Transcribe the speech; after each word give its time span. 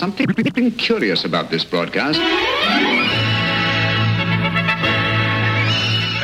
something 0.00 0.70
curious 0.78 1.26
about 1.26 1.50
this 1.50 1.62
broadcast. 1.62 2.18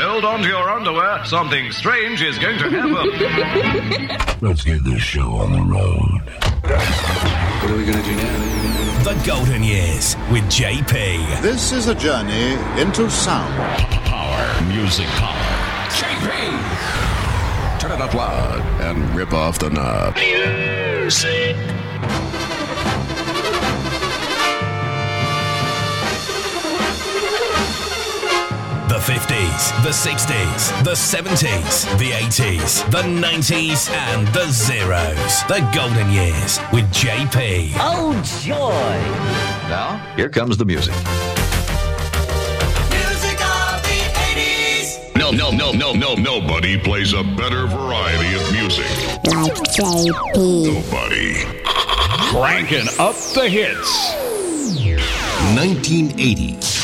Hold 0.00 0.24
on 0.24 0.40
to 0.40 0.48
your 0.48 0.70
underwear. 0.70 1.22
Something 1.26 1.70
strange 1.72 2.22
is 2.22 2.38
going 2.38 2.56
to 2.58 2.70
happen. 2.70 4.38
Let's 4.48 4.64
get 4.64 4.82
this 4.82 5.02
show 5.02 5.30
on 5.34 5.52
the 5.52 5.60
road. 5.60 6.22
What 6.62 7.70
are 7.70 7.76
we 7.76 7.84
going 7.84 7.98
to 7.98 8.02
do 8.02 8.16
now? 8.16 9.02
The 9.04 9.22
Golden 9.26 9.62
Years 9.62 10.16
with 10.32 10.44
JP. 10.44 11.42
This 11.42 11.72
is 11.72 11.88
a 11.88 11.94
journey 11.94 12.54
into 12.80 13.10
sound. 13.10 13.54
Power. 14.06 14.62
Music 14.68 15.06
power. 15.18 15.36
JP! 15.90 17.78
Turn 17.78 17.92
it 17.92 18.00
up 18.00 18.14
loud 18.14 18.60
and 18.80 19.14
rip 19.14 19.34
off 19.34 19.58
the 19.58 19.68
knob. 19.68 20.16
Music. 20.16 21.75
50s, 29.06 29.70
the 29.84 29.90
60s, 29.90 30.82
the 30.82 30.90
70s, 30.90 31.96
the 31.96 32.10
80s, 32.10 32.90
the 32.90 33.02
90s, 33.02 33.88
and 33.88 34.26
the 34.34 34.48
zeros. 34.50 35.44
The 35.46 35.60
Golden 35.72 36.10
Years 36.10 36.58
with 36.72 36.86
JP. 36.92 37.74
Oh, 37.76 38.20
joy! 38.42 38.56
now, 39.70 40.04
here 40.16 40.28
comes 40.28 40.56
the 40.56 40.64
music. 40.64 40.92
Music 42.90 43.38
of 43.46 43.80
the 43.84 44.02
80s! 44.34 45.14
No, 45.14 45.30
no, 45.30 45.52
no, 45.52 45.70
no, 45.70 45.92
no. 45.92 46.16
Nobody 46.16 46.76
plays 46.76 47.12
a 47.12 47.22
better 47.22 47.68
variety 47.68 48.34
of 48.34 48.50
music. 48.50 48.90
Like 49.24 49.54
JP. 49.70 50.82
Nobody. 50.82 51.44
Cranking 52.32 52.88
up 52.98 53.14
the 53.34 53.48
hits. 53.48 54.14
1980. 55.54 56.75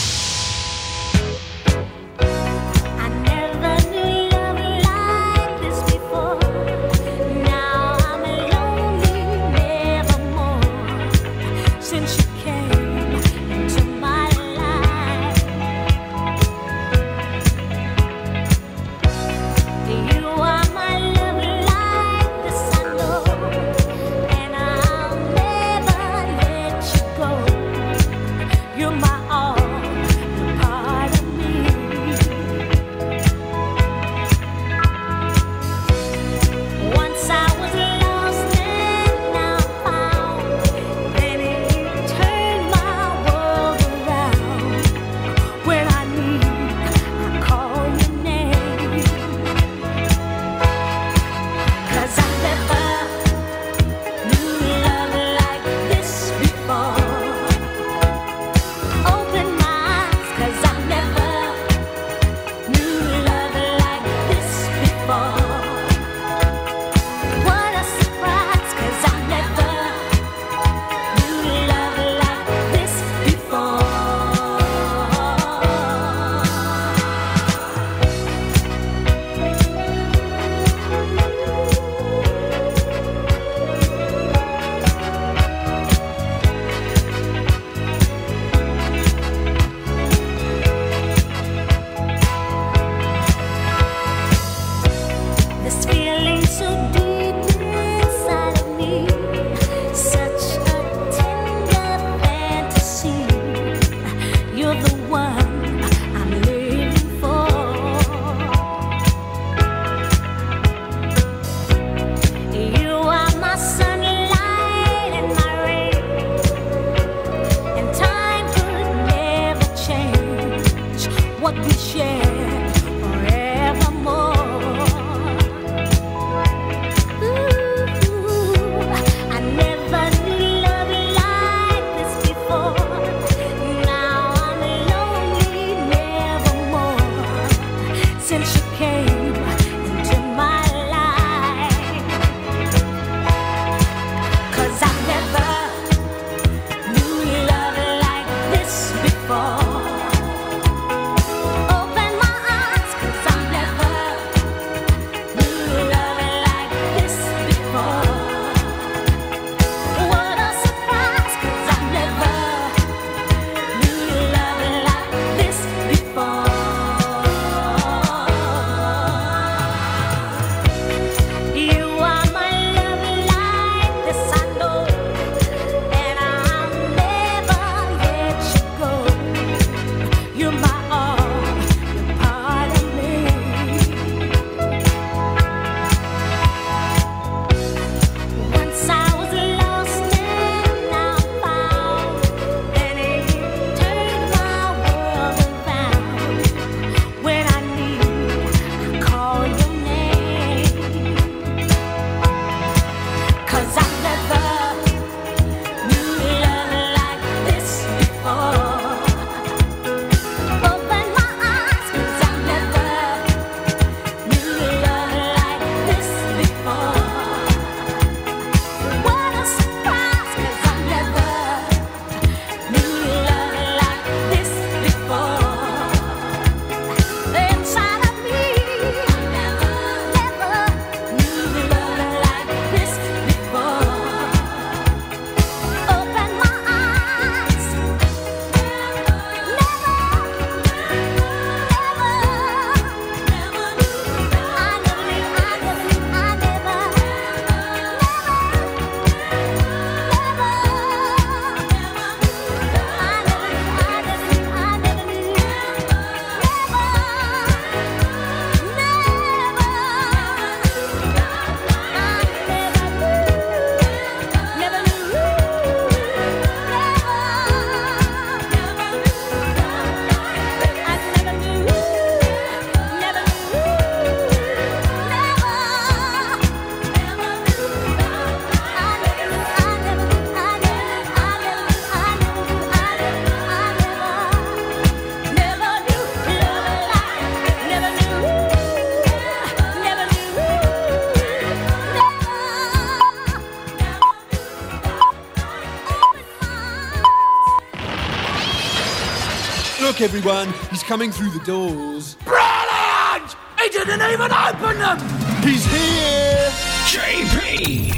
Everyone, 300.02 300.52
he's 300.70 300.82
coming 300.82 301.12
through 301.12 301.31
the 301.31 301.44
doors. 301.44 302.16
Brilliant! 302.25 303.37
He 303.60 303.69
didn't 303.69 304.02
even 304.02 304.32
open 304.32 304.78
them! 304.78 304.99
He's 305.44 305.64
here! 305.64 306.50
JP! 306.87 307.94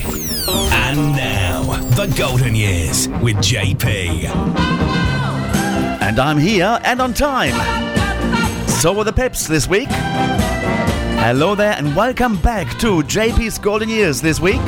And 0.72 1.12
now, 1.16 1.62
the 1.96 2.14
Golden 2.18 2.54
Years 2.54 3.08
with 3.22 3.36
JP. 3.36 4.26
And 6.02 6.18
I'm 6.18 6.36
here 6.36 6.78
and 6.84 7.00
on 7.00 7.14
time. 7.14 7.54
So 8.68 8.92
were 8.92 9.04
the 9.04 9.12
peps 9.12 9.46
this 9.46 9.66
week. 9.66 9.88
Hello 9.88 11.54
there 11.54 11.72
and 11.72 11.96
welcome 11.96 12.36
back 12.36 12.68
to 12.80 13.02
JP's 13.02 13.58
Golden 13.58 13.88
Years 13.88 14.20
this 14.20 14.40
week. 14.40 14.60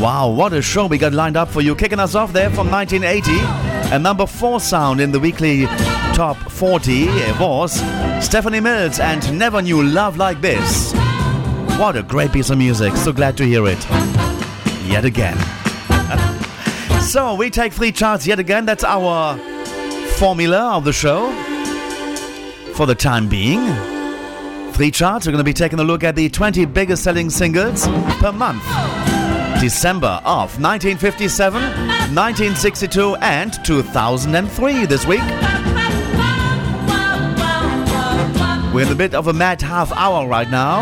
Wow, 0.00 0.34
what 0.36 0.52
a 0.52 0.60
show 0.60 0.86
we 0.86 0.98
got 0.98 1.12
lined 1.12 1.36
up 1.36 1.48
for 1.48 1.60
you. 1.60 1.76
Kicking 1.76 2.00
us 2.00 2.16
off 2.16 2.32
there 2.32 2.50
from 2.50 2.68
1980. 2.68 3.61
A 3.92 3.98
number 3.98 4.24
four 4.24 4.58
sound 4.58 5.02
in 5.02 5.12
the 5.12 5.20
weekly 5.20 5.66
top 6.14 6.38
40 6.38 7.08
eh, 7.08 7.38
was 7.38 7.74
Stephanie 8.24 8.58
Mills 8.58 8.98
and 8.98 9.38
Never 9.38 9.60
Knew 9.60 9.82
Love 9.82 10.16
Like 10.16 10.40
This. 10.40 10.94
What 11.78 11.94
a 11.96 12.02
great 12.02 12.32
piece 12.32 12.48
of 12.48 12.56
music. 12.56 12.96
So 12.96 13.12
glad 13.12 13.36
to 13.36 13.44
hear 13.44 13.66
it. 13.66 13.86
Yet 14.86 15.04
again. 15.04 15.36
so 17.02 17.34
we 17.34 17.50
take 17.50 17.74
three 17.74 17.92
charts 17.92 18.26
yet 18.26 18.38
again. 18.38 18.64
That's 18.64 18.82
our 18.82 19.36
formula 20.16 20.74
of 20.74 20.84
the 20.84 20.92
show. 20.94 21.30
For 22.72 22.86
the 22.86 22.94
time 22.94 23.28
being. 23.28 23.60
Three 24.72 24.90
charts. 24.90 25.26
We're 25.26 25.32
going 25.32 25.44
to 25.44 25.44
be 25.44 25.52
taking 25.52 25.80
a 25.80 25.84
look 25.84 26.02
at 26.02 26.16
the 26.16 26.30
20 26.30 26.64
biggest 26.64 27.04
selling 27.04 27.28
singles 27.28 27.86
per 28.20 28.32
month. 28.32 28.64
December 29.62 30.20
of 30.24 30.58
1957, 30.58 31.62
1962, 31.62 33.14
and 33.20 33.64
2003 33.64 34.86
this 34.86 35.06
week. 35.06 35.20
We're 38.74 38.86
in 38.86 38.90
a 38.90 38.96
bit 38.96 39.14
of 39.14 39.28
a 39.28 39.32
mad 39.32 39.62
half 39.62 39.92
hour 39.92 40.26
right 40.26 40.50
now, 40.50 40.80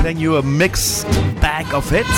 playing 0.00 0.18
you 0.18 0.36
a 0.36 0.42
mixed 0.44 1.06
bag 1.40 1.74
of 1.74 1.90
hits. 1.90 2.08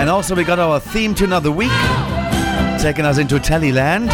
And 0.00 0.10
also, 0.10 0.34
we 0.34 0.42
got 0.42 0.58
our 0.58 0.80
theme 0.80 1.14
tune 1.14 1.32
of 1.32 1.44
the 1.44 1.52
week, 1.52 1.70
taking 2.80 3.04
us 3.04 3.18
into 3.18 3.36
Tellyland. 3.36 4.08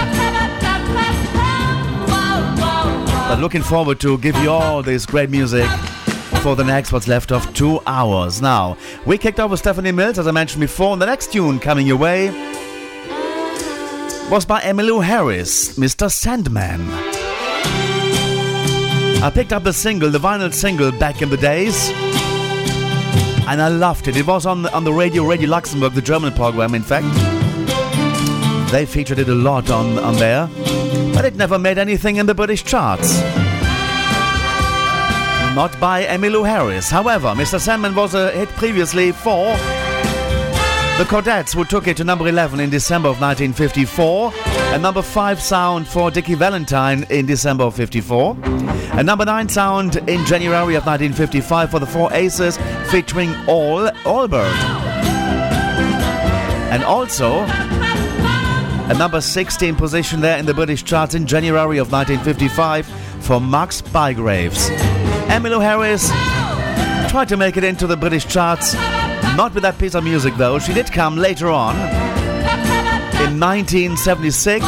But 3.31 3.41
looking 3.41 3.63
forward 3.63 3.99
to 4.01 4.19
give 4.19 4.37
you 4.37 4.51
all 4.51 4.83
this 4.83 5.07
great 5.07 5.31
music 5.31 5.71
for 6.47 6.55
the 6.55 6.63
next 6.63 6.93
what's 6.93 7.09
left 7.09 7.33
of 7.33 7.43
two 7.55 7.81
hours. 7.89 8.41
Now, 8.41 8.77
we 9.05 9.19
kicked 9.19 9.41
off 9.41 9.51
with 9.51 9.59
Stephanie 9.59 9.91
Mills, 9.91 10.17
as 10.17 10.29
I 10.29 10.31
mentioned 10.31 10.61
before, 10.61 10.93
and 10.93 11.03
the 11.03 11.07
next 11.07 11.33
tune 11.33 11.59
coming 11.59 11.89
your 11.89 11.97
way 11.97 12.29
was 14.31 14.45
by 14.47 14.61
Emmylou 14.61 15.03
Harris, 15.03 15.77
Mr. 15.77 16.09
Sandman. 16.09 16.89
I 19.25 19.31
picked 19.35 19.53
up 19.53 19.65
the 19.65 19.73
single, 19.73 20.09
the 20.09 20.21
vinyl 20.21 20.55
single, 20.55 20.93
back 20.93 21.21
in 21.21 21.31
the 21.31 21.37
days, 21.37 21.91
and 23.49 23.61
I 23.61 23.67
loved 23.67 24.07
it. 24.07 24.17
It 24.17 24.29
was 24.29 24.47
on 24.47 24.63
the, 24.63 24.73
on 24.73 24.85
the 24.85 24.93
radio, 24.93 25.25
Radio 25.25 25.51
Luxembourg, 25.51 25.95
the 25.95 26.01
German 26.01 26.33
program, 26.33 26.77
in 26.77 26.83
fact. 26.83 27.13
They 28.71 28.87
featured 28.87 29.19
it 29.19 29.29
a 29.29 29.35
lot 29.35 29.69
on, 29.69 29.99
on 29.99 30.15
there, 30.15 30.49
but 31.13 31.25
it 31.25 31.35
never 31.35 31.59
made 31.59 31.77
anything 31.77 32.19
in 32.19 32.27
the 32.27 32.37
British 32.37 32.63
charts 32.63 33.21
not 35.57 35.81
by 35.81 36.05
Emmylou 36.05 36.47
Harris. 36.47 36.91
However, 36.91 37.29
Mr. 37.29 37.59
Sandman 37.59 37.95
was 37.95 38.13
a 38.13 38.31
hit 38.31 38.51
previously 38.51 39.11
for 39.11 39.47
the 40.99 41.05
Chordettes, 41.09 41.55
who 41.55 41.65
took 41.65 41.87
it 41.87 41.97
to 41.97 42.05
number 42.05 42.29
11 42.29 42.61
in 42.61 42.69
December 42.69 43.09
of 43.09 43.23
1954, 43.23 44.35
and 44.75 44.83
number 44.83 45.01
5 45.01 45.41
sound 45.41 45.89
for 45.89 46.11
Dickie 46.11 46.35
Valentine 46.35 47.07
in 47.09 47.25
December 47.25 47.65
of 47.65 47.75
54, 47.75 48.37
and 48.45 49.07
number 49.07 49.25
9 49.25 49.49
sound 49.49 49.97
in 49.97 50.27
January 50.27 50.75
of 50.75 50.85
1955 50.85 51.71
for 51.71 51.79
the 51.79 51.87
Four 51.87 52.13
Aces 52.13 52.59
featuring 52.91 53.31
Al 53.49 53.89
Alberts. 54.05 54.59
And 56.71 56.85
also 56.85 57.45
a 58.91 58.95
number 58.99 59.23
16 59.23 59.75
position 59.75 60.21
there 60.21 60.37
in 60.37 60.45
the 60.45 60.53
British 60.53 60.85
charts 60.85 61.15
in 61.15 61.27
January 61.27 61.79
of 61.79 61.91
1955 61.91 62.87
for 63.25 63.41
Max 63.41 63.81
Bygraves. 63.81 64.96
Emmylou 65.29 65.61
Harris 65.61 66.09
tried 67.11 67.29
to 67.29 67.37
make 67.37 67.57
it 67.57 67.65
into 67.65 67.87
the 67.87 67.97
British 67.97 68.27
charts, 68.27 68.75
not 69.37 69.53
with 69.55 69.63
that 69.63 69.79
piece 69.79 69.95
of 69.95 70.05
music 70.05 70.35
though. 70.37 70.59
She 70.59 70.73
did 70.73 70.91
come 70.93 71.17
later 71.17 71.51
on 71.51 71.77
in 73.23 73.41
1976, 73.41 74.65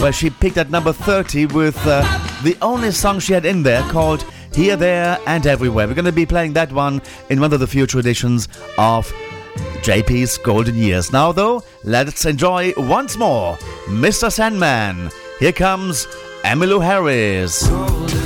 where 0.00 0.12
she 0.12 0.30
peaked 0.30 0.56
at 0.58 0.70
number 0.70 0.92
30 0.92 1.46
with 1.46 1.76
uh, 1.86 2.02
the 2.42 2.56
only 2.62 2.90
song 2.90 3.18
she 3.18 3.32
had 3.32 3.44
in 3.44 3.62
there 3.62 3.82
called 3.90 4.24
Here, 4.52 4.76
There, 4.76 5.18
and 5.26 5.46
Everywhere. 5.46 5.86
We're 5.86 5.94
going 5.94 6.04
to 6.04 6.12
be 6.12 6.26
playing 6.26 6.52
that 6.54 6.72
one 6.72 7.00
in 7.30 7.40
one 7.40 7.52
of 7.52 7.60
the 7.60 7.66
future 7.66 7.98
editions 7.98 8.48
of 8.78 9.10
JP's 9.82 10.38
Golden 10.38 10.74
Years. 10.74 11.12
Now, 11.12 11.32
though, 11.32 11.62
let's 11.84 12.24
enjoy 12.24 12.72
once 12.76 13.16
more 13.16 13.56
Mr. 13.86 14.30
Sandman. 14.30 15.10
Here 15.38 15.52
comes 15.52 16.06
Emmylou 16.42 16.82
Harris. 16.82 18.25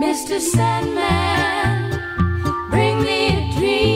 Mr. 0.00 0.40
Sandman, 0.40 1.90
bring 2.70 3.02
me 3.02 3.26
a 3.26 3.52
dream. 3.52 3.89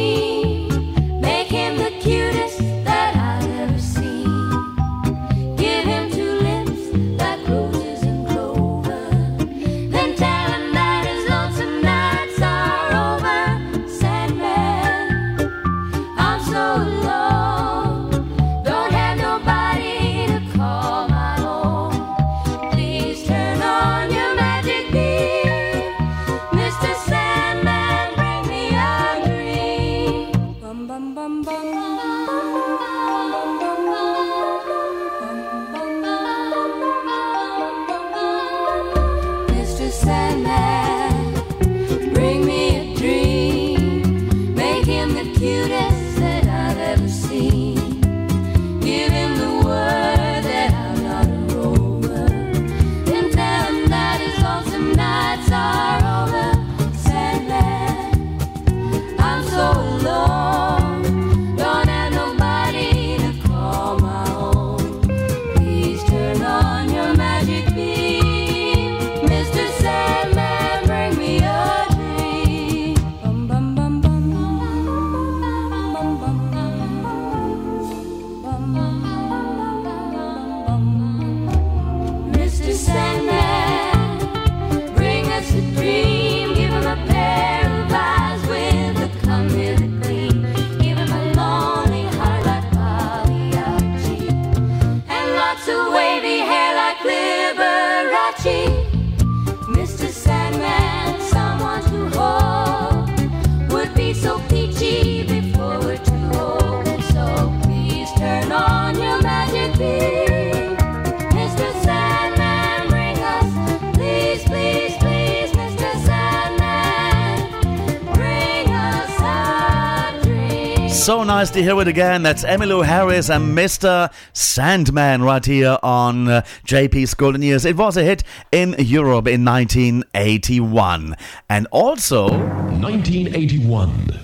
So 121.04 121.23
nice 121.23 121.50
to 121.50 121.62
hear 121.62 121.78
it 121.82 121.87
again. 121.87 122.23
That's 122.23 122.44
Emmylou 122.44 122.82
Harris 122.82 123.28
and 123.28 123.54
Mr. 123.54 124.11
Sandman 124.32 125.20
right 125.20 125.44
here 125.44 125.76
on 125.82 126.28
uh, 126.28 126.40
JP's 126.66 127.12
Golden 127.12 127.42
Years. 127.42 127.66
It 127.66 127.76
was 127.76 127.99
a 127.99 128.02
hit 128.02 128.23
in 128.50 128.75
Europe 128.78 129.28
in 129.28 129.44
1981. 129.44 131.14
And 131.50 131.66
also 131.70 132.30
1981. 132.30 134.24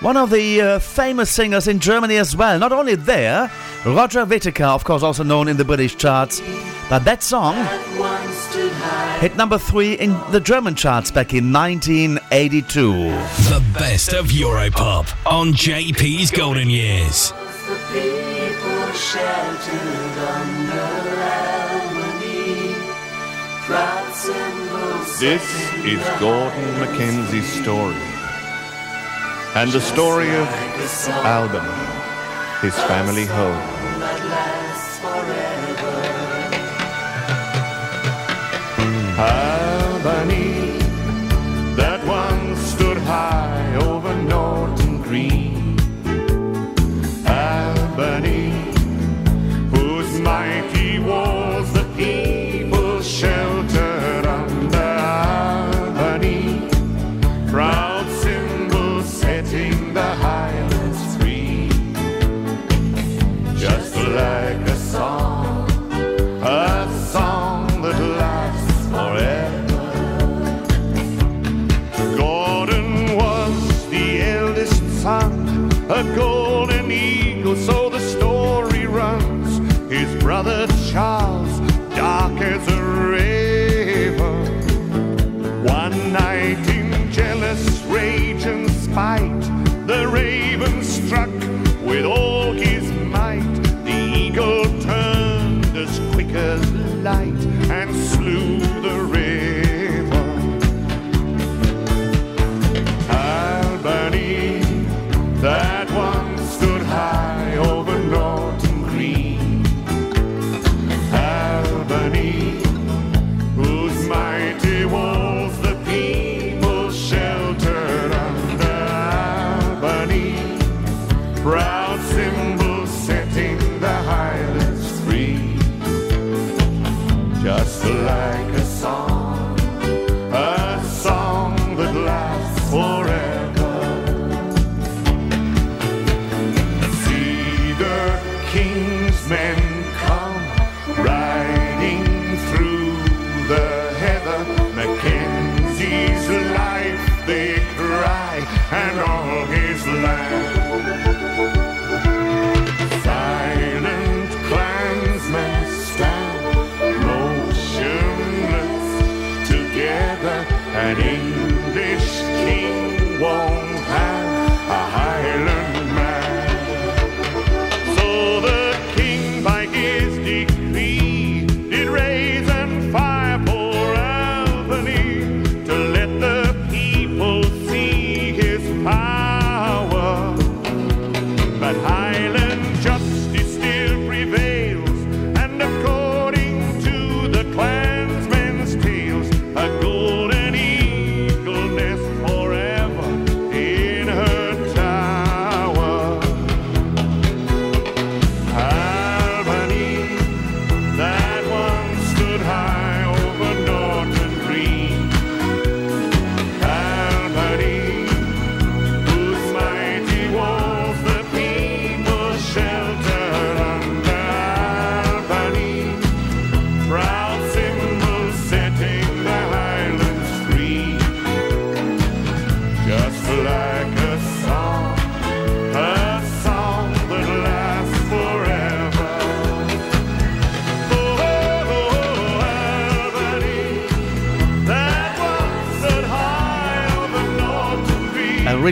One 0.00 0.16
of 0.16 0.30
the 0.30 0.60
uh, 0.60 0.78
famous 0.78 1.30
singers 1.30 1.66
in 1.66 1.80
Germany 1.80 2.16
as 2.16 2.36
well. 2.36 2.58
Not 2.58 2.72
only 2.72 2.94
there, 2.94 3.50
Roger 3.84 4.24
Whittaker, 4.24 4.64
of 4.64 4.84
course, 4.84 5.02
also 5.02 5.24
known 5.24 5.48
in 5.48 5.56
the 5.56 5.64
British 5.64 5.96
charts. 5.96 6.40
But 6.88 7.04
that 7.04 7.22
song 7.22 7.54
hit 9.20 9.36
number 9.36 9.58
three 9.58 9.94
in 9.94 10.12
the 10.30 10.40
German 10.40 10.74
charts 10.74 11.10
back 11.10 11.34
in 11.34 11.52
1982. 11.52 12.92
The 12.92 13.64
best 13.74 14.12
of 14.12 14.26
Europop 14.28 15.14
on 15.26 15.52
JP's 15.52 16.30
Golden 16.30 16.70
Years. 16.70 17.32
People 17.92 18.92
sheltered 18.92 20.18
under 20.18 20.78
Albany, 21.68 22.74
proud 23.66 24.12
symbols 24.14 25.20
This 25.20 25.42
is 25.84 26.02
Gordon 26.18 26.80
Mackenzie's 26.80 27.62
story. 27.62 28.17
And 29.54 29.72
the 29.72 29.80
story 29.80 30.28
of 30.34 30.48
Albany, 31.24 31.68
his 32.60 32.74
family 32.84 33.26
home. 33.26 33.78
And 88.98 89.27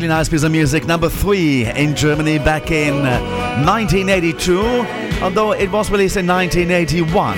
really 0.07 0.19
nice 0.19 0.29
piece 0.29 0.45
of 0.45 0.53
music. 0.53 0.87
Number 0.87 1.09
three 1.09 1.65
in 1.65 1.97
Germany 1.97 2.39
back 2.39 2.71
in 2.71 2.95
1982, 3.67 4.61
although 5.21 5.51
it 5.53 5.73
was 5.73 5.91
released 5.91 6.17
in 6.17 6.29
1981. 6.29 7.37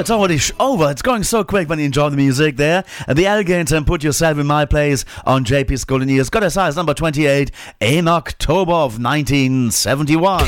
it's 0.00 0.10
already 0.10 0.38
sh- 0.38 0.52
over. 0.58 0.90
It's 0.90 1.02
going 1.02 1.22
so 1.22 1.44
quick 1.44 1.68
when 1.68 1.78
you 1.78 1.84
enjoy 1.84 2.08
the 2.10 2.16
music 2.16 2.56
there. 2.56 2.84
And 3.06 3.16
the 3.16 3.26
Alligator 3.26 3.76
and 3.76 3.86
Put 3.86 4.02
Yourself 4.02 4.38
in 4.38 4.46
My 4.46 4.64
Place 4.64 5.04
on 5.24 5.44
JP's 5.44 5.84
Golden 5.84 6.08
Years. 6.08 6.30
got 6.30 6.42
a 6.42 6.50
size 6.50 6.74
number 6.76 6.94
28 6.94 7.50
in 7.80 8.08
October 8.08 8.72
of 8.72 9.00
1971. 9.00 10.44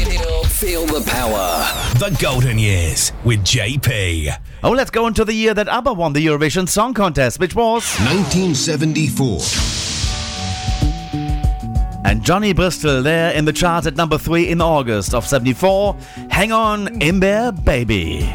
Feel 0.47 0.87
the 0.87 1.05
power. 1.09 1.65
The 1.99 2.17
Golden 2.21 2.59
Years 2.59 3.13
with 3.25 3.41
JP. 3.45 4.37
Oh, 4.65 4.71
let's 4.71 4.91
go 4.91 5.07
into 5.07 5.25
the 5.25 5.35
year 5.35 5.55
that 5.55 5.69
ABBA 5.69 5.93
won 5.93 6.13
the 6.13 6.25
Eurovision 6.25 6.69
Song 6.69 6.95
Contest, 6.95 7.39
which 7.39 7.55
was 7.55 7.85
1974. 8.01 9.41
And 12.05 12.23
Johnny 12.25 12.53
Bristol 12.53 13.03
there 13.03 13.33
in 13.33 13.45
the 13.45 13.53
charts 13.53 13.87
at 13.87 13.97
number 13.97 14.19
three 14.19 14.49
in 14.51 14.61
August 14.61 15.15
of 15.15 15.27
74. 15.27 15.97
Hang 16.31 16.53
on 16.53 17.01
in 17.03 17.21
there, 17.21 17.53
baby. 17.53 18.31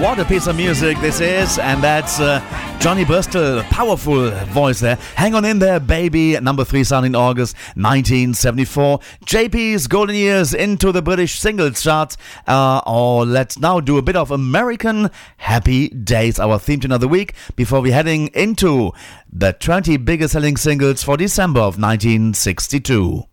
What 0.00 0.18
a 0.18 0.24
piece 0.24 0.46
of 0.46 0.56
music 0.56 0.98
this 1.00 1.20
is, 1.20 1.58
and 1.58 1.82
that's 1.82 2.18
uh, 2.18 2.40
Johnny 2.80 3.04
Bristol, 3.04 3.62
powerful 3.64 4.30
voice 4.46 4.80
there. 4.80 4.96
Hang 5.14 5.34
on 5.34 5.44
in 5.44 5.60
there, 5.60 5.78
baby. 5.78 6.38
Number 6.40 6.64
three 6.64 6.84
sound 6.84 7.06
in 7.06 7.14
August 7.14 7.56
1974. 7.76 8.98
JP's 9.24 9.86
Golden 9.86 10.16
Years 10.16 10.52
into 10.52 10.92
the 10.92 11.00
British 11.00 11.38
singles 11.38 11.82
chart. 11.82 12.16
Uh, 12.46 12.80
or 12.86 13.24
let's 13.24 13.58
now 13.58 13.80
do 13.80 13.96
a 13.96 14.02
bit 14.02 14.16
of 14.16 14.30
American 14.30 15.10
Happy 15.36 15.88
Days, 15.88 16.38
our 16.38 16.58
theme 16.58 16.80
of 16.90 17.00
the 17.00 17.08
week, 17.08 17.34
before 17.54 17.80
we're 17.80 17.94
heading 17.94 18.28
into 18.34 18.92
the 19.32 19.52
20 19.52 19.96
biggest 19.98 20.32
selling 20.32 20.56
singles 20.56 21.02
for 21.02 21.16
December 21.16 21.60
of 21.60 21.78
1962. 21.78 23.24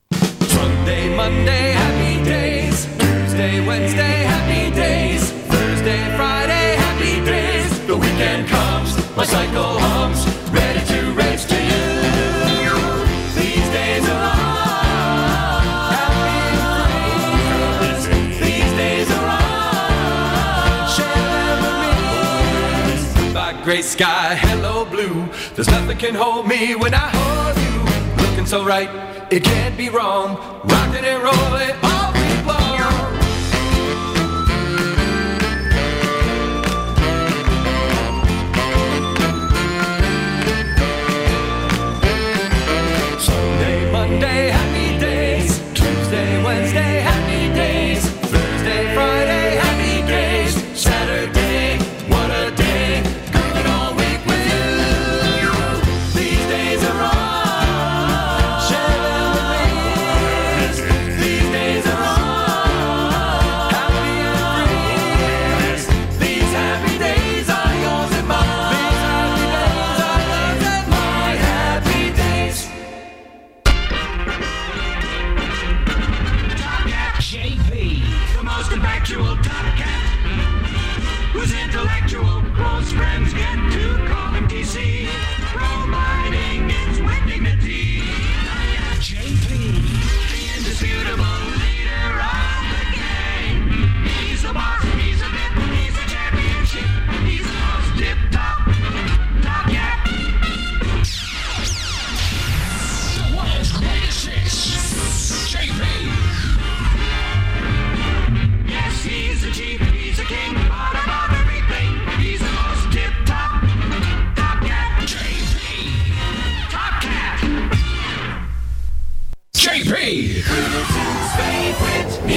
Gray 23.81 23.87
sky, 23.87 24.35
hello 24.35 24.85
blue. 24.85 25.27
There's 25.55 25.67
nothing 25.67 25.97
can 25.97 26.13
hold 26.15 26.47
me 26.47 26.75
when 26.75 26.93
I 26.93 27.09
hold 27.09 27.57
you. 27.57 28.23
Looking 28.23 28.45
so 28.45 28.63
right, 28.63 28.89
it 29.31 29.43
can't 29.43 29.75
be 29.77 29.89
wrong. 29.89 30.37
Rocking 30.65 31.05
and 31.05 31.23
rolling 31.23 31.90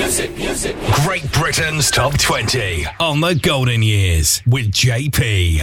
music, 0.05 0.37
music. 0.37 0.77
Great 1.03 1.33
Britain's 1.33 1.91
Top 1.91 2.19
20 2.19 2.85
on 3.01 3.23
the 3.23 3.35
Golden 3.35 3.83
Years 3.83 4.43
with 4.47 4.71
JP. 4.71 5.61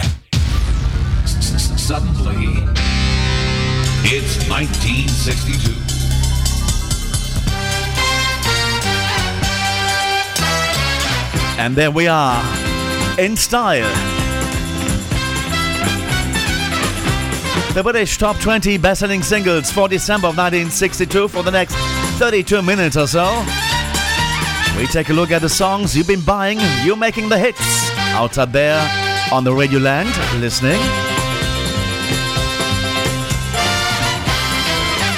Suddenly, 1.24 2.46
it's 4.02 4.48
1962. 4.48 5.72
And 11.60 11.76
there 11.76 11.92
we 11.92 12.08
are, 12.08 12.42
in 13.20 13.36
style. 13.36 13.88
The 17.74 17.82
British 17.84 18.18
Top 18.18 18.40
20 18.40 18.76
best-selling 18.78 19.22
singles 19.22 19.70
for 19.70 19.88
December 19.88 20.26
of 20.26 20.36
1962 20.36 21.28
for 21.28 21.44
the 21.44 21.52
next 21.52 21.76
32 22.18 22.60
minutes 22.60 22.96
or 22.96 23.06
so. 23.06 23.71
We 24.76 24.86
take 24.86 25.10
a 25.10 25.12
look 25.12 25.30
at 25.30 25.42
the 25.42 25.48
songs 25.48 25.96
you've 25.96 26.06
been 26.06 26.22
buying, 26.22 26.58
You're 26.84 26.96
making 26.96 27.28
the 27.28 27.38
hits 27.38 27.60
out 28.14 28.32
there 28.52 28.80
on 29.30 29.44
the 29.44 29.52
Radio 29.54 29.78
Land, 29.78 30.10
listening. 30.40 30.80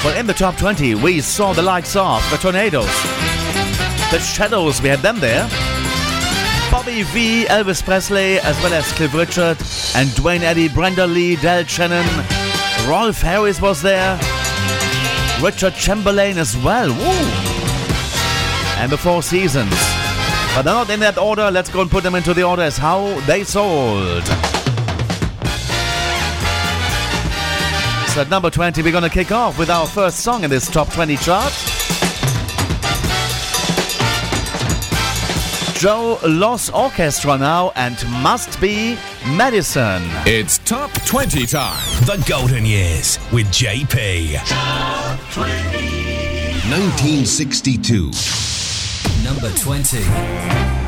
Well, 0.04 0.18
in 0.18 0.26
the 0.26 0.34
top 0.34 0.56
20, 0.56 0.96
we 0.96 1.20
saw 1.20 1.52
the 1.52 1.62
likes 1.62 1.96
of 1.96 2.22
the 2.30 2.36
Tornadoes, 2.36 2.84
the 4.10 4.18
Shadows, 4.18 4.82
we 4.82 4.90
had 4.90 4.98
them 4.98 5.18
there. 5.18 5.48
Bobby 6.70 7.04
Vee, 7.04 7.46
Elvis 7.46 7.82
Presley, 7.82 8.38
as 8.40 8.60
well 8.62 8.74
as 8.74 8.90
Cliff 8.92 9.14
Richard 9.14 9.56
and 9.94 10.14
Duane 10.14 10.42
Eddy, 10.42 10.68
Brenda 10.68 11.06
Lee, 11.06 11.36
Del 11.36 11.64
Shannon. 11.64 12.06
Rolf 12.86 13.22
Harris 13.22 13.60
was 13.60 13.80
there. 13.80 14.18
Richard 15.40 15.74
Chamberlain 15.74 16.36
as 16.36 16.56
well. 16.56 16.88
Woo! 16.90 17.53
And 18.84 18.92
the 18.92 18.98
Four 18.98 19.22
Seasons. 19.22 19.72
But 20.54 20.60
they're 20.64 20.74
not 20.74 20.90
in 20.90 21.00
that 21.00 21.16
order. 21.16 21.50
Let's 21.50 21.70
go 21.70 21.80
and 21.80 21.90
put 21.90 22.02
them 22.02 22.14
into 22.14 22.34
the 22.34 22.42
order 22.42 22.60
as 22.60 22.76
how 22.76 23.18
they 23.20 23.42
sold. 23.42 24.22
So 28.10 28.20
at 28.20 28.28
number 28.28 28.50
20, 28.50 28.82
we're 28.82 28.92
going 28.92 29.02
to 29.02 29.08
kick 29.08 29.32
off 29.32 29.58
with 29.58 29.70
our 29.70 29.86
first 29.86 30.20
song 30.20 30.44
in 30.44 30.50
this 30.50 30.68
top 30.70 30.92
20 30.92 31.16
chart. 31.16 31.50
Joe 35.78 36.18
Loss 36.22 36.68
Orchestra 36.68 37.38
now 37.38 37.72
and 37.76 37.96
Must 38.22 38.60
Be 38.60 38.98
Medicine. 39.28 40.02
It's 40.26 40.58
Top 40.58 40.92
20 41.06 41.46
time. 41.46 41.80
The 42.04 42.22
Golden 42.28 42.66
Years 42.66 43.18
with 43.32 43.46
JP. 43.46 44.34
1962. 46.68 48.53
Number 49.24 49.50
20. 49.56 50.83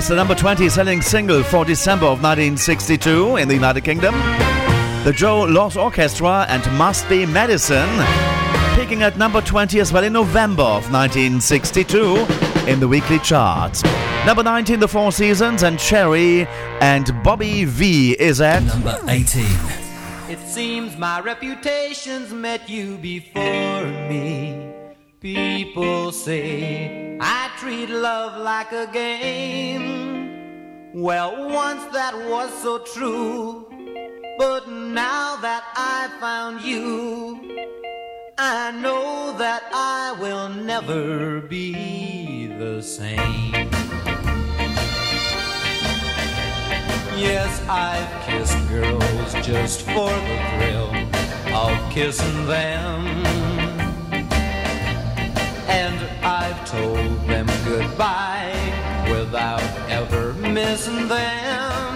Is 0.00 0.08
the 0.08 0.16
number 0.16 0.34
20 0.34 0.66
selling 0.70 1.02
single 1.02 1.42
for 1.42 1.62
December 1.62 2.06
of 2.06 2.22
1962 2.22 3.36
in 3.36 3.48
the 3.48 3.52
United 3.52 3.82
Kingdom. 3.82 4.14
The 5.04 5.12
Joe 5.14 5.42
Loss 5.42 5.76
Orchestra 5.76 6.46
and 6.48 6.64
Must 6.78 7.06
Be 7.10 7.26
Medicine 7.26 7.90
peaking 8.74 9.02
at 9.02 9.18
number 9.18 9.42
20 9.42 9.78
as 9.78 9.92
well 9.92 10.02
in 10.02 10.14
November 10.14 10.62
of 10.62 10.90
1962 10.90 12.16
in 12.66 12.80
the 12.80 12.88
weekly 12.88 13.18
charts. 13.18 13.84
Number 14.24 14.42
19, 14.42 14.80
The 14.80 14.88
Four 14.88 15.12
Seasons 15.12 15.62
and 15.62 15.78
Sherry 15.78 16.46
and 16.80 17.12
Bobby 17.22 17.66
Vee 17.66 18.18
is 18.18 18.40
at 18.40 18.62
number 18.62 18.98
18. 19.06 19.44
It 20.30 20.38
seems 20.48 20.96
my 20.96 21.20
reputation's 21.20 22.32
met 22.32 22.70
you 22.70 22.96
before 22.96 23.84
me. 23.84 24.72
People 25.20 26.10
say 26.10 27.09
I 27.22 27.50
treat 27.58 27.90
love 27.90 28.40
like 28.40 28.72
a 28.72 28.86
game. 28.86 30.90
Well, 30.94 31.50
once 31.50 31.84
that 31.92 32.16
was 32.16 32.50
so 32.62 32.78
true, 32.78 33.66
but 34.38 34.70
now 34.70 35.36
that 35.36 35.62
I 35.76 36.08
found 36.18 36.62
you, 36.62 37.38
I 38.38 38.70
know 38.70 39.36
that 39.36 39.64
I 39.70 40.16
will 40.18 40.48
never 40.48 41.42
be 41.42 42.46
the 42.46 42.82
same. 42.82 43.68
Yes, 47.18 47.60
I've 47.68 48.26
kissed 48.26 48.66
girls 48.70 49.34
just 49.46 49.82
for 49.82 50.08
the 50.08 50.38
thrill 50.56 50.94
of 51.54 51.92
kissing 51.92 52.46
them. 52.46 53.39
And 55.70 56.00
I've 56.24 56.68
told 56.68 57.26
them 57.28 57.46
goodbye 57.64 58.52
without 59.08 59.62
ever 59.88 60.34
missing 60.34 61.06
them. 61.06 61.89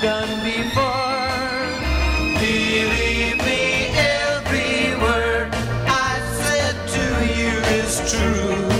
Done 0.00 0.44
before. 0.44 1.18
Believe 2.38 3.38
me, 3.38 3.88
every 3.96 4.94
word 5.02 5.48
I 5.88 6.20
said 6.40 6.76
to 6.94 7.04
you 7.36 7.58
is 7.82 8.12
true. 8.12 8.77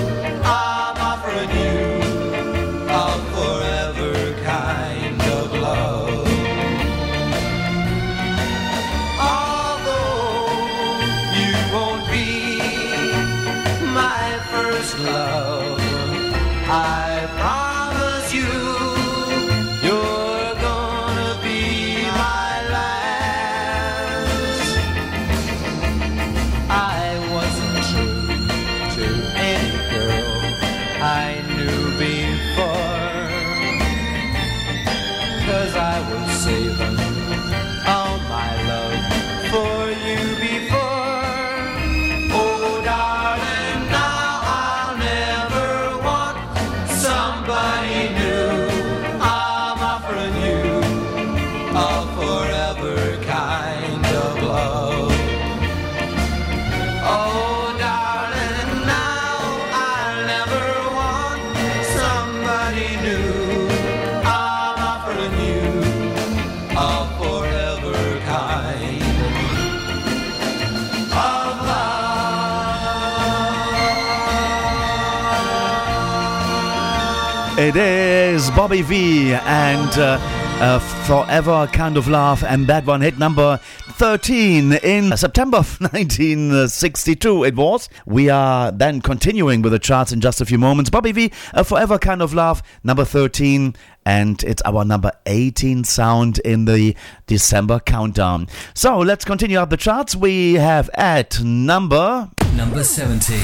It 77.69 77.77
is 77.77 78.51
Bobby 78.53 78.81
Vee 78.81 79.35
and 79.35 79.91
uh, 79.99 80.19
uh, 80.59 80.79
Forever 81.05 81.69
Kind 81.71 81.99
of 81.99 82.09
Love, 82.09 82.43
and 82.43 82.67
that 82.67 82.87
one 82.87 83.03
hit 83.03 83.19
number 83.19 83.59
13 83.59 84.73
in 84.83 85.15
September 85.15 85.59
of 85.59 85.79
1962. 85.81 87.45
It 87.45 87.57
was. 87.57 87.91
We 88.07 88.31
are 88.31 88.73
then 88.73 89.03
continuing 89.03 89.61
with 89.61 89.73
the 89.73 89.79
charts 89.79 90.13
in 90.13 90.23
just 90.23 90.41
a 90.41 90.47
few 90.47 90.57
moments. 90.57 90.89
Bobby 90.89 91.13
Vee, 91.13 91.31
uh, 91.53 91.63
Forever 91.63 91.99
Kind 91.99 92.23
of 92.23 92.33
Love, 92.33 92.63
number 92.85 93.05
13, 93.05 93.77
and 94.07 94.43
it's 94.45 94.63
our 94.63 94.83
number 94.87 95.13
18 95.27 95.85
sound 95.85 96.39
in 96.39 96.65
the 96.65 96.97
December 97.27 97.81
countdown. 97.81 98.47
So 98.73 98.99
let's 98.99 99.27
continue 99.27 99.59
up 99.59 99.69
the 99.69 99.77
charts. 99.77 100.17
We 100.17 100.55
have 100.55 100.89
at 100.95 101.39
number 101.43 102.31
Number 102.57 102.83
17. 102.83 103.39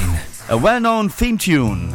a 0.49 0.57
well 0.57 0.79
known 0.79 1.09
theme 1.09 1.37
tune. 1.37 1.93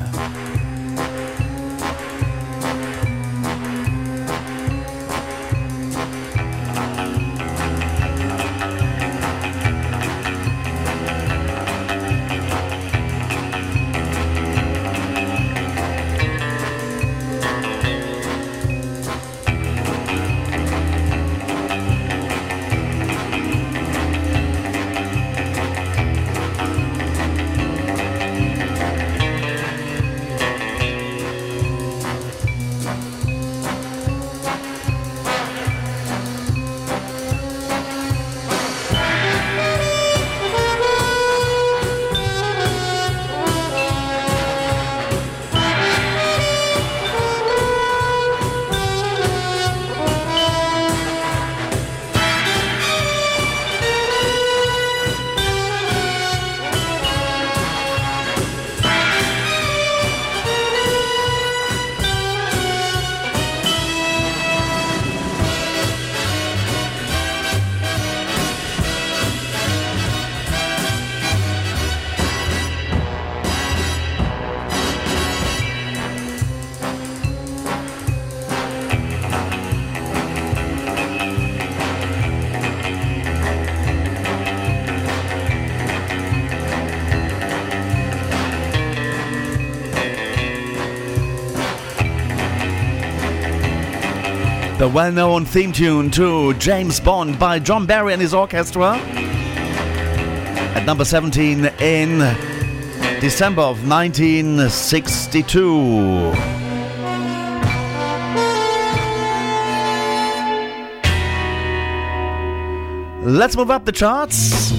Well 94.93 95.13
known 95.13 95.45
theme 95.45 95.73
tune 95.73 96.11
to 96.11 96.55
James 96.55 96.99
Bond 96.99 97.39
by 97.39 97.59
John 97.59 97.85
Barry 97.87 98.13
and 98.13 98.21
his 98.21 98.35
orchestra. 98.35 98.95
At 100.75 100.85
number 100.85 101.05
17 101.05 101.67
in 101.81 102.19
December 103.21 103.63
of 103.63 103.89
1962. 103.89 106.33
Let's 113.23 113.57
move 113.57 113.71
up 113.71 113.85
the 113.85 113.93
charts. 113.93 114.73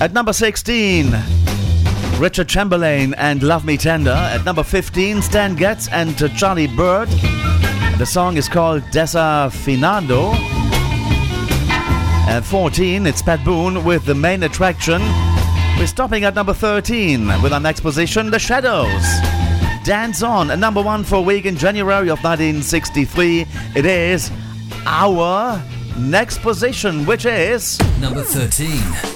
At 0.00 0.14
number 0.14 0.32
16, 0.32 1.12
Richard 2.22 2.48
Chamberlain 2.48 3.14
and 3.14 3.42
Love 3.42 3.64
Me 3.64 3.76
Tender. 3.76 4.12
At 4.12 4.44
number 4.44 4.62
15, 4.62 5.22
Stan 5.22 5.56
Getz 5.56 5.88
and 5.88 6.16
Charlie 6.38 6.68
Byrd. 6.68 7.08
The 7.98 8.06
song 8.06 8.36
is 8.36 8.48
called 8.48 8.84
Desafinado. 8.92 10.32
At 12.28 12.42
14, 12.44 13.08
it's 13.08 13.22
Pat 13.22 13.44
Boone 13.44 13.82
with 13.82 14.04
the 14.04 14.14
main 14.14 14.44
attraction. 14.44 15.02
We're 15.76 15.88
stopping 15.88 16.22
at 16.22 16.36
number 16.36 16.54
13 16.54 17.26
with 17.42 17.52
our 17.52 17.58
next 17.58 17.80
position, 17.80 18.30
The 18.30 18.38
Shadows. 18.38 19.02
Dance 19.84 20.22
On, 20.22 20.52
a 20.52 20.56
number 20.56 20.80
one 20.80 21.02
for 21.02 21.16
a 21.16 21.22
week 21.22 21.44
in 21.44 21.56
January 21.56 22.08
of 22.08 22.22
1963. 22.22 23.46
It 23.74 23.84
is 23.84 24.30
our 24.86 25.60
next 25.98 26.38
position, 26.38 27.04
which 27.04 27.24
is 27.24 27.80
Number 28.00 28.22
13. 28.22 29.11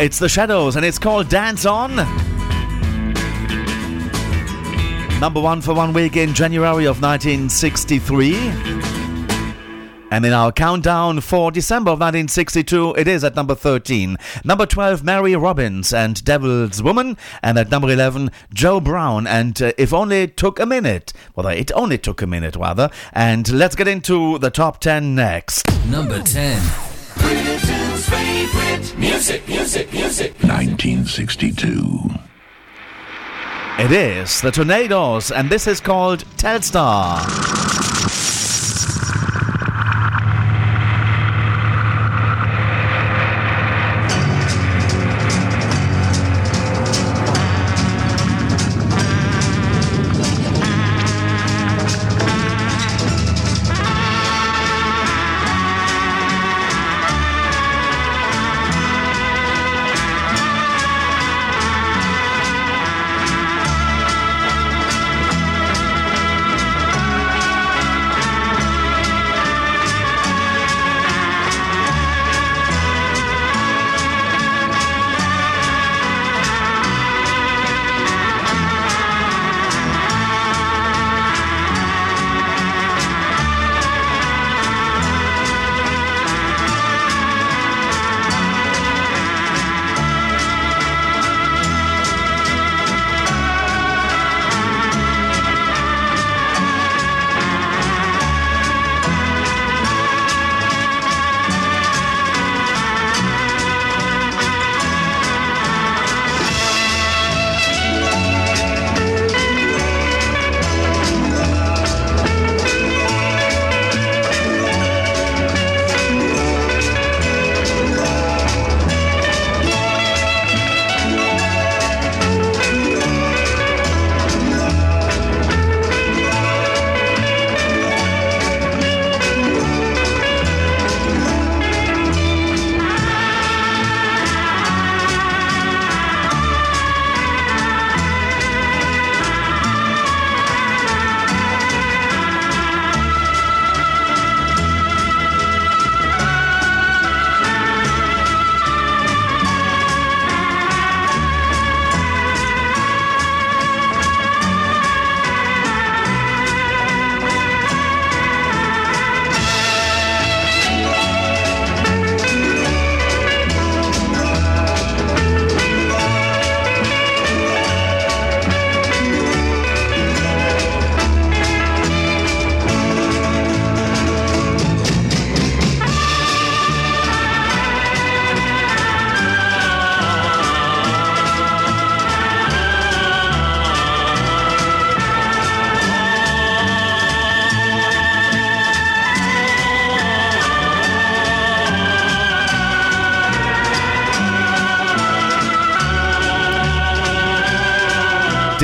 It's 0.00 0.18
The 0.18 0.30
Shadows 0.30 0.76
and 0.76 0.84
it's 0.86 0.98
called 0.98 1.28
Dance 1.28 1.66
On. 1.66 1.94
Number 5.20 5.42
one 5.42 5.60
for 5.60 5.74
one 5.74 5.92
week 5.92 6.16
in 6.16 6.32
January 6.32 6.86
of 6.86 7.02
1963. 7.02 8.34
And 10.10 10.24
in 10.24 10.32
our 10.32 10.52
countdown 10.52 11.20
for 11.20 11.50
December 11.52 11.90
of 11.90 12.00
1962, 12.00 12.94
it 12.96 13.08
is 13.08 13.22
at 13.24 13.36
number 13.36 13.54
13. 13.54 14.16
Number 14.42 14.64
12, 14.64 15.04
Marty 15.04 15.36
Robbins 15.36 15.92
and 15.92 16.24
Devil's 16.24 16.82
Woman. 16.82 17.18
And 17.42 17.58
at 17.58 17.70
number 17.70 17.90
11, 17.90 18.30
Joe 18.54 18.80
Brown 18.80 19.26
and 19.26 19.60
uh, 19.60 19.72
If 19.76 19.92
Only 19.92 20.22
It 20.22 20.38
Took 20.38 20.58
a 20.58 20.64
Minute. 20.64 21.12
Well, 21.36 21.46
it 21.48 21.70
only 21.72 21.98
took 21.98 22.22
a 22.22 22.26
minute, 22.26 22.56
rather. 22.56 22.88
And 23.12 23.52
let's 23.52 23.76
get 23.76 23.86
into 23.86 24.38
the 24.38 24.50
top 24.50 24.80
10 24.80 25.14
next. 25.14 25.66
Number 25.90 26.22
10. 26.22 27.79
Britain's 28.52 28.96
music, 28.96 29.46
music, 29.48 29.92
music. 29.92 30.32
1962. 30.42 32.10
It 33.78 33.92
is 33.92 34.40
the 34.40 34.50
Tornados, 34.50 35.34
and 35.34 35.48
this 35.48 35.66
is 35.66 35.80
called 35.80 36.24
Telstar. 36.36 37.20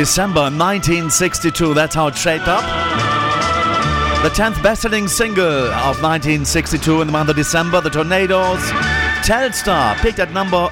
December 0.06 0.42
1962. 0.42 1.74
That's 1.74 1.92
how 1.92 2.06
it 2.06 2.16
shaped 2.16 2.46
up. 2.46 2.62
The 4.22 4.28
10th 4.28 4.62
best 4.62 4.82
selling 4.82 5.08
single 5.08 5.44
of 5.44 6.00
1962 6.00 7.00
in 7.00 7.08
the 7.08 7.12
month 7.12 7.28
of 7.28 7.34
December, 7.34 7.80
The 7.80 7.90
Tornados. 7.90 8.60
Telstar 9.24 9.96
picked 9.96 10.20
at 10.20 10.32
number 10.32 10.68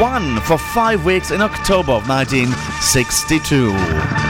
one 0.00 0.40
for 0.42 0.58
five 0.58 1.04
weeks 1.04 1.32
in 1.32 1.40
October 1.40 1.90
of 1.90 2.08
1962. 2.08 4.27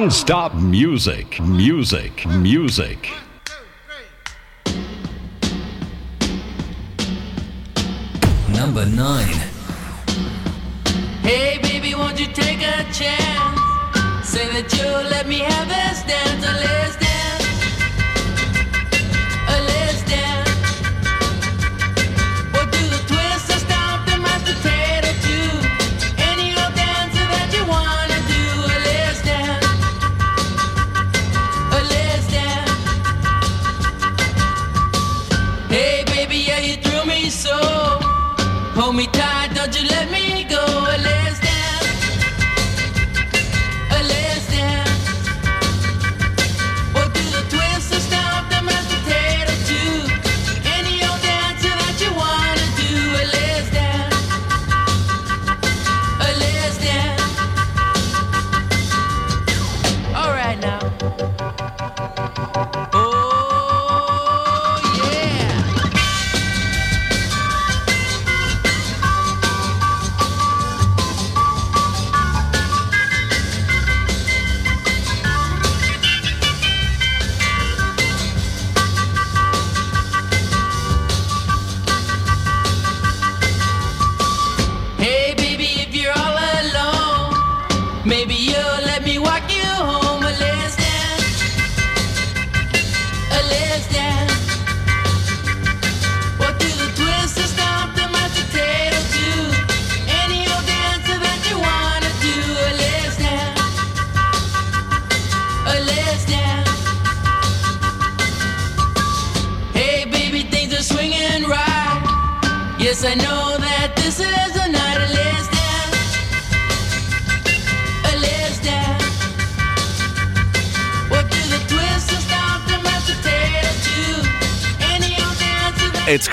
Non-stop 0.00 0.54
music, 0.54 1.38
music, 1.40 2.24
music. 2.24 3.09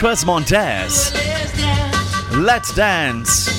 Chris 0.08 0.26
Montez. 0.26 1.12
let's 2.32 2.74
dance. 2.74 3.50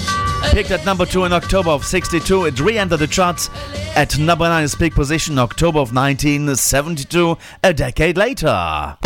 Picked 0.50 0.70
at 0.70 0.82
number 0.86 1.04
two 1.04 1.26
in 1.26 1.32
October 1.34 1.68
of 1.68 1.84
62, 1.84 2.46
it 2.46 2.58
re 2.58 2.78
entered 2.78 2.96
the 2.96 3.06
charts 3.06 3.50
at 3.94 4.18
number 4.18 4.48
nine, 4.48 4.64
its 4.64 4.74
peak 4.74 4.94
position, 4.94 5.38
October 5.38 5.78
of 5.78 5.92
1972, 5.94 7.36
a 7.62 7.74
decade 7.74 8.16
later. 8.16 8.96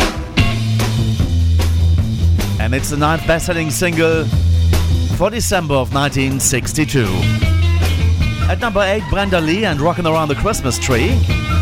And 2.60 2.72
it's 2.76 2.90
the 2.90 2.96
ninth 2.96 3.26
best 3.26 3.46
selling 3.46 3.72
single 3.72 4.24
for 5.16 5.28
December 5.28 5.74
of 5.74 5.92
1962. 5.92 7.08
At 8.48 8.60
number 8.60 8.82
eight, 8.82 9.02
Brenda 9.10 9.40
Lee 9.40 9.64
and 9.64 9.80
Rockin' 9.80 10.06
Around 10.06 10.28
the 10.28 10.36
Christmas 10.36 10.78
Tree. 10.78 11.10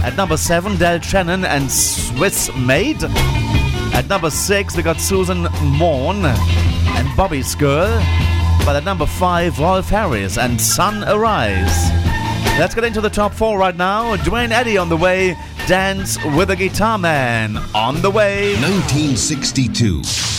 At 0.04 0.14
number 0.18 0.36
seven, 0.36 0.76
Del 0.76 1.00
Shannon 1.00 1.46
and 1.46 1.72
Swiss 1.72 2.54
Maid. 2.54 3.00
At 4.00 4.08
number 4.08 4.30
six, 4.30 4.74
we 4.74 4.82
got 4.82 4.98
Susan 4.98 5.44
Maughan 5.76 6.24
and 6.24 7.16
Bobby's 7.18 7.54
Girl. 7.54 7.98
But 8.64 8.74
at 8.74 8.82
number 8.82 9.04
five, 9.04 9.58
Rolf 9.58 9.90
Harris 9.90 10.38
and 10.38 10.58
Sun 10.58 11.04
Arise. 11.04 11.90
Let's 12.58 12.74
get 12.74 12.84
into 12.84 13.02
the 13.02 13.10
top 13.10 13.34
four 13.34 13.58
right 13.58 13.76
now. 13.76 14.16
Duane 14.16 14.52
Eddy 14.52 14.78
on 14.78 14.88
the 14.88 14.96
way. 14.96 15.36
Dance 15.66 16.16
with 16.34 16.48
a 16.48 16.56
Guitar 16.56 16.96
Man 16.96 17.58
on 17.74 18.00
the 18.00 18.10
way. 18.10 18.54
1962. 18.54 20.29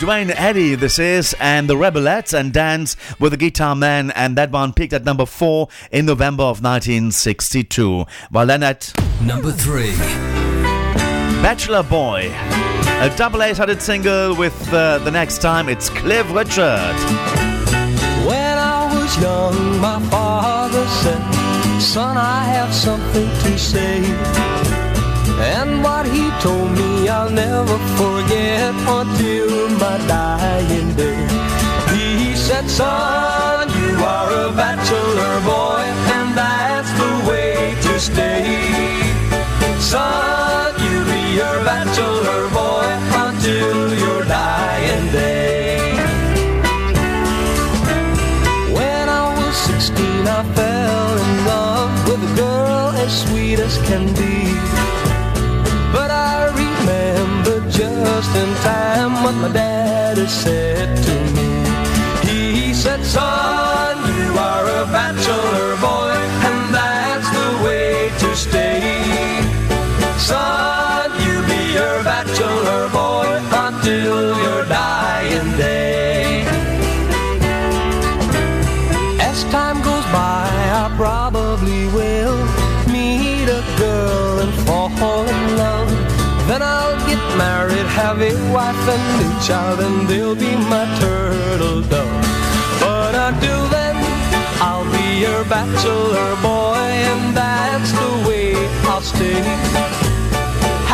Duane 0.00 0.30
Eddy, 0.30 0.76
this 0.76 0.98
is, 0.98 1.36
and 1.38 1.68
the 1.68 1.74
Rebelettes 1.74 2.32
and 2.32 2.54
Dance 2.54 2.96
with 3.18 3.32
the 3.32 3.36
Guitar 3.36 3.76
Man, 3.76 4.10
and 4.12 4.34
that 4.38 4.50
one 4.50 4.72
peaked 4.72 4.94
at 4.94 5.04
number 5.04 5.26
four 5.26 5.68
in 5.92 6.06
November 6.06 6.44
of 6.44 6.62
1962. 6.62 8.06
While 8.30 8.46
then 8.46 8.62
at 8.62 8.94
number 9.20 9.52
three, 9.52 9.92
Bachelor 11.42 11.82
Boy, 11.82 12.32
a 12.32 13.12
double 13.14 13.42
A-sided 13.42 13.82
single 13.82 14.34
with 14.34 14.72
uh, 14.72 15.00
the 15.00 15.10
next 15.10 15.42
time 15.42 15.68
it's 15.68 15.90
Cliff 15.90 16.26
Richard. 16.32 16.96
When 18.24 18.56
I 18.56 18.90
was 18.94 19.20
young, 19.20 19.80
my 19.82 20.00
father 20.08 20.86
said, 21.02 21.80
Son, 21.82 22.16
I 22.16 22.44
have 22.44 22.72
something 22.72 23.28
to 23.28 23.58
say. 23.58 23.98
And 25.42 25.82
what 25.84 26.06
he 26.06 26.30
told 26.40 26.70
me 26.70 26.89
I'll 27.10 27.28
never 27.28 27.76
forget 27.98 28.72
until 28.86 29.68
my 29.82 29.98
dying 30.06 30.94
day. 30.94 31.26
He 31.92 32.36
said, 32.36 32.70
Son, 32.70 33.68
you 33.80 33.96
are 33.98 34.30
a 34.46 34.52
bachelor 34.52 35.34
boy, 35.42 35.82
and 36.16 36.38
that's 36.38 36.90
the 37.02 37.12
way 37.28 37.74
to 37.82 37.98
stay. 37.98 38.46
Son, 39.80 40.72
you 40.86 41.04
be 41.10 41.34
your 41.34 41.58
bachelor 41.64 42.48
boy 42.60 42.88
until 43.26 43.92
your 44.04 44.22
dying 44.24 45.06
day. 45.10 45.92
When 48.72 49.08
I 49.08 49.34
was 49.36 49.56
16, 49.56 50.28
I 50.28 50.42
fell 50.54 51.18
in 51.26 51.44
love 51.44 52.08
with 52.08 52.32
a 52.32 52.36
girl 52.36 52.88
as 53.04 53.22
sweet 53.22 53.58
as 53.58 53.78
can 53.88 54.06
be. 54.14 54.79
Remember 56.90 57.60
just 57.70 58.34
in 58.42 58.50
time 58.68 59.12
what 59.22 59.34
my 59.42 59.50
daddy 59.52 60.26
said 60.26 60.88
to 61.06 61.14
me. 61.36 61.50
He 62.28 62.74
said, 62.74 63.04
Son, 63.04 63.96
you 64.18 64.30
are 64.48 64.66
a 64.80 64.84
bachelor 64.96 65.76
boy, 65.84 65.99
have 88.10 88.22
a 88.22 88.52
wife 88.52 88.88
and 88.88 89.22
a 89.24 89.46
child, 89.46 89.78
and 89.78 90.08
they'll 90.08 90.34
be 90.34 90.50
my 90.72 90.84
turtle 90.98 91.80
dove. 91.82 92.26
But 92.80 93.14
until 93.14 93.62
then, 93.68 93.94
I'll 94.60 94.88
be 94.90 95.20
your 95.20 95.44
bachelor 95.44 96.34
boy, 96.42 96.90
and 97.10 97.36
that's 97.36 97.92
the 97.92 98.12
way 98.26 98.56
I'll 98.90 99.00
stay. 99.00 99.42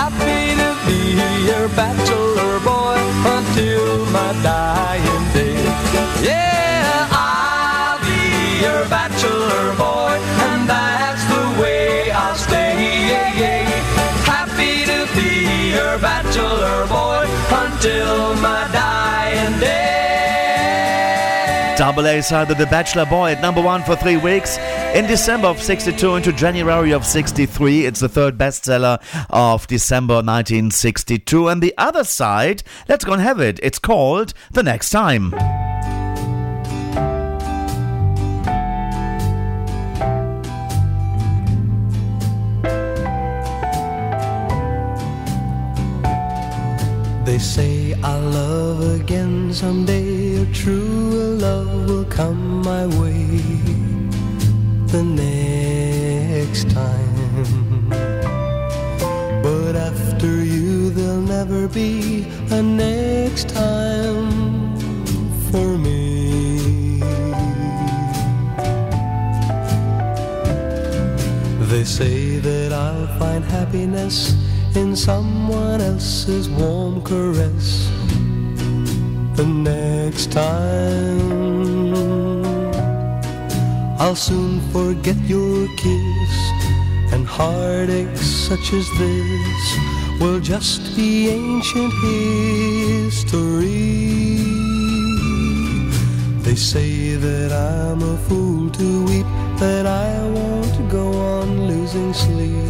Happy 0.01 0.43
to 0.61 0.71
be 0.87 1.17
your 1.51 1.69
bachelor 1.81 2.61
boy 2.61 3.01
until 3.37 4.05
my 4.17 4.31
dying 4.43 5.25
day. 5.33 5.57
Yeah, 6.23 6.66
Double 21.87 22.09
A 22.09 22.21
side 22.21 22.51
of 22.51 22.59
The 22.59 22.67
Bachelor 22.67 23.07
Boy 23.07 23.31
at 23.31 23.41
number 23.41 23.63
one 23.63 23.81
for 23.85 23.95
three 23.95 24.17
weeks. 24.17 24.59
In 24.97 25.07
December 25.07 25.47
of 25.47 25.63
62 25.63 26.17
into 26.17 26.33
January 26.33 26.93
of 26.93 27.07
63, 27.07 27.87
it's 27.87 28.01
the 28.01 28.09
third 28.09 28.37
bestseller 28.37 29.01
of 29.31 29.69
December 29.69 30.15
1962. 30.15 31.47
And 31.47 31.63
the 31.63 31.73
other 31.79 32.03
side, 32.03 32.65
let's 32.89 33.05
go 33.05 33.13
and 33.13 33.23
have 33.23 33.39
it. 33.39 33.61
It's 33.63 33.79
called 33.79 34.35
The 34.51 34.65
Next 34.65 34.91
Time. 34.91 35.31
They 47.25 47.39
say 47.39 47.95
I'll 48.03 48.21
love 48.23 49.01
again 49.01 49.53
someday. 49.53 50.43
A 50.43 50.47
true 50.53 51.37
love 51.39 51.76
will 51.87 52.05
come 52.07 52.63
my 52.63 52.85
way 52.99 53.39
the 54.89 55.03
next 55.05 56.69
time. 56.71 57.89
But 59.43 59.77
after 59.77 60.45
you, 60.45 60.91
there'll 60.91 61.21
never 61.21 61.69
be 61.69 62.27
a 62.51 62.61
next 62.61 63.49
time 63.51 64.77
for 65.51 65.79
me. 65.79 67.01
They 71.71 71.85
say 71.85 72.39
that 72.39 72.73
I'll 72.73 73.07
find 73.19 73.45
happiness 73.45 74.35
in 74.75 74.97
someone 74.97 75.81
else's 75.81 76.49
warm 76.49 77.03
caress 77.03 77.89
the 79.37 79.47
next 79.47 80.33
time. 80.33 81.46
I'll 83.99 84.15
soon 84.15 84.61
forget 84.73 85.17
your 85.25 85.67
kiss 85.77 86.33
and 87.13 87.27
heartaches 87.27 88.47
such 88.47 88.75
as 88.75 88.87
this 88.99 90.21
will 90.21 90.39
just 90.39 90.95
be 90.95 91.31
ancient 91.31 91.95
history. 92.05 93.57
They 96.43 96.57
say 96.57 97.15
that 97.15 97.53
I'm 97.53 98.03
a 98.03 98.19
fool 98.29 98.69
to 98.71 99.05
weep, 99.07 99.27
that 99.61 99.87
I 99.87 100.29
won't 100.29 100.91
go 100.91 101.13
on 101.13 101.67
losing 101.67 102.13
sleep 102.13 102.67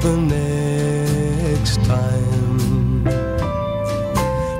the 0.00 0.16
next 0.16 1.76
time 1.84 3.04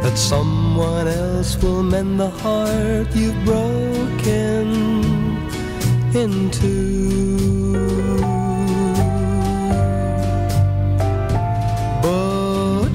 that 0.02 0.16
someone 0.16 1.08
else 1.08 1.56
will 1.62 1.82
mend 1.82 2.20
the 2.20 2.30
heart 2.30 3.14
you've 3.14 3.44
broken 3.44 4.99
into. 6.14 7.72
But 12.02 12.88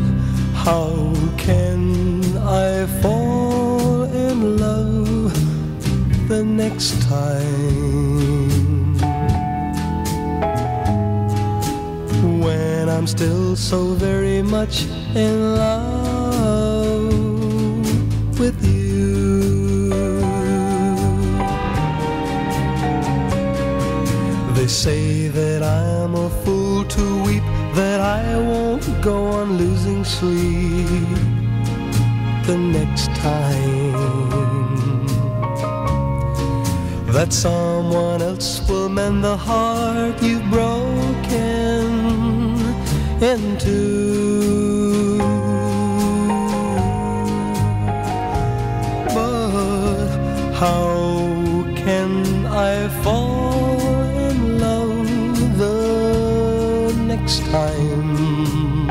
how 0.53 1.13
can 1.37 2.37
I 2.37 2.85
fall 3.01 4.03
in 4.03 4.57
love 4.57 5.33
the 6.27 6.43
next 6.43 7.01
time? 7.03 7.95
when 12.41 12.89
I'm 12.89 13.07
still 13.07 13.55
so 13.55 13.93
very 13.93 14.41
much 14.41 14.85
in 15.15 15.55
love 15.55 17.09
with 18.39 18.65
you. 18.65 18.74
That 27.75 27.99
I 27.99 28.37
won't 28.37 28.85
go 29.01 29.27
on 29.27 29.57
losing 29.57 30.05
sleep 30.05 31.09
the 32.47 32.57
next 32.57 33.07
time. 33.15 35.05
That 37.11 37.33
someone 37.33 38.21
else 38.21 38.65
will 38.69 38.87
mend 38.87 39.23
the 39.25 39.35
heart 39.35 40.21
you've 40.23 40.49
broken 40.49 41.85
into. 43.21 45.17
But 49.13 50.07
how 50.53 50.94
next 57.25 57.43
time? 57.45 58.85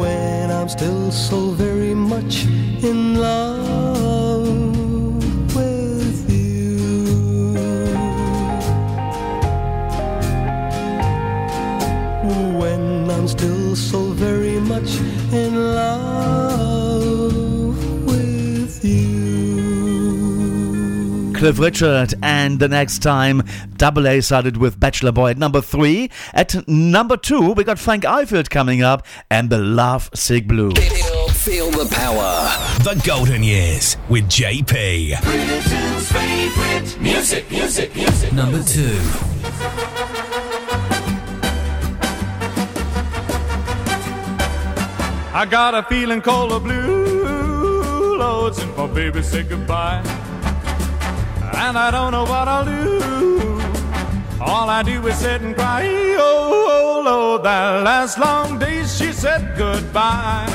When 0.00 0.50
I'm 0.50 0.68
still 0.68 1.12
so 1.12 1.50
very 1.50 1.94
much 1.94 2.44
in 2.82 3.14
love 3.14 3.49
Cliff 21.40 21.58
Richard, 21.58 22.12
and 22.22 22.60
the 22.60 22.68
next 22.68 22.98
time, 22.98 23.42
double 23.78 24.06
A 24.06 24.20
started 24.20 24.58
with 24.58 24.78
Bachelor 24.78 25.10
Boy 25.10 25.30
at 25.30 25.38
number 25.38 25.62
three. 25.62 26.10
At 26.34 26.68
number 26.68 27.16
two, 27.16 27.52
we 27.52 27.64
got 27.64 27.78
Frank 27.78 28.02
Ifield 28.04 28.50
coming 28.50 28.82
up, 28.82 29.06
and 29.30 29.48
the 29.48 29.56
Love 29.56 30.10
Sick 30.12 30.46
Blue. 30.46 30.70
Feel, 30.72 31.28
feel 31.28 31.70
the 31.70 31.88
power. 31.94 32.50
The 32.84 33.02
Golden 33.06 33.42
Years 33.42 33.96
with 34.10 34.24
JP. 34.24 35.22
Britain's 35.22 36.12
favorite 36.12 37.00
music, 37.00 37.50
music, 37.50 37.96
music. 37.96 38.34
Number 38.34 38.62
two. 38.62 39.00
I 45.32 45.46
got 45.48 45.72
a 45.72 45.84
feeling 45.84 46.20
cold 46.20 46.52
of 46.52 46.64
blue, 46.64 48.18
Lord, 48.18 48.54
since 48.54 48.76
my 48.76 48.86
baby 48.88 49.22
said 49.22 49.48
goodbye. 49.48 50.19
And 51.54 51.78
I 51.78 51.90
don't 51.90 52.12
know 52.12 52.24
what 52.24 52.48
I'll 52.48 52.64
do. 52.64 53.60
All 54.40 54.68
I 54.68 54.82
do 54.82 55.06
is 55.06 55.16
sit 55.16 55.42
and 55.42 55.54
cry. 55.54 55.86
Oh, 56.18 56.68
oh 56.70 57.02
Lord, 57.04 57.42
that 57.44 57.84
last 57.84 58.18
long 58.18 58.58
day 58.58 58.84
she 58.84 59.12
said 59.12 59.54
goodbye. 59.56 60.46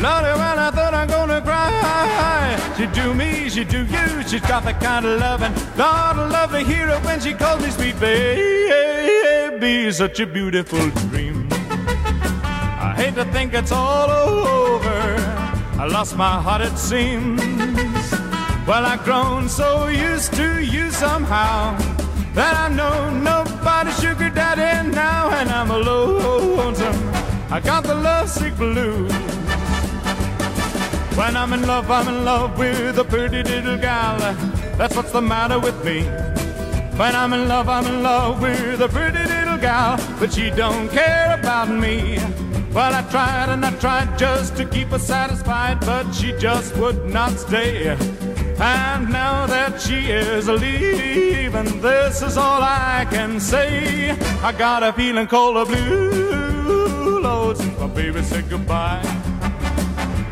Lordy, 0.00 0.32
when 0.32 0.58
I 0.58 0.70
thought 0.70 0.94
I'm 0.94 1.08
gonna 1.08 1.42
cry, 1.42 2.56
she 2.76 2.86
do 2.86 3.12
me, 3.12 3.50
she 3.50 3.64
do 3.64 3.84
you. 3.84 4.22
She's 4.26 4.40
got 4.40 4.64
the 4.64 4.72
kind 4.72 5.04
of 5.04 5.20
loving, 5.20 5.52
Lord, 5.76 6.16
I 6.16 6.28
love 6.28 6.52
to 6.52 6.60
hear 6.60 6.88
it 6.88 7.04
when 7.04 7.20
she 7.20 7.34
calls 7.34 7.62
me 7.62 7.70
sweet 7.70 8.00
baby. 8.00 9.92
Such 9.92 10.20
a 10.20 10.26
beautiful 10.26 10.88
dream. 11.10 11.48
I 11.52 12.94
hate 12.96 13.14
to 13.16 13.24
think 13.26 13.52
it's 13.52 13.72
all 13.72 14.08
over. 14.10 15.16
I 15.78 15.86
lost 15.86 16.16
my 16.16 16.40
heart, 16.40 16.62
it 16.62 16.78
seems. 16.78 17.99
Well, 18.70 18.86
I've 18.86 19.02
grown 19.02 19.48
so 19.48 19.88
used 19.88 20.32
to 20.34 20.62
you 20.62 20.92
somehow 20.92 21.76
that 22.34 22.54
I 22.56 22.68
know 22.68 23.10
nobody's 23.10 24.00
sugar 24.00 24.30
daddy 24.30 24.88
now, 24.90 25.28
and 25.30 25.50
I'm 25.50 25.72
alone. 25.72 26.76
I 27.50 27.58
got 27.58 27.82
the 27.82 27.96
lovesick 27.96 28.56
blues. 28.56 29.10
When 31.18 31.36
I'm 31.36 31.52
in 31.52 31.66
love, 31.66 31.90
I'm 31.90 32.06
in 32.14 32.24
love 32.24 32.56
with 32.56 32.96
a 32.96 33.04
pretty 33.04 33.42
little 33.42 33.76
gal. 33.76 34.20
That's 34.78 34.94
what's 34.94 35.10
the 35.10 35.20
matter 35.20 35.58
with 35.58 35.84
me. 35.84 36.04
When 36.96 37.16
I'm 37.16 37.32
in 37.32 37.48
love, 37.48 37.68
I'm 37.68 37.86
in 37.86 38.04
love 38.04 38.40
with 38.40 38.80
a 38.80 38.88
pretty 38.88 39.24
little 39.34 39.58
gal, 39.58 39.98
but 40.20 40.32
she 40.32 40.48
don't 40.50 40.88
care 40.90 41.36
about 41.40 41.68
me. 41.68 42.20
Well, 42.72 42.94
I 42.94 43.02
tried 43.10 43.48
and 43.48 43.66
I 43.66 43.72
tried 43.80 44.16
just 44.16 44.56
to 44.58 44.64
keep 44.64 44.90
her 44.90 45.00
satisfied, 45.00 45.80
but 45.80 46.12
she 46.12 46.30
just 46.38 46.76
would 46.76 47.06
not 47.06 47.32
stay. 47.32 47.96
And 48.60 49.08
now 49.10 49.46
that 49.46 49.80
she 49.80 50.10
is 50.10 50.46
leaving, 50.46 51.80
this 51.80 52.20
is 52.20 52.36
all 52.36 52.62
I 52.62 53.06
can 53.10 53.40
say. 53.40 54.10
I 54.42 54.52
got 54.52 54.82
a 54.82 54.92
feeling 54.92 55.26
cold 55.26 55.56
of 55.56 55.68
blue, 55.68 57.54
my 57.80 57.86
baby 57.86 58.22
said 58.22 58.50
goodbye. 58.50 59.00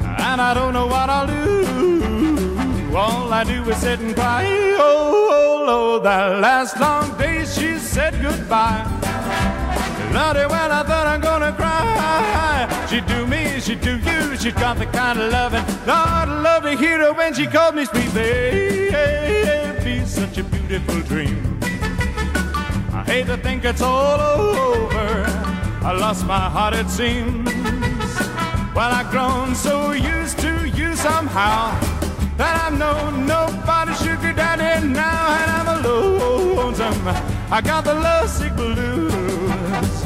And 0.03 0.41
I 0.43 0.53
don't 0.53 0.74
know 0.74 0.87
what 0.87 1.09
I'll 1.09 1.26
do. 1.26 2.95
All 2.95 3.33
I 3.33 3.45
do 3.45 3.62
is 3.70 3.79
sit 3.79 4.01
and 4.01 4.14
cry. 4.14 4.45
Oh, 4.79 5.29
oh 5.33 5.64
Lord, 5.66 6.05
that 6.05 6.41
last 6.41 6.79
long 6.79 7.16
day 7.16 7.47
she 7.47 7.79
said 7.79 8.20
goodbye. 8.20 8.98
Lordy, 10.13 10.47
well, 10.47 10.73
I 10.73 10.83
thought 10.83 11.07
I'm 11.07 11.21
gonna 11.21 11.53
cry. 11.53 12.87
She 12.89 13.01
do 13.03 13.27
me, 13.27 13.61
she 13.61 13.75
do 13.75 13.99
you. 13.99 14.37
She's 14.37 14.55
got 14.55 14.79
the 14.79 14.87
kind 14.87 15.19
of 15.21 15.33
loving. 15.33 15.65
Lord, 15.87 16.09
I 16.09 16.25
love 16.25 16.63
to 16.63 16.77
hear 16.77 16.99
her 16.99 17.13
when 17.13 17.35
she 17.35 17.47
called 17.47 17.75
me 17.75 17.85
sweet 17.85 18.13
baby. 18.15 20.05
Such 20.07 20.39
a 20.39 20.45
beautiful 20.45 21.01
dream. 21.03 21.59
I 22.93 23.03
hate 23.07 23.27
to 23.27 23.37
think 23.37 23.65
it's 23.65 23.83
all 23.83 24.21
over. 24.21 25.27
I 25.85 25.93
lost 25.93 26.27
my 26.27 26.49
heart, 26.51 26.75
it 26.75 26.89
seems. 26.89 27.51
Well, 28.75 28.93
I've 28.99 29.11
grown 29.11 29.55
so 29.55 29.93
used 29.93 30.39
to 30.41 30.69
you 30.69 30.95
somehow 30.97 31.79
that 32.37 32.55
I 32.67 32.77
know 32.77 33.11
nobody's 33.11 33.99
sugar 33.99 34.33
daddy 34.33 34.87
now, 34.87 35.37
and 35.41 35.51
I'm 35.51 35.69
alone. 35.79 36.75
I 37.51 37.61
got 37.61 37.85
the 37.85 37.95
lovesick 37.95 38.55
blues. 38.55 39.18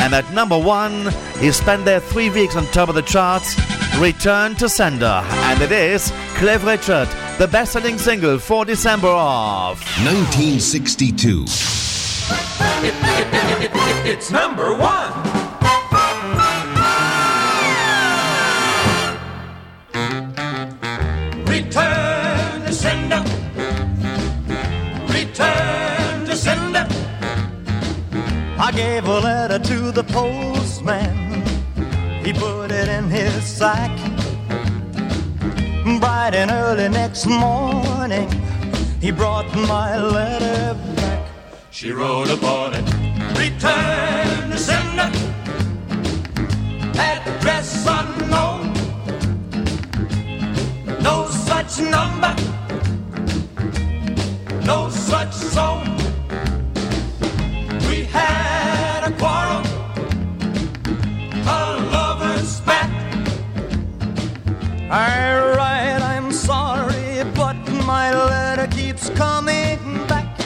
And 0.00 0.14
at 0.14 0.30
number 0.34 0.58
1, 0.58 1.10
he 1.38 1.52
spent 1.52 1.86
there 1.86 2.00
three 2.00 2.28
weeks 2.28 2.54
on 2.54 2.66
top 2.66 2.90
of 2.90 2.94
the 2.94 3.02
charts. 3.02 3.58
Return 3.98 4.56
to 4.56 4.68
Sender. 4.68 5.22
And 5.24 5.62
it 5.62 5.72
is 5.72 6.12
Cliff 6.34 6.66
Richard, 6.66 7.08
the 7.38 7.48
best 7.48 7.72
selling 7.72 7.98
single 7.98 8.38
for 8.38 8.64
December 8.64 9.08
of 9.08 9.80
1962. 10.04 11.44
It's 14.06 14.30
number 14.30 14.72
one. 14.76 15.12
Return 21.46 22.62
to 22.66 22.72
sender. 22.72 23.24
Return 25.12 26.26
to 26.26 26.36
sender. 26.36 26.86
I 28.58 28.70
gave 28.74 29.06
a 29.06 29.18
letter 29.18 29.58
to 29.58 29.90
the 29.90 30.04
postman. 30.04 31.42
He 32.24 32.32
put 32.32 32.70
it 32.70 32.88
in 32.88 33.10
his 33.10 33.44
sack. 33.44 34.13
Bright 36.24 36.36
and 36.36 36.50
early 36.52 36.88
next 36.88 37.26
morning, 37.26 38.30
he 38.98 39.10
brought 39.10 39.54
my 39.54 39.98
letter 39.98 40.72
back. 40.96 41.28
She 41.70 41.92
wrote 41.92 42.30
upon 42.30 42.72
it. 42.72 42.82
Return 43.38 44.48
to 44.48 44.56
sender. 44.56 45.12
Address 46.98 47.86
unknown. 47.86 48.72
No 51.02 51.28
such 51.28 51.80
number, 51.80 52.34
no 54.64 54.88
such 54.88 55.34
zone. 55.34 55.94
We 57.90 58.04
had 58.04 59.08
a 59.08 59.12
quarrel, 59.18 59.62
a 61.46 61.54
coming 69.14 70.06
back. 70.06 70.40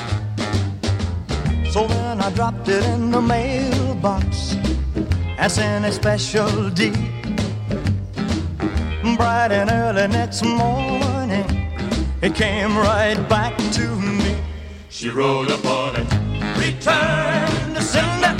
So 1.70 1.86
then 1.86 2.20
I 2.20 2.30
dropped 2.30 2.68
it 2.68 2.84
in 2.84 3.10
the 3.10 3.20
mailbox 3.20 4.56
as 5.38 5.58
in 5.58 5.84
a 5.84 5.92
special 5.92 6.70
deed. 6.70 6.98
Bright 9.16 9.52
and 9.52 9.70
early 9.70 10.06
next 10.08 10.44
morning, 10.44 11.46
it 12.20 12.34
came 12.34 12.76
right 12.76 13.18
back 13.28 13.56
to 13.72 13.86
me. 13.96 14.36
She 14.88 15.08
wrote 15.08 15.50
upon 15.50 15.96
it, 15.96 16.08
return 16.58 17.74
to 17.74 17.82
sender, 17.82 18.36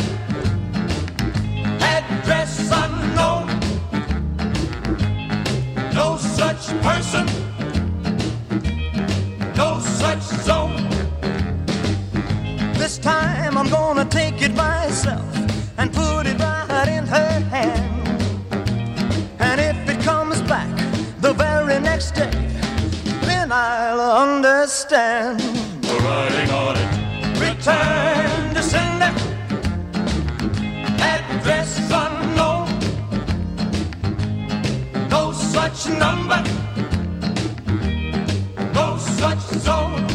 address 1.81 2.71
unknown. 2.73 3.47
No 5.95 6.17
such 6.17 6.67
person, 6.83 7.27
time 13.09 13.57
I'm 13.57 13.71
gonna 13.71 14.05
take 14.05 14.39
it 14.47 14.55
myself 14.55 15.29
and 15.79 15.87
put 16.03 16.23
it 16.31 16.39
right 16.39 16.89
in 16.99 17.05
her 17.17 17.35
hand. 17.55 17.87
And 19.47 19.59
if 19.71 19.79
it 19.93 20.01
comes 20.11 20.39
back 20.53 20.73
the 21.25 21.33
very 21.45 21.79
next 21.91 22.11
day, 22.23 22.37
then 23.29 23.49
I'll 23.51 24.05
understand. 24.27 25.41
We're 25.87 26.03
writing 26.09 26.51
on 26.63 26.75
it. 26.83 26.91
Return 27.49 28.55
to 28.57 28.63
sender. 28.73 29.13
Address 31.13 31.71
unknown. 32.03 32.67
No 35.15 35.23
such 35.55 35.79
number. 36.05 36.41
No 38.79 38.87
such 39.21 39.45
zone. 39.67 40.08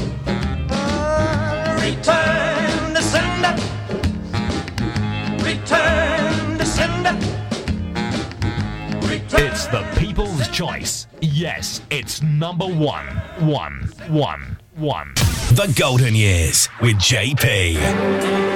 The 9.73 9.81
people's 9.97 10.47
choice. 10.49 11.07
Yes, 11.19 11.81
it's 11.89 12.21
number 12.21 12.67
one. 12.67 13.07
One, 13.39 13.89
one, 14.07 14.59
one. 14.75 15.15
The 15.55 15.73
Golden 15.75 16.13
Years 16.13 16.69
with 16.79 16.97
JP. 16.97 18.52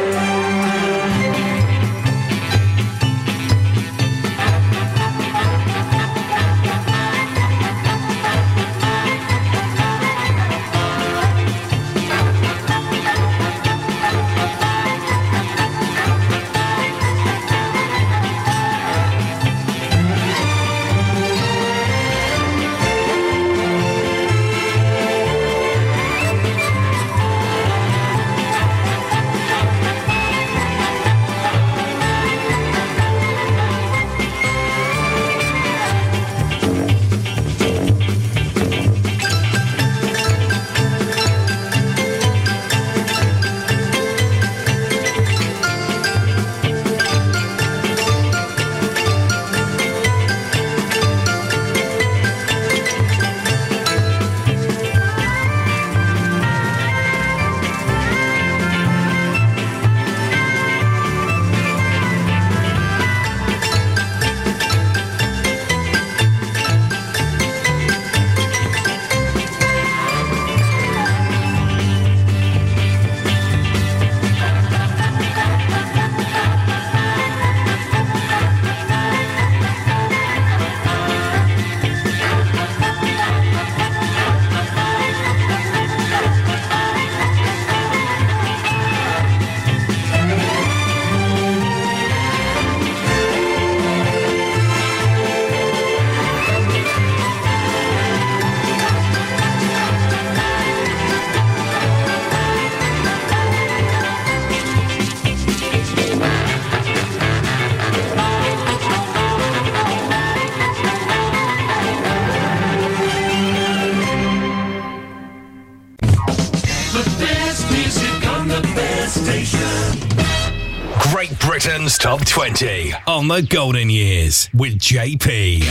On 123.32 123.42
the 123.42 123.48
Golden 123.48 123.90
Years 123.90 124.50
with 124.54 124.78
JP. 124.80 125.64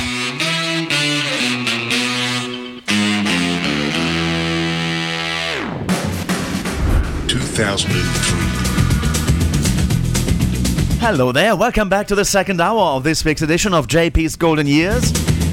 Hello 11.01 11.33
there, 11.33 11.57
welcome 11.57 11.89
back 11.89 12.07
to 12.09 12.15
the 12.15 12.25
second 12.25 12.61
hour 12.61 12.79
of 12.79 13.05
this 13.05 13.25
week's 13.25 13.43
edition 13.43 13.73
of 13.73 13.87
JP's 13.87 14.37
Golden 14.37 14.67
Years. 14.67 15.13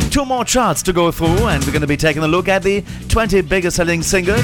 Two 0.10 0.26
more 0.26 0.44
charts 0.44 0.84
to 0.84 0.94
go 0.94 1.12
through, 1.12 1.48
and 1.48 1.64
we're 1.64 1.72
going 1.72 1.82
to 1.82 1.88
be 1.88 1.98
taking 1.98 2.24
a 2.24 2.28
look 2.28 2.48
at 2.48 2.64
the 2.64 2.84
20 3.10 3.42
biggest 3.42 3.78
selling 3.78 4.02
singles 4.02 4.40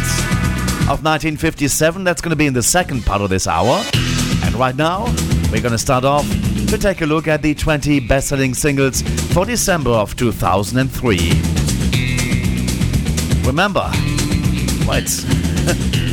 of 0.88 1.04
1957. 1.04 2.04
That's 2.04 2.22
going 2.22 2.32
to 2.32 2.38
be 2.38 2.48
in 2.48 2.54
the 2.54 2.64
second 2.64 3.06
part 3.06 3.22
of 3.22 3.30
this 3.30 3.48
hour. 3.48 3.84
And 4.44 4.56
right 4.56 4.76
now, 4.76 5.06
we're 5.52 5.62
going 5.62 5.72
to 5.72 5.78
start 5.78 6.06
off 6.06 6.26
to 6.68 6.78
take 6.78 7.02
a 7.02 7.06
look 7.06 7.28
at 7.28 7.42
the 7.42 7.54
20 7.54 8.00
best 8.02 8.28
selling 8.30 8.54
singles 8.54 9.02
for 9.34 9.46
December 9.46 9.92
of 9.92 10.16
2003. 10.16 11.18
Remember, 13.46 13.90
quite, 14.86 15.10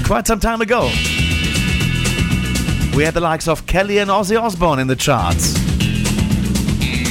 quite 0.06 0.26
some 0.26 0.40
time 0.40 0.60
ago, 0.60 0.90
we 2.96 3.04
had 3.04 3.12
the 3.14 3.20
likes 3.20 3.48
of 3.48 3.66
Kelly 3.66 3.98
and 3.98 4.10
Ozzy 4.10 4.40
Osbourne 4.40 4.78
in 4.78 4.86
the 4.86 4.96
charts. 4.96 5.54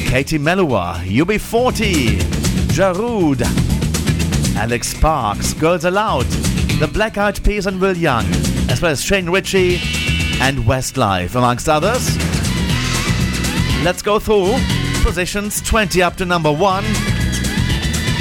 Katie 0.09 0.39
Melua, 0.39 0.95
UB40, 1.05 2.17
Jarud, 2.73 3.41
Alex 4.55 4.93
Parks, 4.99 5.53
Girls 5.53 5.85
Aloud, 5.85 6.25
The 6.79 6.87
Black 6.87 7.17
Eyed 7.17 7.43
Peas 7.43 7.67
and 7.67 7.79
Will 7.79 7.95
Young, 7.95 8.25
as 8.69 8.81
well 8.81 8.91
as 8.91 9.01
Shane 9.01 9.29
Richie 9.29 9.75
and 10.41 10.59
Westlife, 10.59 11.35
amongst 11.35 11.69
others. 11.69 12.24
Let's 13.85 14.01
go 14.01 14.17
through 14.17 14.55
positions 15.03 15.61
20 15.61 16.01
up 16.01 16.15
to 16.15 16.25
number 16.25 16.51
1 16.51 16.83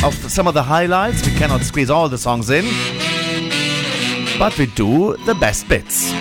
of 0.05 0.13
some 0.31 0.47
of 0.47 0.53
the 0.53 0.63
highlights. 0.63 1.27
We 1.27 1.33
cannot 1.39 1.63
squeeze 1.63 1.89
all 1.89 2.07
the 2.07 2.19
songs 2.19 2.51
in, 2.51 2.67
but 4.39 4.59
we 4.59 4.67
do 4.67 5.17
the 5.25 5.35
best 5.35 5.67
bits. 5.67 6.13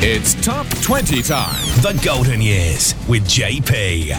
It's 0.00 0.34
top 0.46 0.68
20 0.82 1.22
time. 1.22 1.64
The 1.82 2.00
Golden 2.04 2.40
Years 2.40 2.94
with 3.08 3.24
JP. 3.24 4.12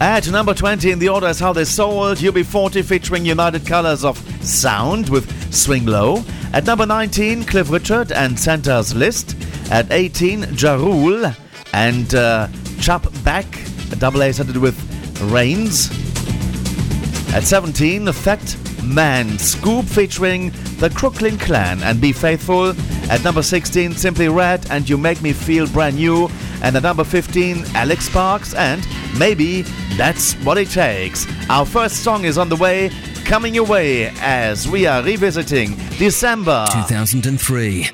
At 0.00 0.30
number 0.30 0.52
20 0.52 0.90
in 0.90 0.98
the 0.98 1.08
order 1.08 1.26
is 1.26 1.40
how 1.40 1.54
they 1.54 1.64
sold 1.64 2.18
UB40 2.18 2.84
featuring 2.84 3.24
United 3.24 3.66
Colors 3.66 4.04
of 4.04 4.18
Sound 4.44 5.08
with 5.08 5.26
Swing 5.52 5.86
Low. 5.86 6.22
At 6.52 6.66
number 6.66 6.84
19, 6.84 7.44
Cliff 7.44 7.70
Richard 7.70 8.12
and 8.12 8.38
Santa's 8.38 8.94
List. 8.94 9.34
At 9.70 9.90
18, 9.90 10.54
Ja 10.54 10.74
Rule 10.74 11.32
and 11.72 12.14
uh, 12.14 12.48
Clap 12.82 13.06
Back, 13.24 13.46
a 13.90 13.96
double 13.96 14.22
A 14.22 14.32
started 14.32 14.58
with 14.58 14.76
Rains. 15.32 15.90
At 17.34 17.44
17, 17.44 18.12
Fat 18.12 18.56
Man 18.84 19.38
Scoop 19.38 19.86
featuring 19.86 20.52
the 20.78 20.90
Crooklyn 20.90 21.38
Clan 21.38 21.82
and 21.82 22.02
Be 22.02 22.12
Faithful. 22.12 22.74
At 23.10 23.24
number 23.24 23.42
16, 23.42 23.92
Simply 23.92 24.28
Red 24.28 24.70
and 24.70 24.86
You 24.88 24.98
Make 24.98 25.22
Me 25.22 25.32
Feel 25.32 25.66
Brand 25.66 25.96
New. 25.96 26.28
And 26.62 26.76
at 26.76 26.82
number 26.82 27.04
15, 27.04 27.64
Alex 27.74 28.08
Parks 28.08 28.54
and 28.54 28.86
Maybe 29.18 29.62
That's 29.96 30.34
What 30.44 30.58
It 30.58 30.70
Takes. 30.70 31.26
Our 31.48 31.66
first 31.66 32.02
song 32.02 32.24
is 32.24 32.38
on 32.38 32.48
the 32.48 32.56
way, 32.56 32.90
coming 33.24 33.54
your 33.54 33.66
way 33.66 34.08
as 34.20 34.68
we 34.68 34.86
are 34.86 35.02
revisiting 35.02 35.76
December. 35.98 36.66
2003. 36.72 37.88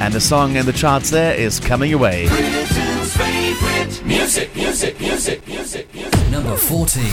And 0.00 0.12
the 0.12 0.20
song 0.20 0.56
in 0.56 0.66
the 0.66 0.72
charts 0.72 1.10
there 1.10 1.34
is 1.34 1.60
coming 1.60 1.90
your 1.90 2.00
way. 2.00 2.26
Britain's 2.26 3.16
favorite 3.16 4.04
music, 4.04 4.54
music, 4.56 4.98
music, 4.98 5.46
music, 5.46 5.94
music. 5.94 6.30
Number 6.30 6.56
14. 6.56 7.04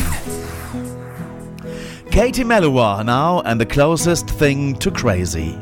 Katie 2.09 2.43
Melua 2.43 3.05
now 3.05 3.41
and 3.41 3.61
the 3.61 3.65
closest 3.65 4.27
thing 4.27 4.75
to 4.77 4.89
crazy. 4.89 5.55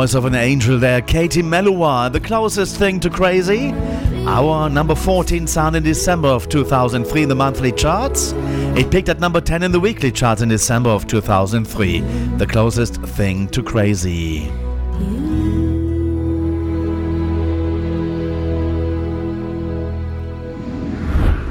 voice 0.00 0.14
of 0.14 0.24
an 0.24 0.34
angel 0.34 0.78
there, 0.78 1.02
Katie 1.02 1.42
Melua, 1.42 2.10
the 2.10 2.20
closest 2.20 2.78
thing 2.78 3.00
to 3.00 3.10
crazy. 3.10 3.70
Our 4.26 4.70
number 4.70 4.94
14 4.94 5.46
sound 5.46 5.76
in 5.76 5.82
December 5.82 6.28
of 6.28 6.48
2003 6.48 7.24
in 7.24 7.28
the 7.28 7.34
monthly 7.34 7.70
charts. 7.70 8.32
It 8.78 8.90
peaked 8.90 9.10
at 9.10 9.20
number 9.20 9.42
10 9.42 9.62
in 9.62 9.72
the 9.72 9.78
weekly 9.78 10.10
charts 10.10 10.40
in 10.40 10.48
December 10.48 10.88
of 10.88 11.06
2003. 11.06 12.00
The 12.38 12.46
closest 12.46 12.94
thing 13.02 13.48
to 13.48 13.62
crazy. 13.62 14.46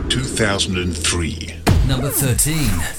Two 0.10 0.24
thousand 0.24 0.80
and 0.80 0.98
three. 0.98 1.54
Number 1.88 2.10
thirteen. 2.10 2.99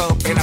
club 0.00 0.22
and 0.24 0.39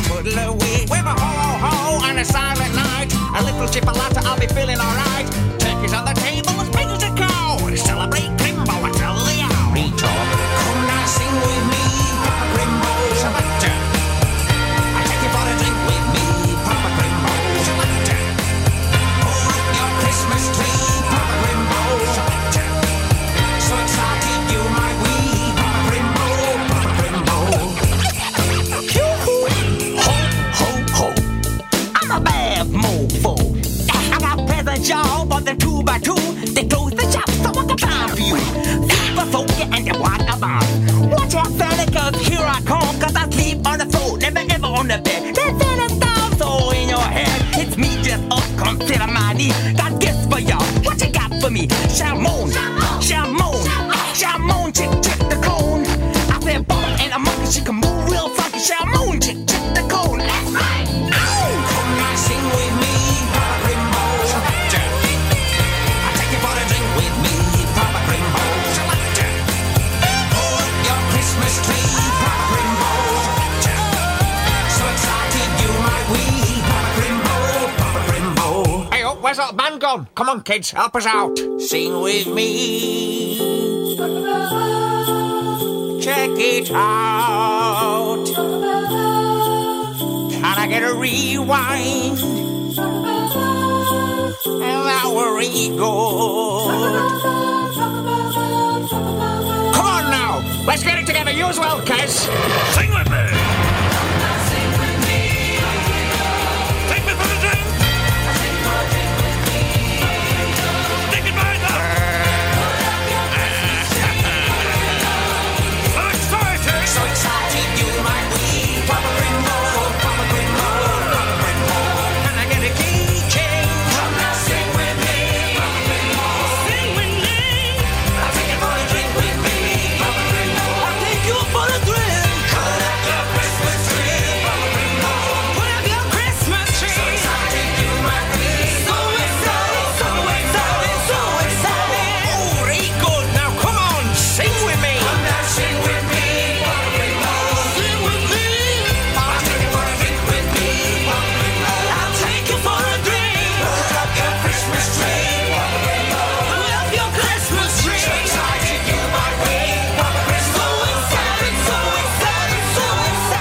on. 79.88 80.08
Come 80.16 80.30
on, 80.30 80.42
kids, 80.42 80.72
help 80.72 80.96
us 80.96 81.06
out. 81.06 81.38
Sing 81.60 82.02
with 82.02 82.28
me. 82.28 83.38
Check 86.02 86.32
it 86.36 86.72
out. 86.72 88.26
Can 90.32 90.44
I 90.44 90.68
get 90.68 90.84
a 90.84 90.94
rewind? 90.94 92.20
And 94.46 94.80
that 94.88 95.06
were 95.16 95.42
good. 95.42 95.80
Come 99.74 99.86
on 99.86 100.12
now. 100.12 100.66
Let's 100.66 100.84
get 100.84 101.00
it 101.00 101.06
together. 101.06 101.32
You 101.32 101.46
as 101.46 101.60
well, 101.60 101.82
kids. 101.82 102.28
Sing 102.76 102.94
with 102.94 103.10
me. 103.10 103.57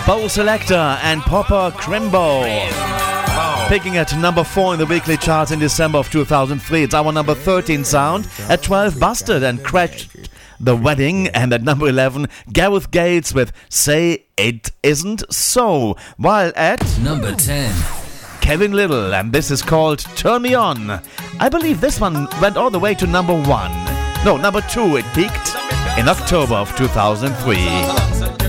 Bo 0.07 0.29
Selecta 0.29 1.01
and 1.03 1.21
Proper 1.23 1.73
Crimbo. 1.77 2.45
Picking 3.67 3.97
at 3.97 4.17
number 4.17 4.45
4 4.45 4.75
in 4.75 4.79
the 4.79 4.87
weekly 4.87 5.17
charts 5.17 5.51
in 5.51 5.59
December 5.59 5.99
of 5.99 6.09
2003. 6.13 6.85
It's 6.85 6.95
our 6.95 7.11
number 7.11 7.35
13 7.35 7.83
sound. 7.83 8.29
At 8.49 8.63
12, 8.63 9.01
Busted 9.01 9.43
and 9.43 9.65
Crashed 9.65 10.31
The 10.61 10.77
Wedding. 10.77 11.27
And 11.31 11.53
at 11.53 11.65
number 11.65 11.89
11, 11.89 12.29
Gareth 12.53 12.93
Gates 12.93 13.35
with 13.35 13.51
Say 13.69 14.27
It 14.37 14.71
Isn't 14.85 15.25
So. 15.33 15.97
While 16.19 16.53
at 16.55 16.85
number 17.01 17.35
10, 17.35 17.75
Kevin 18.41 18.75
Lyttle. 18.75 19.13
And 19.13 19.33
this 19.33 19.51
is 19.51 19.61
called 19.61 19.99
Turn 20.15 20.43
Me 20.43 20.55
On. 20.55 21.03
I 21.41 21.49
believe 21.49 21.81
this 21.81 22.01
one 22.01 22.29
went 22.41 22.57
all 22.57 22.71
the 22.71 22.79
way 22.79 22.95
to 22.95 23.09
number 23.09 23.35
1. 23.35 23.45
No, 24.25 24.37
number 24.37 24.61
2. 24.61 24.99
It 24.99 25.05
peaked 25.15 25.57
in 25.99 26.09
October 26.09 26.55
of 26.55 26.77
2003. 26.77 28.46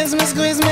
Kiss 0.00 0.14
me, 0.14 0.20
squeeze 0.20 0.58
me, 0.60 0.69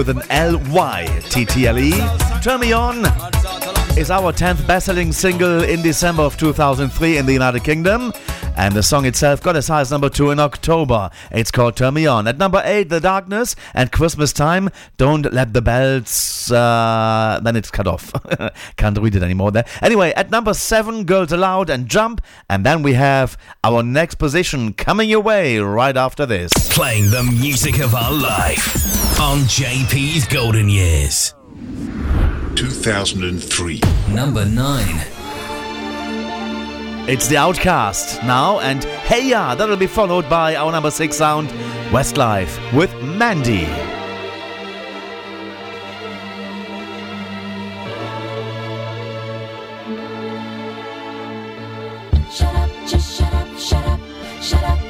with 0.00 0.08
an 0.08 0.22
L 0.30 0.56
Y 0.70 1.04
T 1.28 1.44
T 1.44 1.66
L 1.66 1.78
E. 1.78 1.92
Turn 2.42 2.60
Me 2.60 2.72
On 2.72 3.04
is 3.98 4.10
our 4.10 4.32
10th 4.32 4.66
best 4.66 4.86
selling 4.86 5.12
single 5.12 5.62
in 5.62 5.82
December 5.82 6.22
of 6.22 6.38
2003 6.38 7.18
in 7.18 7.26
the 7.26 7.34
United 7.34 7.62
Kingdom. 7.62 8.10
And 8.56 8.74
the 8.74 8.82
song 8.82 9.04
itself 9.04 9.42
got 9.42 9.56
as 9.56 9.68
high 9.68 9.82
as 9.82 9.90
number 9.90 10.08
2 10.08 10.30
in 10.30 10.40
October. 10.40 11.10
It's 11.30 11.50
called 11.50 11.76
Turn 11.76 11.92
Me 11.92 12.06
On. 12.06 12.26
At 12.26 12.38
number 12.38 12.62
8, 12.64 12.88
The 12.88 12.98
Darkness 12.98 13.56
and 13.74 13.92
Christmas 13.92 14.32
Time. 14.32 14.70
Don't 14.96 15.30
let 15.34 15.52
the 15.52 15.60
bells. 15.60 16.50
Uh, 16.50 17.38
then 17.42 17.56
it's 17.56 17.70
cut 17.70 17.86
off. 17.86 18.10
Can't 18.76 18.98
read 18.98 19.16
it 19.16 19.22
anymore 19.22 19.50
there. 19.52 19.66
Anyway, 19.82 20.14
at 20.16 20.30
number 20.30 20.54
7, 20.54 21.04
Girls 21.04 21.30
Aloud 21.30 21.68
and 21.68 21.88
Jump. 21.88 22.22
And 22.48 22.64
then 22.64 22.82
we 22.82 22.94
have 22.94 23.36
our 23.62 23.82
next 23.82 24.14
position 24.14 24.72
coming 24.72 25.10
your 25.10 25.20
way 25.20 25.58
right 25.58 25.96
after 25.96 26.24
this. 26.24 26.50
Playing 26.70 27.10
the 27.10 27.22
music 27.22 27.80
of 27.80 27.94
our 27.94 28.12
life 28.12 28.99
on 29.20 29.40
JP's 29.40 30.26
Golden 30.26 30.70
Years. 30.70 31.34
2003. 32.56 33.80
Number 34.08 34.46
9. 34.46 34.86
It's 37.06 37.28
the 37.28 37.34
OutKast 37.34 38.26
now, 38.26 38.60
and 38.60 38.82
hey 38.82 39.28
ya, 39.28 39.54
that'll 39.54 39.76
be 39.76 39.86
followed 39.86 40.26
by 40.30 40.56
our 40.56 40.72
number 40.72 40.90
6 40.90 41.14
sound, 41.14 41.50
Westlife, 41.90 42.58
with 42.74 42.90
Mandy. 43.02 43.66
Shut 52.32 52.54
up, 52.54 52.70
just 52.86 53.18
shut 53.18 53.34
up, 53.34 53.58
shut 53.58 53.84
up, 53.86 54.00
shut 54.40 54.64
up, 54.64 54.89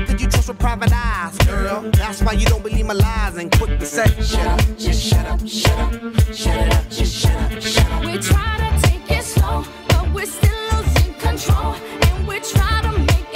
How 0.00 0.06
could 0.06 0.20
you 0.22 0.28
trust 0.28 0.48
with 0.48 0.58
private 0.58 0.90
eyes, 0.94 1.36
girl? 1.46 1.90
That's 1.92 2.22
why 2.22 2.32
you 2.32 2.46
don't 2.46 2.62
believe 2.62 2.86
my 2.86 2.94
lies 2.94 3.36
and 3.36 3.52
quick 3.52 3.78
to 3.78 3.84
say, 3.84 4.06
shut 4.22 4.46
up, 4.46 4.58
just 4.78 5.02
shut 5.02 5.26
up, 5.26 5.46
shut 5.46 5.78
up, 5.78 5.92
shut 6.34 6.56
it 6.56 6.72
up, 6.72 6.88
just 6.88 7.14
shut 7.14 7.36
up, 7.36 7.60
shut 7.60 7.92
up. 7.92 8.04
We 8.06 8.16
try 8.16 8.56
to 8.56 8.88
take 8.88 9.10
it 9.10 9.22
slow, 9.22 9.62
but 9.88 10.10
we're 10.14 10.24
still 10.24 10.58
losing 10.72 11.12
control. 11.14 11.74
And 11.74 12.26
we 12.26 12.40
try 12.40 12.80
to 12.80 12.98
make 12.98 13.29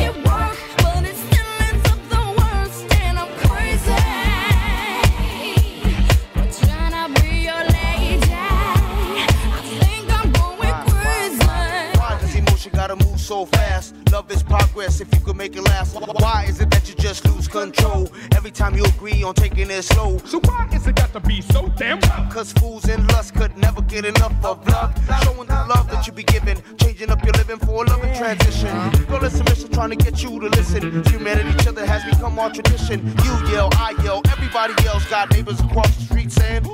Emotion 12.64 12.78
gotta 12.78 13.04
move 13.04 13.20
so 13.20 13.44
fast? 13.44 13.94
Love 14.10 14.30
is 14.30 14.42
progress 14.42 15.00
if 15.02 15.12
you 15.12 15.20
could 15.20 15.36
make 15.36 15.54
it 15.54 15.62
last. 15.62 15.94
Why 15.94 16.46
is 16.48 16.60
it 16.60 16.70
that 16.70 16.88
you 16.88 16.94
just 16.94 17.26
lose 17.26 17.46
control 17.46 18.10
every 18.34 18.50
time 18.50 18.74
you 18.74 18.84
agree 18.84 19.22
on 19.22 19.34
taking 19.34 19.70
it 19.70 19.82
slow? 19.82 20.16
So 20.24 20.40
why 20.44 20.68
is 20.72 20.86
it 20.86 20.96
got 20.96 21.12
to 21.12 21.20
be 21.20 21.42
so 21.42 21.68
damn 21.76 22.00
tough? 22.00 22.32
Cause 22.32 22.52
fools 22.52 22.88
and 22.88 23.06
lust 23.12 23.34
could 23.34 23.54
never 23.58 23.82
get 23.82 24.06
enough 24.06 24.32
of 24.42 24.66
love. 24.66 24.94
Showing 25.24 25.46
the 25.46 25.66
love 25.68 25.90
that 25.90 26.06
you 26.06 26.14
be 26.14 26.22
giving, 26.22 26.62
changing 26.78 27.10
up 27.10 27.22
your 27.22 27.34
living 27.34 27.58
for 27.58 27.84
a 27.84 27.88
loving 27.88 28.14
transition. 28.14 28.72
Girl, 29.08 29.22
it's 29.22 29.38
a 29.40 29.44
mission 29.44 29.70
trying 29.70 29.90
to 29.90 29.96
get 29.96 30.22
you 30.22 30.30
to 30.40 30.46
listen. 30.46 31.04
Humanity, 31.04 31.50
each 31.50 31.66
other 31.66 31.84
has 31.84 32.02
become 32.04 32.38
our 32.38 32.50
tradition. 32.50 33.06
You 33.24 33.32
yell, 33.52 33.68
I 33.74 33.94
yell, 34.02 34.22
everybody 34.30 34.72
else 34.86 35.04
got 35.10 35.30
neighbors 35.32 35.60
across 35.60 35.94
the 35.96 36.04
street 36.04 36.32
saying, 36.32 36.64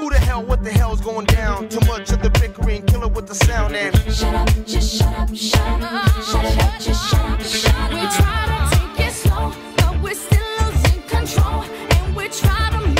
who 0.00 0.08
the 0.08 0.18
hell, 0.18 0.42
what 0.42 0.64
the 0.64 0.70
hell's 0.70 1.00
going 1.00 1.26
down? 1.26 1.68
Too 1.68 1.80
much 1.86 2.10
of 2.10 2.22
the 2.22 2.30
bickering, 2.30 2.82
kill 2.86 3.04
it 3.04 3.12
with 3.12 3.26
the 3.26 3.34
sound 3.34 3.76
and 3.76 3.94
Shut 4.12 4.34
up, 4.34 4.48
just 4.66 4.98
shut 4.98 5.12
up, 5.14 5.34
shut 5.36 5.82
up, 5.82 6.08
shut 6.24 6.44
up, 6.44 6.80
just 6.80 7.10
shut 7.10 7.20
up, 7.20 7.40
shut 7.40 7.74
up. 7.74 7.90
We 7.92 8.00
try 8.18 8.40
to 8.50 8.76
take 8.76 9.06
it 9.06 9.12
slow, 9.12 9.52
but 9.76 10.00
we're 10.02 10.14
still 10.14 10.40
losing 10.62 11.02
control. 11.02 11.62
And 11.96 12.16
we 12.16 12.28
try 12.28 12.70
to 12.70 12.99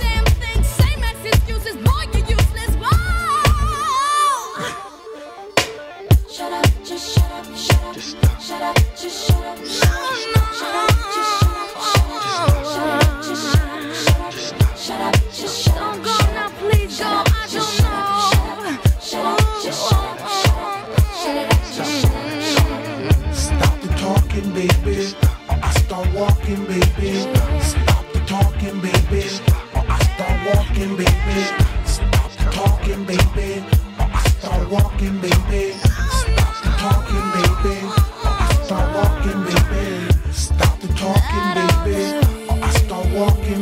baby. 24.67 25.15
I 25.49 25.71
start 25.71 26.07
walking, 26.13 26.65
baby. 26.65 27.40
Walking, 30.81 30.97
baby. 30.97 31.45
Stop 31.85 32.31
the 32.31 32.43
talking, 32.51 33.05
baby. 33.05 33.63
Start 34.39 34.69
walking, 34.69 35.19
baby. 35.19 35.73
Stop 35.73 36.63
the 36.63 36.69
talking, 36.77 37.27
baby. 37.37 37.77
Start 38.65 38.95
walking, 38.95 39.43
baby. 39.43 39.85
Stop 40.31 40.79
the 40.79 40.87
talking, 40.97 41.47
baby. 41.53 41.97
Start 42.79 43.07
walking, 43.13 43.60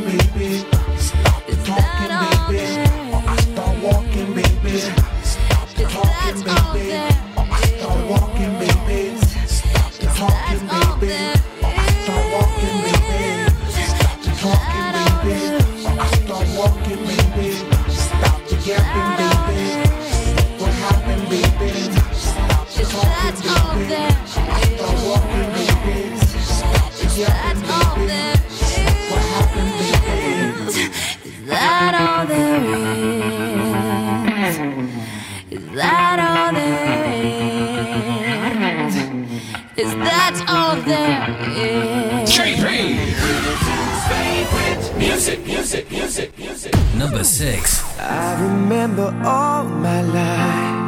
Number 46.99 47.23
6. 47.23 47.97
I 47.97 48.41
remember 48.43 49.07
all 49.23 49.63
my 49.63 50.01
life. 50.01 50.79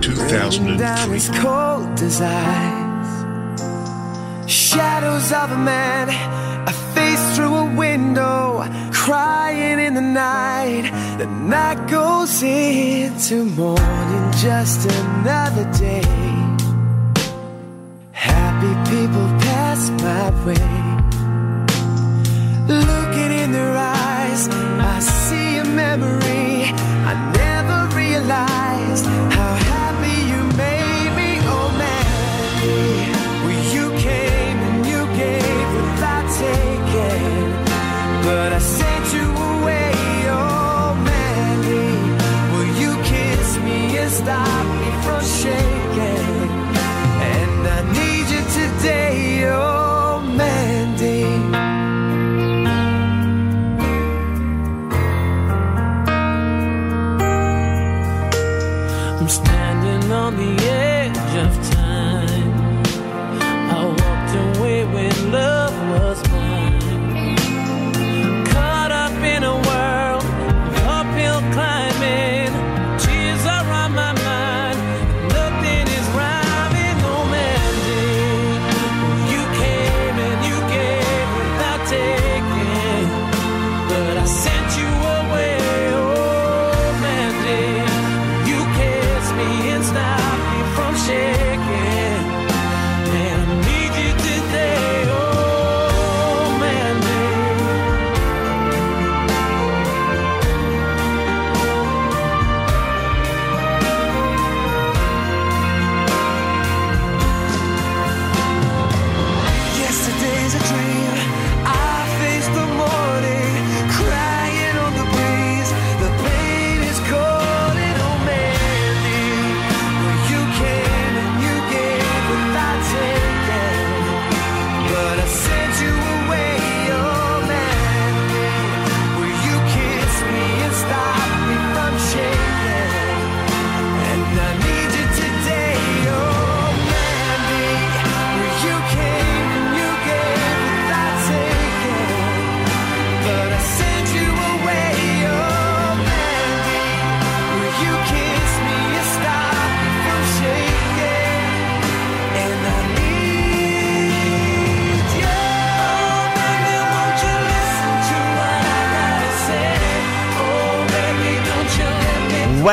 2003. 0.00 0.76
Down 0.76 1.12
as 1.12 1.28
cold 1.30 2.00
as 2.00 2.20
ice. 2.20 3.24
Shadows 4.48 5.32
of 5.32 5.50
a 5.50 5.58
man, 5.58 6.08
a 6.68 6.72
face 6.94 7.36
through 7.36 7.52
a 7.52 7.64
window, 7.74 8.64
crying 8.92 9.80
in 9.80 9.94
the 9.94 10.00
night. 10.00 10.88
The 11.18 11.26
night 11.26 11.88
goes 11.88 12.40
into 12.40 13.46
morning, 13.46 14.32
just 14.36 14.88
another 14.88 15.64
day. 15.72 16.04
Happy 18.12 18.72
people 18.88 19.26
pass 19.46 19.90
my 19.90 20.30
way. 20.46 20.70
Looking 22.68 23.32
in 23.42 23.50
their 23.50 23.76
eyes, 23.76 24.03
I 24.36 24.98
see 24.98 25.58
a 25.58 25.64
memory. 25.64 26.64
I 27.10 27.14
never 27.38 27.96
realized 27.96 29.06
how 29.06 29.54
happy 29.54 30.16
you 30.32 30.42
made 30.58 31.10
me. 31.14 31.38
Oh, 31.54 31.70
Mandy, 31.78 33.12
well, 33.44 33.64
you 33.76 33.86
came 34.02 34.58
and 34.68 34.86
you 34.90 35.06
gave 35.22 35.68
without 35.78 36.26
taking, 36.46 37.52
but 38.24 38.52
I 38.52 38.58
sent 38.58 39.04
you 39.14 39.26
away. 39.50 39.92
Oh, 40.26 40.98
Mandy, 41.08 41.94
will 42.52 42.70
you 42.82 42.92
kiss 43.04 43.56
me 43.58 44.08
stop 44.08 44.53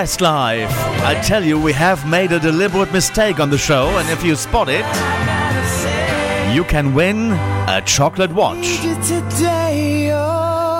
Westlife. 0.02 0.73
I 1.06 1.14
tell 1.22 1.44
you, 1.44 1.61
we 1.61 1.73
have 1.73 2.10
made 2.10 2.32
a 2.32 2.40
deliberate 2.40 2.91
mistake 2.91 3.40
on 3.40 3.52
the 3.52 3.57
show, 3.60 3.86
and 3.99 4.10
if 4.10 4.23
you 4.23 4.36
spot 4.36 4.68
it, 4.68 4.84
you 6.56 6.64
can 6.64 6.95
win 6.95 7.34
a 7.69 7.84
chocolate 7.86 8.34
watch. 8.34 8.80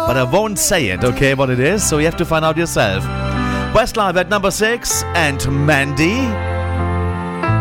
But 0.08 0.18
I 0.18 0.24
won't 0.24 0.58
say 0.58 0.88
it, 0.88 1.04
okay, 1.04 1.36
what 1.36 1.52
it 1.52 1.60
is, 1.60 1.88
so 1.88 2.00
you 2.00 2.06
have 2.06 2.18
to 2.18 2.26
find 2.26 2.44
out 2.44 2.58
yourself. 2.58 3.04
Westlife 3.76 4.16
at 4.16 4.28
number 4.28 4.50
six, 4.50 5.04
and 5.14 5.68
Mandy 5.68 6.51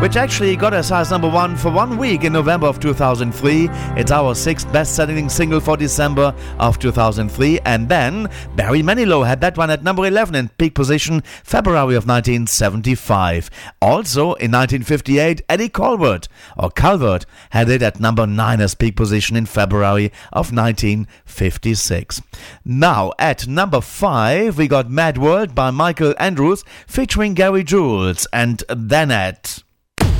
which 0.00 0.16
actually 0.16 0.56
got 0.56 0.72
us 0.72 0.90
as 0.90 1.10
number 1.10 1.28
one 1.28 1.54
for 1.54 1.70
one 1.70 1.98
week 1.98 2.24
in 2.24 2.32
November 2.32 2.66
of 2.66 2.80
2003. 2.80 3.68
It's 4.00 4.10
our 4.10 4.34
sixth 4.34 4.72
best 4.72 4.96
selling 4.96 5.28
single 5.28 5.60
for 5.60 5.76
December 5.76 6.34
of 6.58 6.78
2003. 6.78 7.60
And 7.66 7.86
then 7.86 8.26
Barry 8.56 8.80
Manilow 8.80 9.26
had 9.26 9.42
that 9.42 9.58
one 9.58 9.68
at 9.68 9.82
number 9.82 10.06
11 10.06 10.34
in 10.34 10.48
peak 10.56 10.74
position 10.74 11.20
February 11.44 11.94
of 11.96 12.06
1975. 12.06 13.50
Also 13.82 14.32
in 14.34 14.50
1958, 14.50 15.42
Eddie 15.50 15.68
Calvert, 15.68 16.28
or 16.56 16.70
Calvert, 16.70 17.26
had 17.50 17.68
it 17.68 17.82
at 17.82 18.00
number 18.00 18.26
9 18.26 18.58
as 18.62 18.74
peak 18.74 18.96
position 18.96 19.36
in 19.36 19.44
February 19.44 20.06
of 20.32 20.50
1956. 20.50 22.22
Now 22.64 23.12
at 23.18 23.46
number 23.46 23.82
5, 23.82 24.56
we 24.56 24.66
got 24.66 24.90
Mad 24.90 25.18
World 25.18 25.54
by 25.54 25.70
Michael 25.70 26.14
Andrews 26.18 26.64
featuring 26.86 27.34
Gary 27.34 27.64
Jules, 27.64 28.26
and 28.32 28.62
then 28.70 29.10
at 29.10 29.62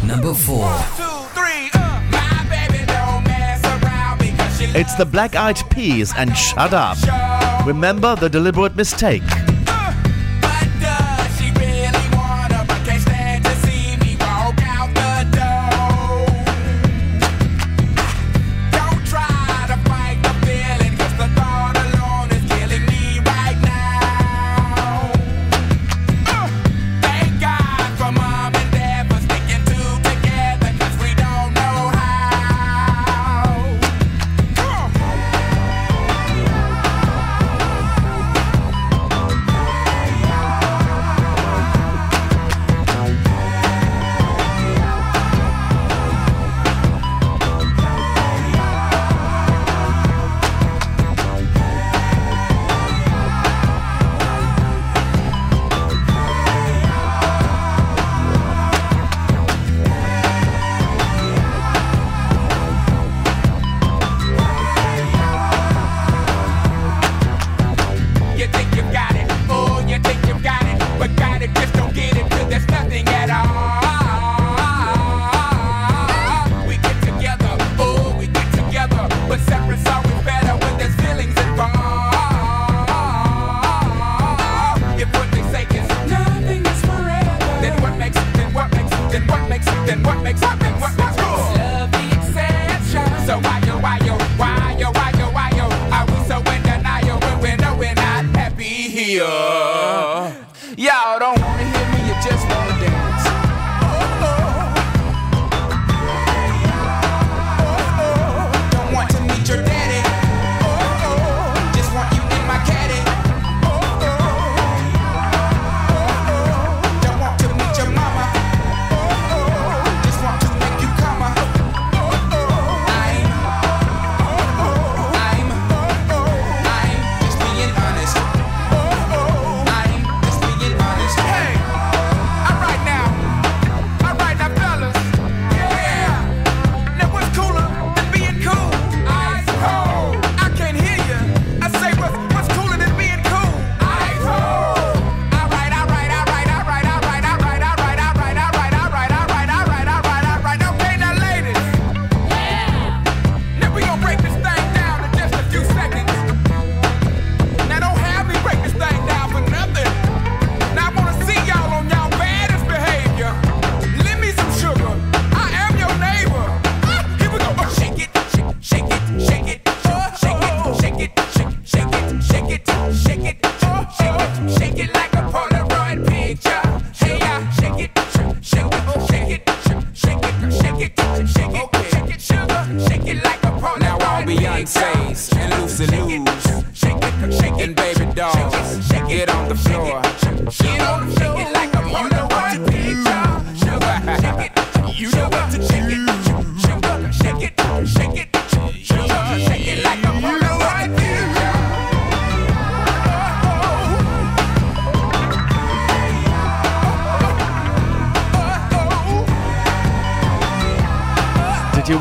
Number 0.05 0.35
four. 0.35 0.65
One, 0.65 0.85
two, 0.97 1.41
three, 1.41 1.71
uh. 1.75 2.01
It's 4.73 4.95
the 4.95 5.05
Black 5.05 5.35
Eyed 5.35 5.59
Peas 5.71 6.15
and 6.17 6.37
Shut 6.37 6.73
Up. 6.73 6.97
Remember 7.67 8.15
the 8.15 8.29
deliberate 8.29 8.77
mistake. 8.77 9.23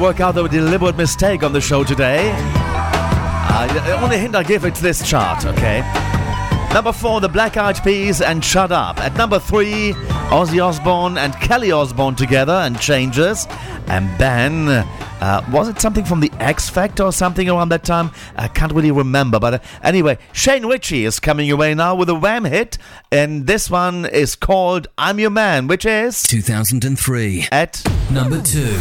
work 0.09 0.21
out 0.21 0.35
a 0.39 0.49
deliberate 0.49 0.97
mistake 0.97 1.43
on 1.43 1.53
the 1.53 1.61
show 1.61 1.83
today. 1.83 2.31
Uh, 2.35 3.99
only 4.01 4.17
hint 4.17 4.35
I 4.35 4.41
give 4.41 4.65
it's 4.65 4.81
this 4.81 5.07
chart, 5.07 5.45
okay? 5.45 5.81
Number 6.73 6.91
four, 6.91 7.21
the 7.21 7.29
Black 7.29 7.57
Eyed 7.57 7.77
Peas 7.83 8.19
and 8.19 8.43
Shut 8.43 8.71
Up. 8.71 8.97
At 8.97 9.15
number 9.17 9.37
three, 9.37 9.93
Ozzy 10.31 10.65
Osbourne 10.65 11.19
and 11.19 11.35
Kelly 11.35 11.71
Osbourne 11.71 12.15
together 12.15 12.53
and 12.53 12.79
Changes. 12.79 13.45
And 13.85 14.09
then, 14.19 14.67
uh, 15.21 15.45
was 15.51 15.69
it 15.69 15.79
something 15.79 16.05
from 16.05 16.21
the 16.21 16.31
X 16.39 16.71
Factor 16.71 17.03
or 17.03 17.11
something 17.11 17.47
around 17.47 17.69
that 17.69 17.83
time? 17.83 18.09
I 18.35 18.47
can't 18.47 18.73
really 18.73 18.91
remember. 18.91 19.39
But 19.39 19.53
uh, 19.53 19.59
anyway, 19.83 20.17
Shane 20.31 20.65
Richie 20.65 21.05
is 21.05 21.19
coming 21.19 21.47
your 21.47 21.57
way 21.57 21.75
now 21.75 21.93
with 21.93 22.09
a 22.09 22.15
Wham 22.15 22.45
hit. 22.45 22.79
And 23.11 23.45
this 23.45 23.69
one 23.69 24.07
is 24.07 24.35
called 24.35 24.87
I'm 24.97 25.19
Your 25.19 25.29
Man, 25.29 25.67
which 25.67 25.85
is 25.85 26.23
2003 26.23 27.49
at 27.51 27.83
number 28.09 28.41
two. 28.41 28.79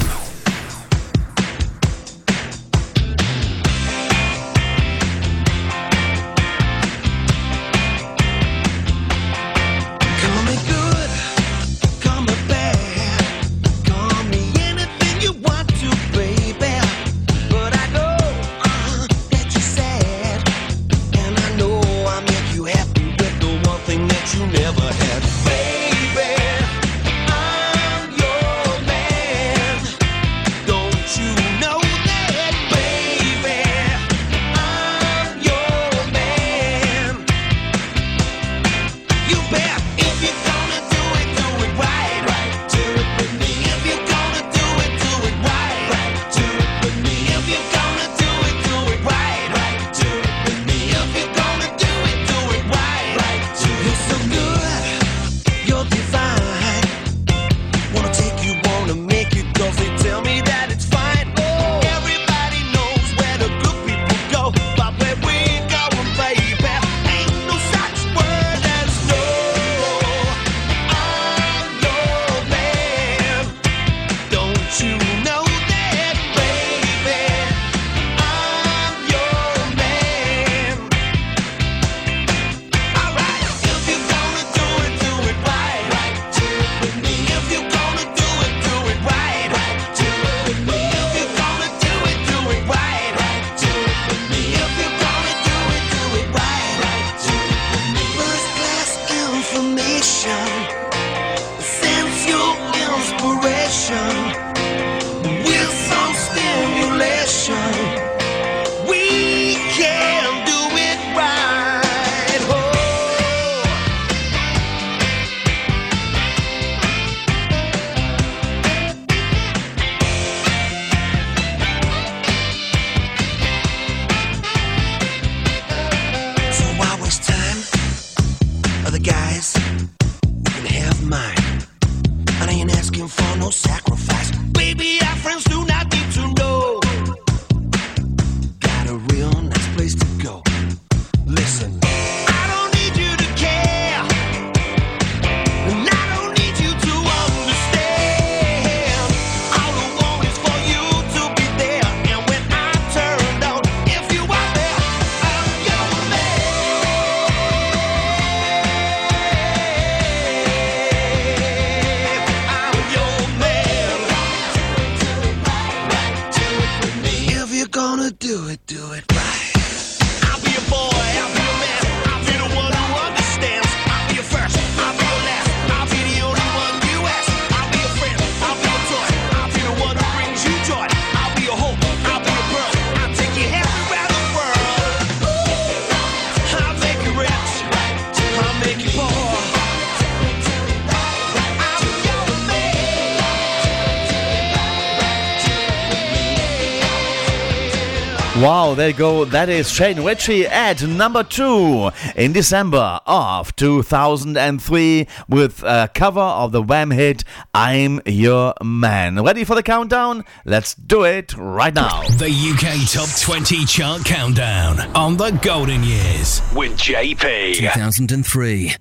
There 198.79 198.91
you 198.91 198.95
go. 198.95 199.25
That 199.25 199.49
is 199.49 199.69
Shane 199.69 200.05
Richie 200.05 200.47
at 200.47 200.85
number 200.85 201.25
two 201.25 201.91
in 202.15 202.33
December 202.33 203.01
of 203.07 203.57
2003 203.57 205.09
with 205.29 205.65
a 205.65 205.91
cover 205.93 206.21
of 206.21 206.53
the 206.53 206.63
Wham 206.63 206.93
hit 206.93 207.25
I'm 207.53 208.01
Your 208.07 208.55
Man. 208.63 209.21
Ready 209.21 209.43
for 209.43 209.57
the 209.57 209.65
countdown? 209.65 210.25
Let's 210.45 210.77
do 210.77 211.03
it 211.03 211.37
right 211.37 211.75
now. 211.75 212.03
The 212.03 212.31
UK 212.31 212.89
Top 212.89 213.09
20 213.21 213.65
Chart 213.65 214.05
Countdown 214.05 214.79
on 214.95 215.17
the 215.17 215.33
Golden 215.43 215.83
Years 215.83 216.41
with 216.55 216.79
JP. 216.79 217.57
2003. 217.57 218.77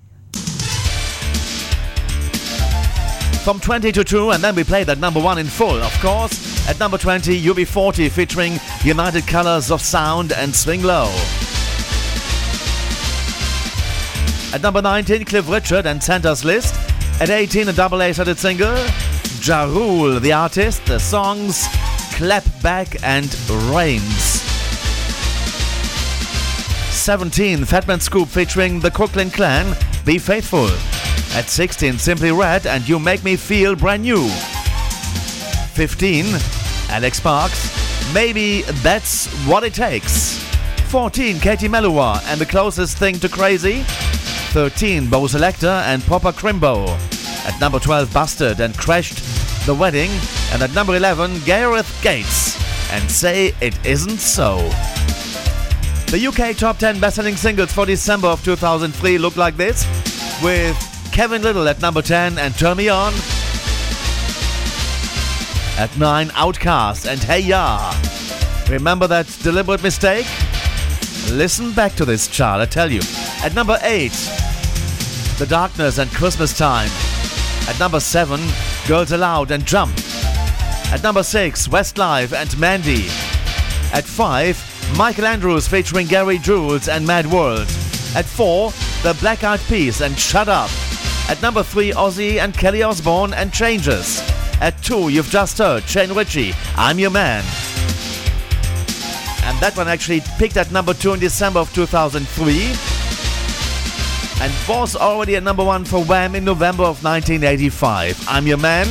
From 3.42 3.58
20 3.58 3.90
to 3.90 4.04
2, 4.04 4.30
and 4.30 4.44
then 4.44 4.54
we 4.54 4.62
play 4.62 4.84
that 4.84 4.98
number 4.98 5.20
one 5.20 5.38
in 5.38 5.46
full, 5.46 5.82
of 5.82 5.92
course. 6.00 6.47
At 6.68 6.78
number 6.78 6.98
20, 6.98 7.40
UB40 7.40 8.10
featuring 8.10 8.60
United 8.84 9.26
Colors 9.26 9.70
of 9.70 9.80
Sound 9.80 10.32
and 10.32 10.54
Swing 10.54 10.82
Low. 10.82 11.10
At 14.52 14.60
number 14.62 14.82
19, 14.82 15.24
Cliff 15.24 15.48
Richard 15.48 15.86
and 15.86 16.02
Santa's 16.02 16.44
List. 16.44 16.74
At 17.22 17.30
18, 17.30 17.70
a 17.70 17.72
double 17.72 18.02
A-sided 18.02 18.38
single, 18.38 18.76
Ja 19.40 19.64
Rule, 19.64 20.20
the 20.20 20.32
artist, 20.32 20.84
the 20.84 21.00
songs 21.00 21.66
Clap 22.12 22.44
Back 22.62 23.02
and 23.02 23.34
Rains. 23.72 24.42
17, 26.92 27.60
Fatman 27.60 28.02
Scoop 28.02 28.28
featuring 28.28 28.80
the 28.80 28.90
Crooklyn 28.90 29.30
Clan, 29.30 29.74
Be 30.04 30.18
Faithful. 30.18 30.68
At 31.34 31.48
16, 31.48 31.98
Simply 31.98 32.30
Red 32.30 32.66
and 32.66 32.86
You 32.86 32.98
Make 32.98 33.24
Me 33.24 33.36
Feel 33.36 33.74
Brand 33.74 34.02
New. 34.02 34.28
15, 35.74 36.24
Alex 36.88 37.20
Parks, 37.20 37.88
Maybe 38.14 38.62
That's 38.82 39.26
What 39.46 39.64
It 39.64 39.74
Takes. 39.74 40.42
14, 40.88 41.38
Katie 41.38 41.68
Melua 41.68 42.22
and 42.26 42.40
The 42.40 42.46
Closest 42.46 42.96
Thing 42.96 43.18
to 43.20 43.28
Crazy. 43.28 43.82
13, 44.52 45.10
Bo 45.10 45.26
Selecta 45.26 45.82
and 45.84 46.02
Papa 46.04 46.32
Crimbo. 46.32 46.88
At 47.46 47.60
number 47.60 47.78
12, 47.78 48.12
Busted 48.12 48.60
and 48.60 48.76
Crashed 48.76 49.18
The 49.66 49.74
Wedding. 49.74 50.10
And 50.52 50.62
at 50.62 50.74
number 50.74 50.96
11, 50.96 51.40
Gareth 51.44 52.00
Gates 52.02 52.56
and 52.90 53.10
Say 53.10 53.52
It 53.60 53.78
Isn't 53.86 54.18
So. 54.18 54.56
The 56.10 56.26
UK 56.26 56.56
top 56.56 56.78
10 56.78 56.98
best-selling 56.98 57.36
singles 57.36 57.70
for 57.70 57.84
December 57.84 58.28
of 58.28 58.42
2003 58.42 59.18
look 59.18 59.36
like 59.36 59.58
this, 59.58 59.84
with 60.42 60.74
Kevin 61.12 61.42
Lyttle 61.42 61.68
at 61.68 61.82
number 61.82 62.00
10 62.00 62.38
and 62.38 62.56
Turn 62.56 62.78
Me 62.78 62.88
On. 62.88 63.12
At 65.78 65.96
9, 65.96 66.30
OutKast 66.30 67.08
and 67.08 67.20
Hey 67.20 67.38
Ya. 67.38 67.94
Remember 68.68 69.06
that 69.06 69.28
deliberate 69.44 69.80
mistake? 69.80 70.26
Listen 71.30 71.72
back 71.72 71.94
to 71.94 72.04
this 72.04 72.26
chart, 72.26 72.60
I 72.60 72.66
tell 72.66 72.90
you. 72.90 73.00
At 73.44 73.54
number 73.54 73.78
8, 73.82 74.10
The 75.38 75.46
Darkness 75.48 75.98
and 75.98 76.10
Christmas 76.10 76.58
Time. 76.58 76.90
At 77.68 77.78
number 77.78 78.00
7, 78.00 78.40
Girls 78.88 79.12
Aloud 79.12 79.52
and 79.52 79.64
Jump. 79.64 79.96
At 80.90 81.04
number 81.04 81.22
6, 81.22 81.68
Westlife 81.68 82.32
and 82.32 82.58
Mandy. 82.58 83.06
At 83.92 84.02
5, 84.02 84.96
Michael 84.98 85.26
Andrews 85.26 85.68
featuring 85.68 86.08
Gary 86.08 86.38
Jules 86.38 86.88
and 86.88 87.06
Mad 87.06 87.26
World. 87.26 87.68
At 88.16 88.24
4, 88.24 88.72
The 89.04 89.16
Black 89.20 89.44
Eyed 89.44 89.60
Peas 89.68 90.00
and 90.00 90.18
Shut 90.18 90.48
Up. 90.48 90.70
At 91.28 91.40
number 91.40 91.62
3, 91.62 91.92
Ozzy 91.92 92.40
and 92.40 92.52
Kelly 92.52 92.82
Osbourne 92.82 93.32
and 93.32 93.52
Changes. 93.52 94.20
At 94.60 94.82
2, 94.82 95.10
you've 95.10 95.30
just 95.30 95.58
heard 95.58 95.84
Shane 95.84 96.12
Richie, 96.12 96.52
I'm 96.76 96.98
Your 96.98 97.10
Man. 97.10 97.44
And 99.44 99.56
that 99.60 99.74
one 99.76 99.86
actually 99.86 100.20
peaked 100.36 100.56
at 100.56 100.72
number 100.72 100.92
2 100.94 101.14
in 101.14 101.20
December 101.20 101.60
of 101.60 101.72
2003 101.72 102.74
and 104.40 104.52
was 104.68 104.96
already 104.96 105.36
at 105.36 105.44
number 105.44 105.64
1 105.64 105.84
for 105.84 106.04
Wham 106.04 106.34
in 106.34 106.44
November 106.44 106.82
of 106.82 107.02
1985. 107.04 108.26
I'm 108.28 108.46
Your 108.48 108.58
Man. 108.58 108.86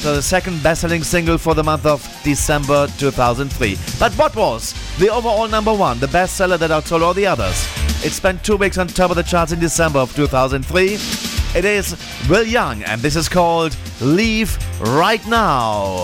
So 0.00 0.14
the 0.14 0.22
second 0.22 0.62
best-selling 0.62 1.02
single 1.02 1.38
for 1.38 1.54
the 1.54 1.62
month 1.62 1.84
of 1.84 2.02
December 2.24 2.86
2003. 2.98 3.78
But 3.98 4.12
what 4.14 4.34
was 4.34 4.74
the 4.98 5.10
overall 5.10 5.48
number 5.48 5.72
one, 5.72 5.98
the 5.98 6.06
bestseller 6.06 6.58
that 6.58 6.70
outsold 6.70 7.02
all 7.02 7.14
the 7.14 7.26
others? 7.26 7.66
It 8.04 8.12
spent 8.12 8.44
two 8.44 8.56
weeks 8.56 8.76
on 8.76 8.86
top 8.88 9.10
of 9.10 9.16
the 9.16 9.22
charts 9.22 9.52
in 9.52 9.60
December 9.60 9.98
of 9.98 10.14
2003. 10.14 11.33
It 11.54 11.64
is 11.64 11.94
Will 12.28 12.42
Young, 12.44 12.82
and 12.82 13.00
this 13.00 13.14
is 13.14 13.28
called 13.28 13.76
Leave 14.00 14.58
Right 14.80 15.24
Now. 15.28 16.02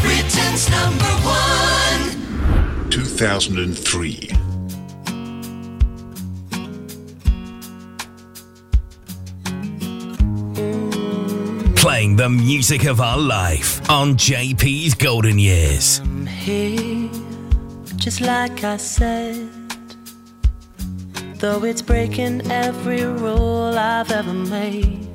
Britain's 0.00 0.70
number 0.70 1.04
one. 1.26 2.90
2003. 2.90 4.30
Playing 11.74 12.16
the 12.16 12.28
music 12.28 12.84
of 12.84 13.00
our 13.00 13.18
life 13.18 13.80
on 13.90 14.14
JP's 14.14 14.94
Golden 14.94 15.40
Years. 15.40 16.00
here, 16.28 17.10
just 17.96 18.20
like 18.20 18.62
I 18.62 18.76
said. 18.76 19.59
Though 21.40 21.64
it's 21.64 21.80
breaking 21.80 22.50
every 22.52 23.02
rule 23.02 23.72
I've 23.78 24.10
ever 24.10 24.34
made, 24.34 25.08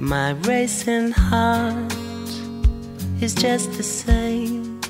my 0.00 0.32
racing 0.32 1.12
heart 1.12 1.92
is 3.20 3.32
just 3.32 3.74
the 3.74 3.84
same. 3.84 4.80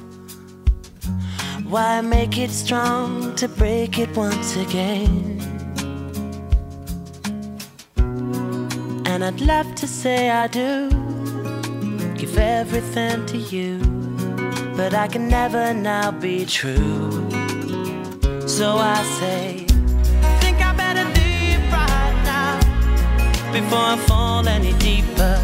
Why 1.69 2.01
make 2.01 2.39
it 2.39 2.51
strong 2.51 3.35
to 3.37 3.49
break 3.49 3.99
it 3.99 4.17
once 4.17 4.57
again? 4.57 5.39
And 9.05 9.23
I'd 9.23 9.43
love 9.43 9.75
to 9.75 9.87
say 9.87 10.31
I 10.31 10.47
do 10.47 10.89
give 12.17 12.39
everything 12.39 13.27
to 13.27 13.37
you, 13.37 13.77
but 14.75 14.95
I 14.95 15.07
can 15.07 15.29
never 15.29 15.75
now 15.75 16.11
be 16.13 16.47
true. 16.47 17.29
So 18.47 18.79
I 18.79 19.03
say, 19.21 19.67
before 23.53 23.79
I 23.79 23.97
fall 24.09 24.49
any 24.49 24.73
deeper. 24.79 25.37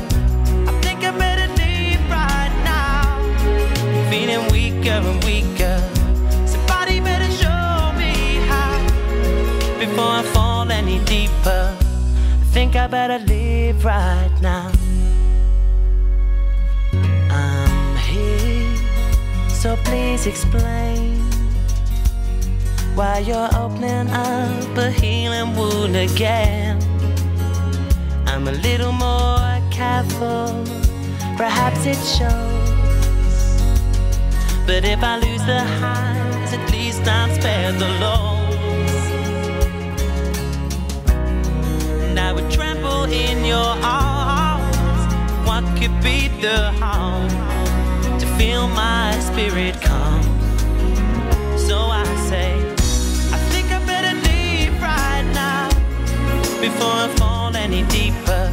I 0.67 0.73
think 0.81 1.05
I 1.05 1.11
better 1.11 1.49
leave 1.61 2.01
right 2.11 2.55
now, 2.65 3.05
feeling 4.11 4.51
weaker 4.51 4.99
and 5.11 5.23
weaker. 5.25 5.79
Somebody 6.47 7.01
better 7.01 7.31
show 7.31 7.93
me 8.01 8.41
how 8.49 8.79
before 9.79 10.13
I 10.21 10.23
fall 10.33 10.71
any 10.71 11.05
deeper. 11.05 11.77
I 12.43 12.45
think 12.55 12.77
I 12.77 12.87
better 12.87 13.19
leave 13.27 13.85
right 13.85 14.35
now. 14.41 14.73
I'm 17.31 17.97
here, 18.09 18.75
so 19.51 19.77
please 19.85 20.27
explain 20.27 21.21
why 22.95 23.19
you're 23.19 23.51
opening 23.55 24.09
up 24.11 24.77
a 24.79 24.91
healing 24.91 25.55
wound 25.55 25.95
again. 25.95 26.81
I'm 28.39 28.47
a 28.47 28.53
little 28.53 28.93
more 28.93 29.61
careful, 29.69 30.65
perhaps 31.37 31.85
it 31.87 31.97
shows. 31.97 33.61
But 34.65 34.85
if 34.85 35.03
I 35.03 35.19
lose 35.19 35.45
the 35.45 35.59
highs, 35.59 36.53
at 36.53 36.71
least 36.71 37.03
I'm 37.09 37.35
spared 37.35 37.81
the 37.81 37.89
lows. 37.99 39.05
And 42.05 42.21
I 42.21 42.33
would 42.33 42.49
tremble 42.49 43.07
in 43.07 43.45
your 43.45 43.75
arms. 43.83 44.77
What 45.45 45.65
could 45.77 46.01
be 46.01 46.29
the 46.41 46.71
harm 46.79 47.29
to 48.21 48.27
feel 48.39 48.69
my 48.69 49.19
spirit 49.19 49.83
calm? 49.83 50.23
So 51.59 51.77
I 51.77 52.05
say, 52.31 52.55
I 53.35 53.39
think 53.51 53.73
I 53.73 53.85
better 53.85 54.15
leave 54.29 54.81
right 54.81 55.27
now 55.35 55.69
before 56.61 56.93
I 56.93 57.09
fall 57.19 57.38
any 57.69 57.83
deeper. 57.89 58.51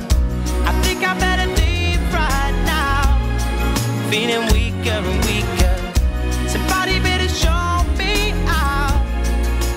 I 0.65 0.73
think 0.83 1.01
I 1.01 1.17
better 1.17 1.47
leave 1.61 2.01
right 2.13 2.55
now, 2.65 3.01
feeling 4.09 4.45
weaker 4.51 4.99
and 5.11 5.25
weaker. 5.25 5.75
Somebody 6.49 6.99
better 6.99 7.29
show 7.29 7.85
me 7.97 8.33
out 8.47 8.99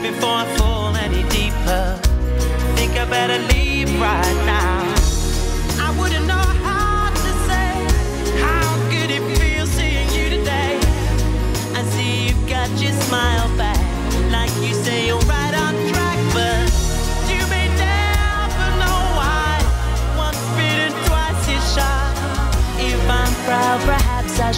before 0.03 0.39
I 0.43 0.47
fall 0.57 0.97
any 0.97 1.23
deeper. 1.31 2.01
I 2.03 2.75
think 2.77 2.93
I 2.97 3.05
better 3.05 3.39
leave 3.55 3.89
right 4.01 4.37
now. 4.45 4.78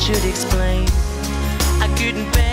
I 0.00 0.02
should 0.02 0.24
explain. 0.24 0.86
Couldn't 2.00 2.32
bear 2.32 2.49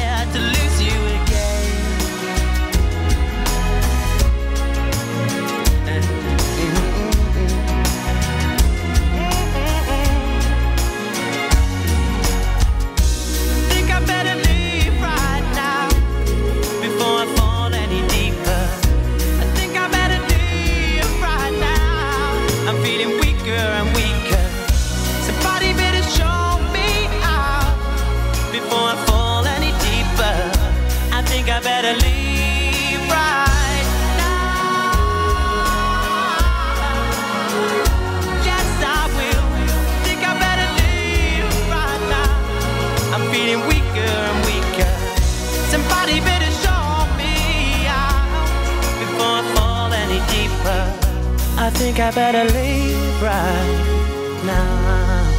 think 51.98 52.16
I 52.16 52.32
better 52.32 52.44
leave 52.54 53.22
right 53.22 54.44
now. 54.46 55.34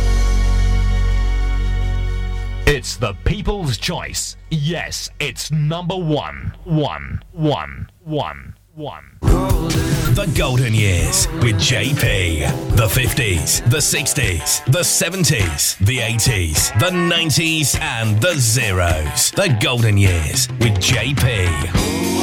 It's 2.66 2.96
the 2.96 3.14
people's 3.24 3.78
choice. 3.78 4.36
Yes, 4.50 5.08
it's 5.20 5.50
number 5.52 5.96
one. 5.96 6.54
One, 6.64 7.22
one, 7.32 7.88
one, 8.04 8.56
one. 8.74 9.18
The 9.20 10.30
Golden 10.36 10.74
Years 10.74 11.28
with 11.42 11.56
JP. 11.56 12.76
The 12.76 12.86
50s, 12.86 13.70
the 13.70 13.78
60s, 13.78 14.64
the 14.66 14.80
70s, 14.80 15.78
the 15.86 15.98
80s, 15.98 16.78
the 16.80 16.90
90s, 16.90 17.80
and 17.80 18.20
the 18.20 18.34
zeros. 18.34 19.30
The 19.30 19.56
Golden 19.60 19.96
Years 19.96 20.48
with 20.60 20.74
JP. 20.78 22.17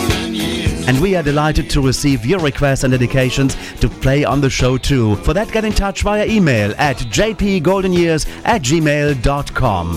And 0.88 1.02
we 1.02 1.16
are 1.16 1.24
delighted 1.24 1.70
to 1.72 1.82
receive 1.82 2.26
your 2.26 2.40
requests 2.40 2.84
and 2.84 2.92
dedications 2.92 3.56
to 3.80 3.90
play 3.90 4.24
on 4.24 4.40
the 4.40 4.50
show 4.50 4.78
too. 4.78 5.16
For 5.18 5.34
that, 5.34 5.52
get 5.52 5.66
in 5.66 5.74
touch 5.74 6.04
via 6.04 6.26
email 6.28 6.74
at 6.78 6.98
jpgoldenyears 6.98 8.28
at 8.46 8.62
gmail.com. 8.62 9.94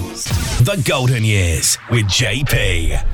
The 0.64 0.82
Golden 0.86 1.24
Years 1.24 1.78
with 1.90 2.06
JP. 2.06 3.04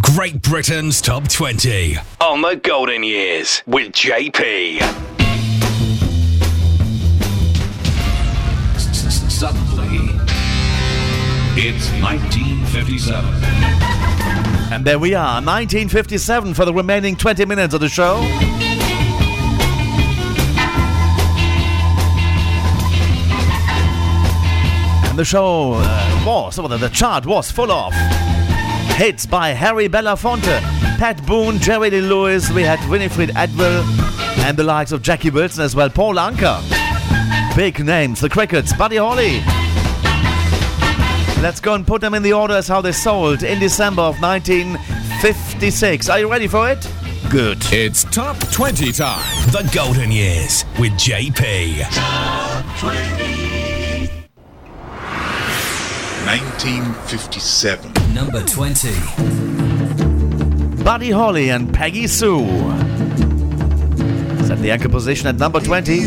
Great 0.00 0.40
Britain's 0.40 1.00
Top 1.00 1.28
20 1.28 1.96
on 2.20 2.40
The 2.40 2.54
Golden 2.62 3.02
Years 3.02 3.62
with 3.66 3.92
JP. 3.92 4.80
Suddenly, 9.38 9.98
it's 11.56 11.90
1957. 12.02 13.97
And 14.70 14.84
there 14.84 14.98
we 14.98 15.14
are, 15.14 15.40
1957 15.40 16.54
for 16.54 16.64
the 16.64 16.74
remaining 16.74 17.16
20 17.16 17.44
minutes 17.46 17.72
of 17.74 17.80
the 17.80 17.88
show. 17.88 18.18
And 25.08 25.18
the 25.18 25.24
show 25.24 25.72
uh, 25.74 26.24
was, 26.26 26.58
or 26.58 26.68
the, 26.68 26.76
the 26.76 26.90
chart 26.90 27.24
was 27.24 27.50
full 27.50 27.72
of 27.72 27.94
hits 28.98 29.26
by 29.26 29.50
Harry 29.50 29.88
Belafonte, 29.88 30.60
Pat 30.98 31.24
Boone, 31.24 31.58
Jerry 31.60 31.88
Lee 31.88 32.00
Lewis, 32.00 32.50
we 32.50 32.62
had 32.62 32.80
Winifred 32.90 33.30
Atwell, 33.36 33.84
and 34.40 34.56
the 34.56 34.64
likes 34.64 34.90
of 34.90 35.02
Jackie 35.02 35.30
Wilson 35.30 35.62
as 35.62 35.76
well, 35.76 35.88
Paul 35.88 36.16
Anka. 36.16 36.60
Big 37.56 37.84
names, 37.84 38.20
the 38.20 38.28
Crickets, 38.28 38.72
Buddy 38.72 38.96
Holly. 38.96 39.40
Let's 41.40 41.60
go 41.60 41.74
and 41.74 41.86
put 41.86 42.00
them 42.00 42.14
in 42.14 42.24
the 42.24 42.32
order 42.32 42.54
as 42.54 42.66
how 42.66 42.80
they 42.80 42.90
sold 42.90 43.44
in 43.44 43.60
December 43.60 44.02
of 44.02 44.20
1956. 44.20 46.08
Are 46.08 46.18
you 46.18 46.28
ready 46.28 46.48
for 46.48 46.68
it? 46.68 46.84
Good. 47.30 47.58
It's 47.72 48.02
Top 48.04 48.36
20 48.50 48.90
time. 48.90 49.22
The 49.52 49.70
Golden 49.72 50.10
Years 50.10 50.64
with 50.80 50.90
JP. 50.94 51.84
1957. 56.26 57.92
Number 58.12 58.42
20. 58.44 58.90
Buddy 60.82 61.12
Holly 61.12 61.50
and 61.50 61.72
Peggy 61.72 62.08
Sue. 62.08 62.48
Set 64.44 64.58
the 64.58 64.70
anchor 64.72 64.88
position 64.88 65.28
at 65.28 65.36
number 65.36 65.60
20. 65.60 65.98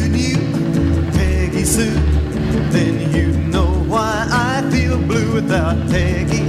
Blue 5.12 5.34
without 5.34 5.76
Peggy. 5.90 6.44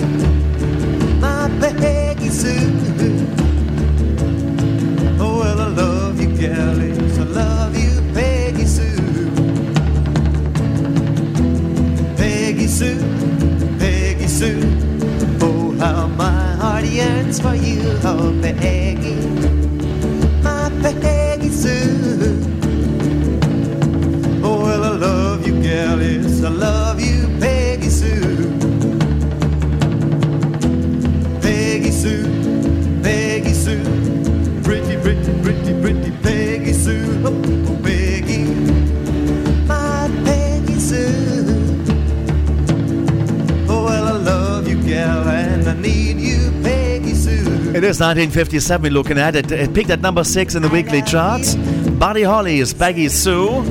My 1.20 1.51
Peggy 1.60 2.28
Sue. 2.28 2.70
Oh, 5.18 5.39
well, 5.40 5.60
I 5.60 5.68
love 5.82 6.20
you, 6.20 6.30
galleys. 6.36 7.18
I 7.18 7.24
love 7.24 7.74
you, 7.76 7.93
Peggy 8.14 8.66
Sue. 8.66 9.30
Peggy 12.16 12.68
Sue, 12.68 13.02
Peggy 13.80 14.28
Sue. 14.28 14.62
Oh, 15.40 15.76
how 15.80 16.06
my 16.06 16.55
heart 16.60 16.84
yearns 16.84 17.40
for 17.40 17.55
you, 17.55 17.82
oh, 18.05 18.30
Peggy. 18.43 19.16
My 20.47 20.70
Peggy 20.82 21.48
Sue. 21.48 22.39
Oh, 24.44 24.59
well, 24.64 24.84
I 24.84 24.93
love 25.09 25.47
you, 25.47 25.55
yes, 25.56 26.44
I 26.44 26.48
love 26.48 26.91
Pretty, 35.43 35.81
pretty, 35.81 36.11
Peggy 36.23 36.73
Sue. 36.73 37.23
Oh, 37.25 37.81
Peggy, 37.83 38.45
my 39.67 40.11
Peggy 40.25 40.75
Sue. 40.75 41.85
Oh, 43.69 43.85
well, 43.85 44.09
I 44.09 44.17
love 44.19 44.69
you, 44.69 44.83
gal, 44.83 45.27
and 45.29 45.69
I 45.69 45.75
need 45.75 46.19
you, 46.19 46.51
Peggy 46.63 47.15
Sue. 47.15 47.73
It 47.75 47.85
is 47.85 48.01
1957 48.01 48.83
we're 48.83 48.93
looking 48.93 49.19
at. 49.19 49.35
It, 49.37 49.51
it 49.51 49.73
peaked 49.73 49.91
at 49.91 50.01
number 50.01 50.25
6 50.25 50.55
in 50.55 50.63
the 50.63 50.69
weekly 50.69 51.03
charts. 51.03 51.55
Buddy 51.55 52.23
Holly 52.23 52.59
is 52.61 52.75
Peggy 52.75 53.09
Sue. 53.09 53.63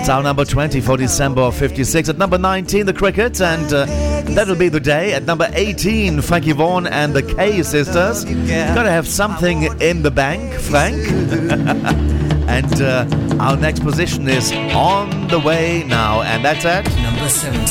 It's 0.00 0.08
our 0.08 0.22
number 0.22 0.44
20 0.44 0.80
for 0.80 0.96
December 0.96 1.42
of 1.42 1.54
56. 1.56 2.08
At 2.08 2.16
number 2.18 2.38
19, 2.38 2.86
the 2.86 2.94
Crickets, 2.94 3.40
and 3.40 3.72
uh, 3.72 3.84
that'll 4.34 4.56
be 4.56 4.68
the 4.68 4.80
day. 4.80 5.12
At 5.14 5.24
number 5.24 5.48
18, 5.52 6.20
Frankie 6.22 6.52
Vaughan 6.52 6.86
and 6.86 7.14
the 7.14 7.22
Kaye 7.22 7.62
Sisters. 7.62 8.24
Gotta 8.24 8.90
have 8.90 9.06
something 9.06 9.64
in 9.80 10.02
the 10.02 10.10
bank, 10.10 10.52
Frank. 10.54 10.96
and 12.48 12.82
uh, 12.82 13.06
our 13.40 13.56
next 13.56 13.80
position 13.80 14.26
is 14.28 14.52
on 14.52 15.28
the 15.28 15.38
way 15.38 15.84
now, 15.86 16.22
and 16.22 16.44
that's 16.44 16.64
at 16.64 16.84
Number 17.02 17.28
17. 17.28 17.66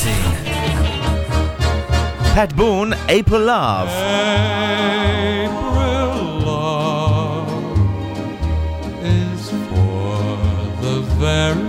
Pat 2.34 2.54
Boone, 2.56 2.94
April 3.08 3.40
Love. 3.40 3.88
April 5.48 6.40
love 6.44 7.48
is 9.02 9.50
for 9.50 10.36
the 10.82 11.00
very 11.18 11.67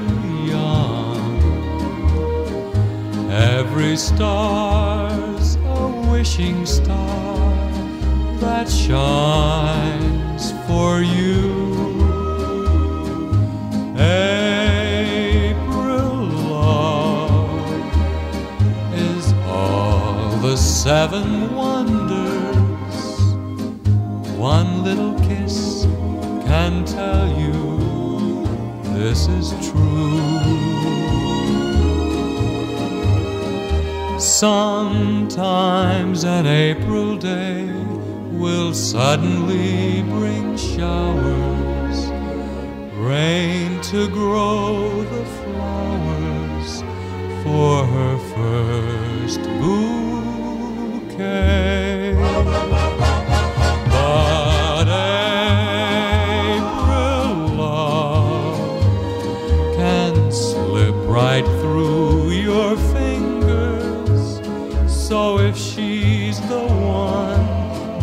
Every 3.82 3.96
star's 3.96 5.56
a 5.56 6.10
wishing 6.12 6.66
star 6.66 7.56
that 8.42 8.68
shines 8.70 10.52
for 10.68 11.00
you. 11.00 11.96
April 13.98 15.56
love 16.52 17.72
is 18.94 19.32
all 19.48 20.36
the 20.42 20.58
seven 20.58 21.56
wonders. 21.56 22.98
One 24.38 24.84
little 24.84 25.18
kiss 25.22 25.86
can 26.46 26.84
tell 26.84 27.30
you 27.40 28.44
this 28.98 29.30
is 29.30 29.54
true. 29.72 30.69
Sometimes 34.40 36.24
an 36.24 36.48
April 36.48 37.18
day 37.18 37.66
will 38.32 38.74
suddenly 38.74 40.02
bring 40.03 40.56
showers, 40.56 42.07
rain 42.95 43.82
to 43.91 44.07
grow 44.07 45.03
the 45.03 45.26
flowers 45.26 46.82
for 47.44 47.86
her 47.86 48.18
first 48.34 49.41
bouquet. 49.60 51.69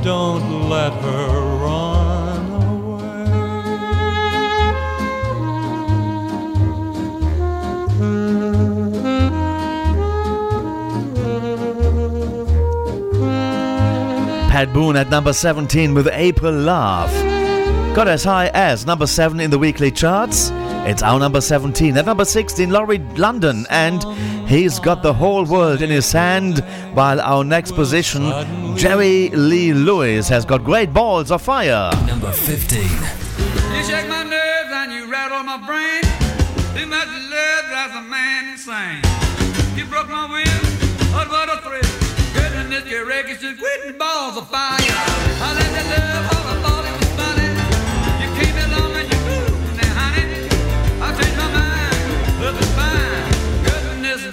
Don't 0.06 0.68
let 0.68 0.92
her 0.92 1.40
run 1.64 2.50
away. 2.62 3.26
Pat 14.48 14.72
Boone 14.72 14.94
at 14.94 15.10
number 15.10 15.32
17 15.32 15.92
with 15.92 16.08
April 16.12 16.54
Love. 16.54 17.35
Got 17.96 18.08
as 18.08 18.24
high 18.24 18.50
as 18.52 18.84
number 18.84 19.06
7 19.06 19.40
in 19.40 19.50
the 19.50 19.58
weekly 19.58 19.90
charts. 19.90 20.50
It's 20.84 21.02
our 21.02 21.18
number 21.18 21.40
17. 21.40 21.96
At 21.96 22.04
number 22.04 22.26
16, 22.26 22.68
Laurie 22.68 22.98
London, 23.16 23.64
and 23.70 24.04
he's 24.46 24.78
got 24.78 25.02
the 25.02 25.14
whole 25.14 25.46
world 25.46 25.80
in 25.80 25.88
his 25.88 26.12
hand. 26.12 26.58
While 26.92 27.22
our 27.22 27.42
next 27.42 27.72
position, 27.72 28.24
Jerry 28.76 29.30
Lee 29.30 29.72
Lewis, 29.72 30.28
has 30.28 30.44
got 30.44 30.62
great 30.62 30.92
balls 30.92 31.30
of 31.30 31.40
fire. 31.40 31.90
Number 32.06 32.30
15. 32.32 32.82
You 32.82 33.82
shake 33.82 34.08
my 34.10 34.24
nerves 34.24 34.72
and 34.72 34.92
you 34.92 35.10
rattle 35.10 35.42
my 35.44 35.56
brain. 35.56 36.02
Too 36.76 36.86
much 36.86 37.08
love 37.08 37.64
drives 37.64 37.96
a 37.96 38.02
man 38.02 38.52
insane. 38.52 39.00
You 39.74 39.86
broke 39.86 40.10
my 40.10 40.28
will, 40.28 41.14
but 41.14 41.30
what 41.30 41.48
a 41.48 41.62
thrill. 41.62 41.80
Goodness, 42.34 42.84
your 42.90 43.06
records 43.06 43.40
just 43.40 43.58
quitting 43.58 43.96
balls 43.96 44.36
of 44.36 44.50
fire. 44.50 44.76
I 44.76 45.54
let 45.54 45.72
that 45.72 45.86
love 45.96 46.36
all 46.36 46.58
I 46.58 46.62
thought 46.62 46.75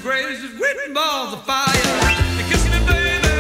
Goodness 0.04 0.42
gracious, 0.42 0.58
quitting 0.58 0.94
balls 0.94 1.34
of 1.34 1.44
fire. 1.46 1.66
Kiss 2.50 2.66
me, 2.66 2.80
baby. 2.86 3.34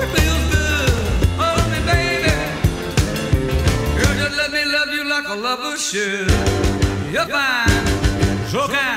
It 0.00 0.08
feels 0.16 0.44
good. 0.54 0.90
Hold 1.36 1.66
me, 1.70 1.80
baby. 1.84 2.32
Girl, 3.98 4.14
just 4.16 4.36
let 4.36 4.50
me 4.50 4.64
love 4.64 4.90
you 4.94 5.04
like 5.08 5.28
a 5.28 5.34
lover 5.34 5.76
should. 5.76 6.30
You're 7.12 7.26
fine, 7.26 7.86
so 8.48 8.66
kind. 8.68 8.93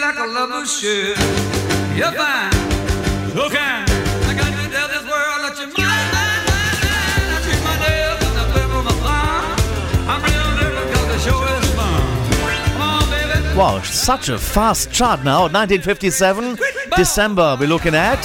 Like 0.00 0.18
a 0.18 0.26
lover 0.26 0.66
should. 0.66 1.18
You're 1.96 2.12
fine, 2.12 2.52
so. 3.34 3.48
Wow, 13.56 13.80
such 13.82 14.28
a 14.28 14.38
fast 14.38 14.92
chart 14.92 15.24
now. 15.24 15.42
1957, 15.42 16.58
December, 16.94 17.56
we're 17.58 17.66
looking 17.66 17.94
at. 17.96 18.22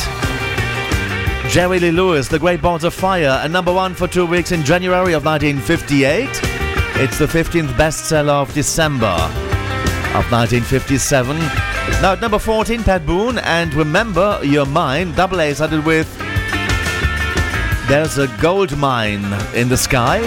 Jerry 1.49 1.79
Lee 1.79 1.91
Lewis, 1.91 2.27
The 2.27 2.37
Great 2.37 2.61
Balls 2.61 2.83
of 2.83 2.93
Fire, 2.93 3.39
and 3.43 3.51
number 3.51 3.73
one 3.73 3.95
for 3.95 4.07
two 4.07 4.27
weeks 4.27 4.51
in 4.51 4.63
January 4.63 5.13
of 5.13 5.25
1958. 5.25 6.29
It's 7.01 7.17
the 7.17 7.25
15th 7.25 7.73
bestseller 7.73 8.29
of 8.29 8.53
December 8.53 9.42
of 10.15 10.31
1957. 10.31 11.37
Now 12.01 12.13
at 12.13 12.21
number 12.21 12.37
14, 12.37 12.83
Pat 12.83 13.03
Boone, 13.05 13.39
and 13.39 13.73
Remember 13.73 14.39
Your 14.43 14.65
Mind, 14.67 15.15
double 15.15 15.41
A 15.41 15.53
started 15.55 15.83
with 15.83 16.07
There's 17.87 18.19
a 18.19 18.27
Gold 18.39 18.77
Mine 18.77 19.25
in 19.55 19.69
the 19.69 19.77
Sky. 19.77 20.19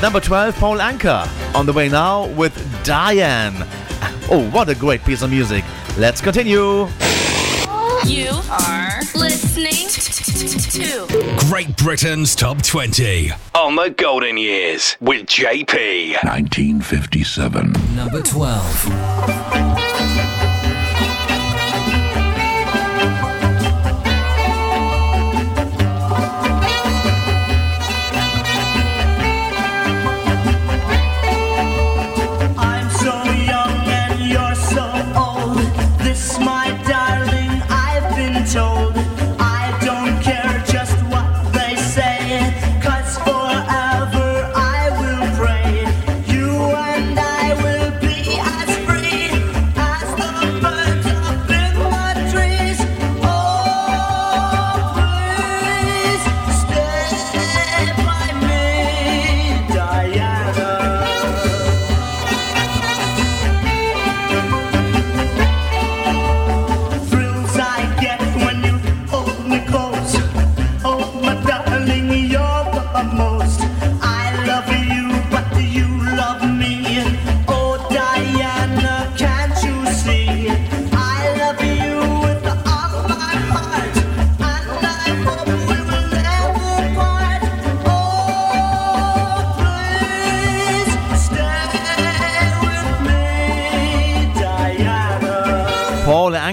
Number 0.00 0.20
12, 0.20 0.56
Paul 0.56 0.78
Anka, 0.78 1.26
on 1.56 1.66
the 1.66 1.72
way 1.72 1.88
now 1.88 2.26
with 2.28 2.54
Diana. 2.84 3.66
Oh, 4.30 4.48
what 4.52 4.68
a 4.68 4.74
great 4.76 5.02
piece 5.04 5.22
of 5.22 5.30
music. 5.30 5.64
Let's 5.98 6.20
continue. 6.20 6.86
You 8.06 8.30
are 8.48 9.00
listening 9.14 9.88
to 9.88 10.00
Great 10.42 11.76
Britain's 11.76 12.34
Top 12.34 12.60
20 12.62 13.30
on 13.54 13.76
the 13.76 13.90
Golden 13.96 14.36
Years 14.36 14.96
with 15.00 15.26
JP. 15.26 16.14
1957. 16.24 17.72
Number 17.94 18.20
12. 18.20 19.71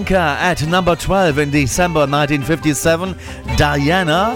Paul 0.10 0.18
Anka 0.18 0.38
at 0.42 0.68
number 0.68 0.96
12 0.96 1.38
in 1.38 1.52
December 1.52 2.02
1957. 2.02 3.16
Diana 3.58 4.34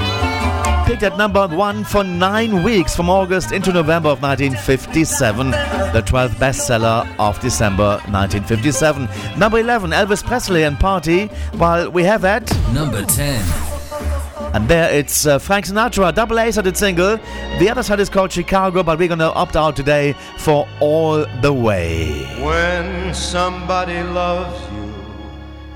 picked 0.86 1.04
at 1.04 1.18
number 1.18 1.48
1 1.48 1.84
for 1.84 2.04
9 2.04 2.64
weeks 2.64 2.96
from 2.96 3.10
August 3.10 3.52
into 3.52 3.74
November 3.74 4.10
of 4.10 4.22
1957. 4.22 5.52
The 5.52 6.04
12th 6.06 6.36
bestseller 6.36 7.08
of 7.20 7.40
December 7.40 8.00
1957. 8.12 9.08
Number 9.38 9.60
11, 9.60 9.92
Elvis 9.92 10.24
Presley 10.24 10.64
and 10.64 10.80
Party. 10.80 11.28
While 11.58 11.90
we 11.90 12.04
have 12.04 12.24
at 12.26 12.52
Number 12.74 13.04
10. 13.04 13.44
And 14.54 14.68
there 14.70 14.94
it's 14.94 15.26
uh, 15.26 15.40
Frank 15.40 15.66
Sinatra, 15.66 16.14
double 16.14 16.40
A 16.40 16.52
sided 16.52 16.78
single. 16.78 17.18
The 17.58 17.70
other 17.70 17.82
side 17.82 18.00
is 18.00 18.10
called 18.10 18.32
Chicago, 18.32 18.84
but 18.84 19.00
we're 19.00 19.08
gonna 19.08 19.30
opt 19.30 19.56
out 19.56 19.76
today 19.76 20.14
for 20.38 20.68
All 20.80 21.26
the 21.42 21.52
Way. 21.52 22.24
When 22.44 23.16
somebody 23.16 24.04
loves 24.04 24.62
you, 24.72 24.83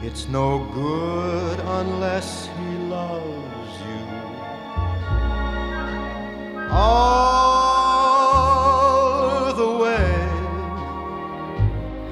it's 0.07 0.25
no 0.29 0.59
good 0.73 1.59
unless 1.59 2.47
he 2.57 2.69
loves 2.95 3.73
you. 3.89 4.05
All 6.71 7.93
the 9.53 9.71
way, 9.83 10.13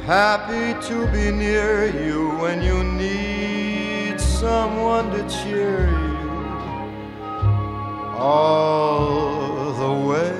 happy 0.05 0.73
to 0.89 1.07
be 1.07 1.31
near 1.31 1.85
you 2.03 2.31
when 2.41 2.61
you 2.61 2.83
need 2.83 4.19
someone 4.19 5.09
to 5.11 5.21
cheer 5.29 5.87
you. 5.87 6.17
All 8.17 9.71
the 9.83 9.93
way. 10.09 10.35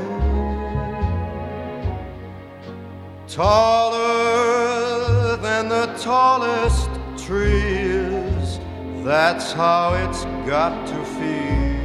taller 3.35 5.35
than 5.37 5.67
the 5.67 5.87
tallest 5.99 6.94
tree 7.25 7.59
is. 7.59 8.59
That's 9.03 9.51
how 9.51 9.95
it's 9.95 10.25
got 10.47 10.85
to 10.85 11.03
feel. 11.17 11.75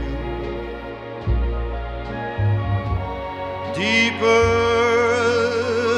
Deeper 3.74 4.50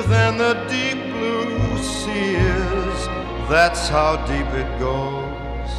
than 0.06 0.38
the 0.38 0.54
deep 0.70 1.02
blue 1.12 1.76
sea 1.78 2.36
is. 2.36 3.06
That's 3.48 3.88
how 3.88 4.24
deep 4.26 4.46
it 4.54 4.78
goes. 4.78 5.72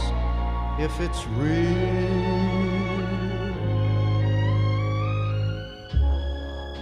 If 0.78 1.00
it's 1.00 1.26
real. 1.28 2.44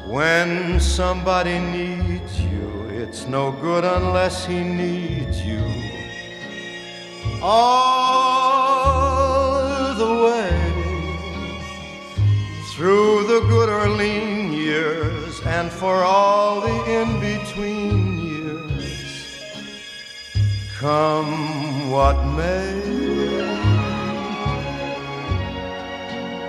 When 0.08 0.80
somebody 0.80 1.60
needs 1.60 2.42
you, 2.42 2.90
it's 2.90 3.28
no 3.28 3.52
good 3.52 3.84
unless 3.86 4.46
he 4.48 4.64
needs 4.64 5.46
you. 5.46 6.01
All 7.42 9.12
the 9.96 10.14
way 10.26 10.72
through 12.74 13.28
the 13.28 13.42
good 13.48 13.70
or 13.70 13.90
lean 13.90 14.54
years 14.54 15.42
and 15.42 15.72
for 15.72 16.04
all 16.04 16.62
the 16.62 16.92
in 17.00 17.20
between 17.20 18.20
years. 18.20 19.28
Come 20.80 21.92
what 21.92 22.24
may. 22.26 22.82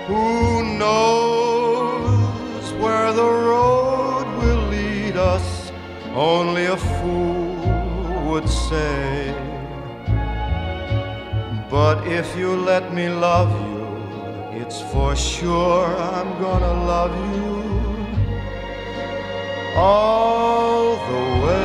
Who 0.07 0.77
knows 0.77 2.73
where 2.73 3.13
the 3.13 3.29
road 3.29 4.25
will 4.37 4.67
lead 4.69 5.17
us? 5.17 5.71
Only 6.13 6.65
a 6.65 6.77
fool 6.77 8.29
would 8.29 8.49
say. 8.49 9.42
But 11.73 12.05
if 12.05 12.37
you 12.37 12.55
let 12.55 12.93
me 12.93 13.09
love 13.09 13.49
you, 13.65 14.61
it's 14.61 14.79
for 14.93 15.15
sure 15.15 15.87
I'm 15.97 16.29
gonna 16.39 16.73
love 16.85 17.15
you 17.33 17.51
all 19.75 20.97
the 21.09 21.21
way. 21.43 21.63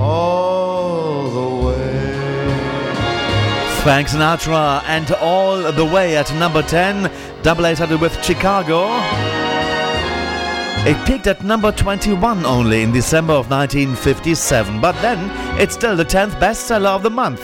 All 0.00 1.30
the 1.38 1.48
way. 1.64 2.50
Frank 3.84 4.08
Sinatra 4.08 4.82
and 4.88 5.12
All 5.12 5.70
the 5.70 5.84
Way 5.84 6.16
at 6.16 6.34
number 6.34 6.62
10, 6.62 7.08
double 7.44 7.66
A 7.66 7.76
sided 7.76 8.00
with 8.00 8.20
Chicago. 8.24 9.45
It 10.86 11.04
peaked 11.04 11.26
at 11.26 11.42
number 11.42 11.72
21 11.72 12.46
only 12.46 12.82
in 12.82 12.92
December 12.92 13.32
of 13.32 13.50
1957, 13.50 14.80
but 14.80 14.92
then 15.02 15.18
it's 15.60 15.74
still 15.74 15.96
the 15.96 16.04
10th 16.04 16.38
bestseller 16.38 16.94
of 16.94 17.02
the 17.02 17.10
month. 17.10 17.42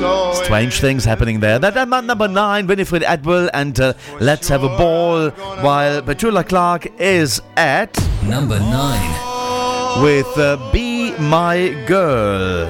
So 0.00 0.32
Strange 0.42 0.80
things 0.80 1.04
happening 1.04 1.38
there. 1.38 1.60
That 1.60 1.76
at 1.76 1.88
number 1.88 2.26
9, 2.26 2.66
Winifred 2.66 3.04
Atwell 3.04 3.48
and 3.54 3.78
uh, 3.78 3.92
Let's 4.18 4.48
Have 4.48 4.64
a 4.64 4.68
Ball, 4.68 5.30
while 5.62 6.02
Petula 6.02 6.44
Clark 6.44 6.88
is 7.00 7.40
at 7.56 7.96
number 8.24 8.58
9 8.58 10.02
with 10.02 10.26
uh, 10.36 10.56
Be 10.72 11.16
My 11.18 11.68
Girl. 11.86 12.66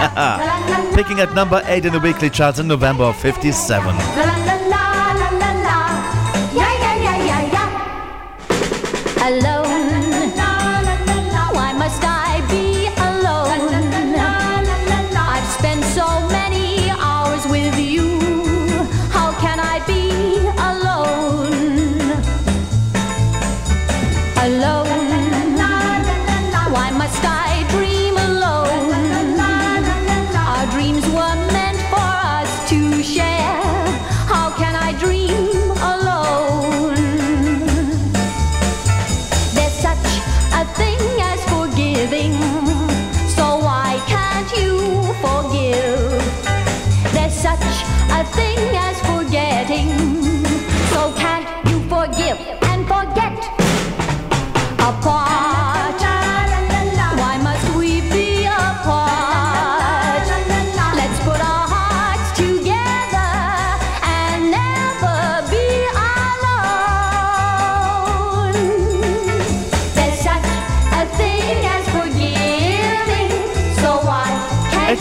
Picking 0.96 1.20
at 1.20 1.32
number 1.36 1.62
8 1.64 1.84
in 1.84 1.92
the 1.92 2.00
weekly 2.00 2.28
charts 2.28 2.58
in 2.58 2.66
November 2.66 3.04
of 3.04 3.16
57. 3.20 4.39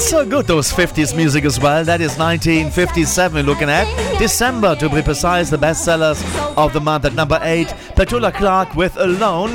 So 0.10 0.26
good, 0.26 0.48
those 0.48 0.72
50s 0.72 1.16
music 1.16 1.46
as 1.46 1.60
well. 1.60 1.86
That 1.86 2.02
is 2.02 2.18
1957 2.18 3.46
looking 3.46 3.70
at. 3.70 3.86
December, 4.18 4.76
to 4.78 4.90
be 4.90 5.04
precise, 5.04 5.52
the 5.52 5.58
bestsellers 5.58 6.20
of 6.58 6.74
the 6.74 6.82
month 6.82 7.06
at 7.06 7.14
number 7.14 7.38
8. 7.44 7.68
Petula 7.96 8.34
Clark 8.34 8.74
with 8.74 8.98
Alone. 8.98 9.54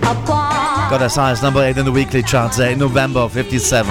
Got 0.00 1.08
high 1.12 1.30
as 1.30 1.40
number 1.40 1.62
8 1.62 1.78
in 1.78 1.84
the 1.84 1.92
weekly 1.92 2.24
charts 2.24 2.56
there 2.56 2.72
in 2.72 2.80
November 2.80 3.20
of 3.20 3.32
57. 3.32 3.86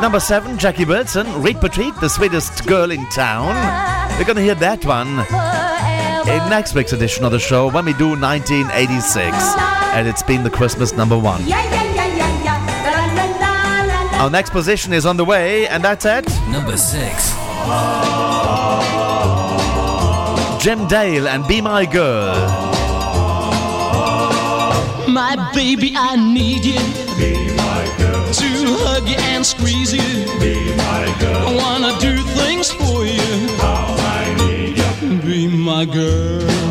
Number 0.00 0.20
7, 0.20 0.56
Jackie 0.56 0.86
Wilson, 0.86 1.42
Reet 1.42 1.60
Petite, 1.60 1.94
the 2.00 2.08
sweetest 2.08 2.66
girl 2.66 2.90
in 2.90 3.06
town. 3.10 3.48
We're 4.18 4.24
gonna 4.24 4.40
hear 4.40 4.54
that 4.54 4.86
one 4.86 5.18
in 6.26 6.48
next 6.48 6.74
week's 6.74 6.94
edition 6.94 7.26
of 7.26 7.32
the 7.32 7.38
show 7.38 7.70
when 7.70 7.84
we 7.84 7.92
do 7.92 8.16
1986. 8.18 9.36
And 9.92 10.08
it's 10.08 10.22
been 10.22 10.44
the 10.44 10.50
Christmas 10.50 10.94
number 10.94 11.18
1. 11.18 11.87
Our 14.18 14.30
next 14.30 14.50
position 14.50 14.92
is 14.92 15.06
on 15.06 15.16
the 15.16 15.24
way, 15.24 15.68
and 15.68 15.82
that's 15.82 16.04
it. 16.04 16.26
Number 16.50 16.76
6 16.76 17.34
Jim 20.60 20.88
Dale 20.88 21.28
and 21.28 21.46
Be 21.46 21.60
My 21.60 21.86
Girl. 21.86 22.34
My 25.08 25.50
baby, 25.54 25.92
I 25.96 26.16
need 26.16 26.64
you. 26.64 26.80
Be 27.16 27.54
my 27.56 27.94
girl. 27.96 28.32
To 28.32 28.48
hug 28.82 29.08
you 29.08 29.16
and 29.18 29.46
squeeze 29.46 29.92
you. 29.94 30.26
Be 30.40 30.74
my 30.76 31.16
girl. 31.20 31.48
I 31.48 31.54
wanna 31.54 31.98
do 32.00 32.16
things 32.40 32.72
for 32.72 33.06
you. 33.06 33.48
How 33.58 33.94
I 34.18 34.34
need 34.40 34.78
you. 34.78 35.20
Be 35.22 35.46
my 35.46 35.84
girl 35.84 36.67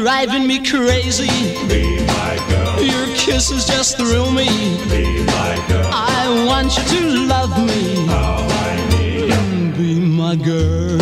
driving 0.00 0.46
me 0.46 0.58
crazy. 0.64 1.28
Be 1.68 2.00
my 2.06 2.34
girl. 2.48 2.82
Your 2.82 3.06
kisses 3.14 3.66
just 3.66 3.98
thrill 3.98 4.30
me. 4.32 4.48
Be 4.88 5.22
my 5.24 5.64
girl. 5.68 5.90
I 5.92 6.44
want 6.46 6.74
you 6.76 6.84
to 6.94 7.00
love 7.26 7.52
me. 7.66 8.06
How 8.06 8.48
I 8.66 8.76
need. 8.92 9.76
Be 9.76 10.00
my 10.00 10.36
girl. 10.36 10.96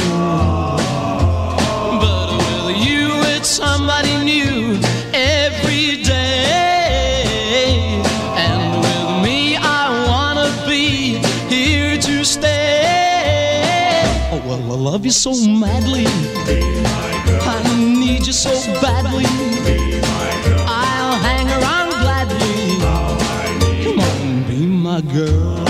But 2.03 2.27
with 2.67 2.79
you, 2.89 3.07
it's 3.37 3.49
somebody 3.49 4.15
new 4.25 4.81
every 5.15 6.03
day. 6.03 7.23
And 8.45 8.63
with 8.83 9.23
me, 9.25 9.57
I 9.57 9.85
wanna 10.11 10.51
be 10.67 11.19
here 11.55 11.97
to 11.99 12.25
stay. 12.25 14.03
Oh 14.33 14.43
well, 14.45 14.73
I 14.73 14.77
love 14.91 15.05
you 15.05 15.13
so 15.13 15.33
madly. 15.47 16.07
Be 16.47 16.59
my 16.83 17.18
you 18.29 18.35
so 18.35 18.51
badly. 18.83 19.25
I'll 20.67 21.17
hang 21.17 21.49
around 21.49 21.91
gladly. 22.03 22.77
Come 23.85 24.01
on, 24.01 24.43
be 24.47 24.67
my 24.67 25.01
girl. 25.01 25.68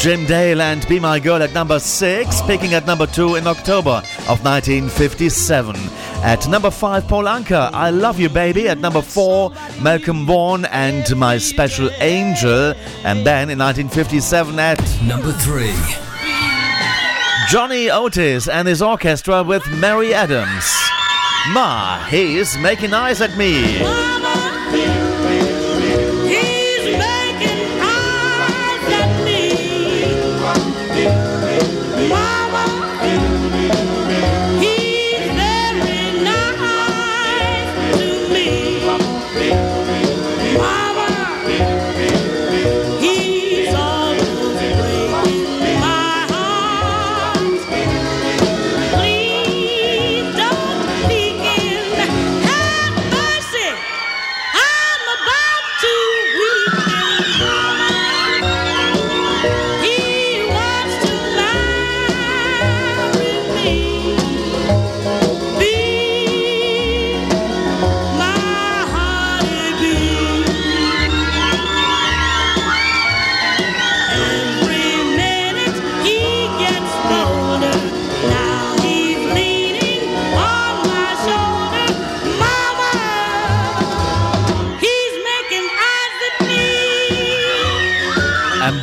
Jim 0.00 0.24
Dale 0.24 0.62
and 0.62 0.88
Be 0.88 0.98
My 0.98 1.20
Girl 1.20 1.42
at 1.42 1.52
number 1.52 1.78
6, 1.78 2.42
peaking 2.46 2.72
at 2.72 2.86
number 2.86 3.06
2 3.06 3.34
in 3.34 3.46
October 3.46 4.02
of 4.30 4.42
1957. 4.42 5.76
At 6.22 6.48
number 6.48 6.70
5, 6.70 7.06
Paul 7.06 7.24
Anka, 7.24 7.70
I 7.74 7.90
Love 7.90 8.18
You 8.18 8.30
Baby. 8.30 8.66
At 8.66 8.78
number 8.78 9.02
4, 9.02 9.52
Malcolm 9.82 10.24
Vaughan 10.24 10.64
and 10.64 11.14
My 11.18 11.36
Special 11.36 11.90
Angel. 12.00 12.72
And 13.04 13.26
then 13.26 13.50
in 13.50 13.58
1957 13.58 14.58
at 14.58 14.78
Number 15.02 15.32
3. 15.32 15.70
Johnny 17.50 17.90
Otis 17.90 18.48
and 18.48 18.66
his 18.66 18.80
orchestra 18.80 19.42
with 19.42 19.70
Mary 19.70 20.14
Adams. 20.14 20.64
Ma, 21.48 22.02
he's 22.06 22.56
making 22.56 22.94
eyes 22.94 23.20
at 23.20 23.36
me. 23.36 24.09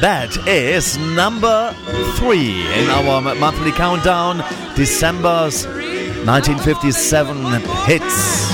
That 0.01 0.35
is 0.47 0.97
number 0.97 1.73
three 2.17 2.61
in 2.73 2.89
our 2.89 3.21
monthly 3.35 3.71
countdown, 3.71 4.37
December's 4.75 5.65
1957 5.65 7.37
hits. 7.85 8.51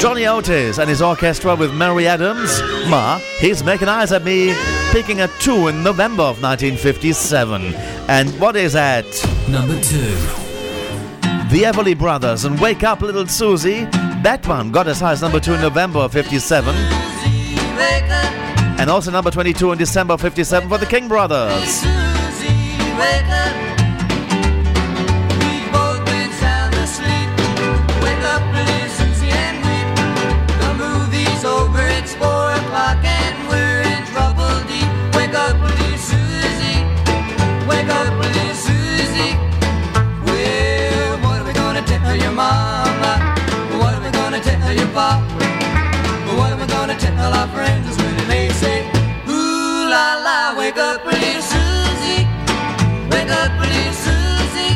Johnny 0.00 0.26
Otis 0.26 0.78
and 0.78 0.88
his 0.88 1.02
orchestra 1.02 1.54
with 1.56 1.74
Mary 1.74 2.06
Adams. 2.06 2.60
Ma, 2.88 3.18
he's 3.40 3.64
making 3.64 3.88
eyes 3.88 4.12
at 4.12 4.24
me, 4.24 4.54
picking 4.92 5.20
at 5.20 5.30
two 5.40 5.68
in 5.68 5.82
November 5.82 6.22
of 6.22 6.42
1957. 6.42 7.74
And 8.08 8.30
what 8.40 8.56
is 8.56 8.74
that? 8.74 9.04
Number 9.48 9.80
2. 9.80 9.96
the 11.50 11.62
Everly 11.64 11.96
Brothers 11.96 12.44
and 12.44 12.60
Wake 12.60 12.84
Up 12.84 13.00
Little 13.00 13.26
Susie? 13.26 13.84
That 14.22 14.46
one 14.46 14.70
got 14.70 14.88
as 14.88 15.00
high 15.00 15.12
as 15.12 15.22
number 15.22 15.40
two 15.40 15.54
in 15.54 15.60
November 15.60 16.00
of 16.00 16.12
57. 16.12 16.74
And 18.78 18.90
also 18.90 19.10
number 19.10 19.30
22 19.30 19.72
in 19.72 19.78
December 19.78 20.16
57 20.16 20.68
for 20.68 20.78
the 20.78 20.86
King 20.86 21.08
Brothers. 21.08 21.84
Mama? 42.36 43.34
What 43.78 43.94
are 43.94 44.04
we 44.04 44.10
gonna 44.10 44.40
tell 44.40 44.72
your? 44.74 44.86
What 46.36 46.52
are 46.52 46.58
we 46.60 46.66
gonna 46.66 46.98
tell 46.98 47.32
our 47.32 47.48
friends 47.48 47.85
wake 50.66 50.78
up, 50.78 51.04
little 51.04 51.42
Susie. 51.42 52.26
Wake 53.12 53.30
up, 53.30 53.52
little 53.60 53.92
Susie. 54.04 54.74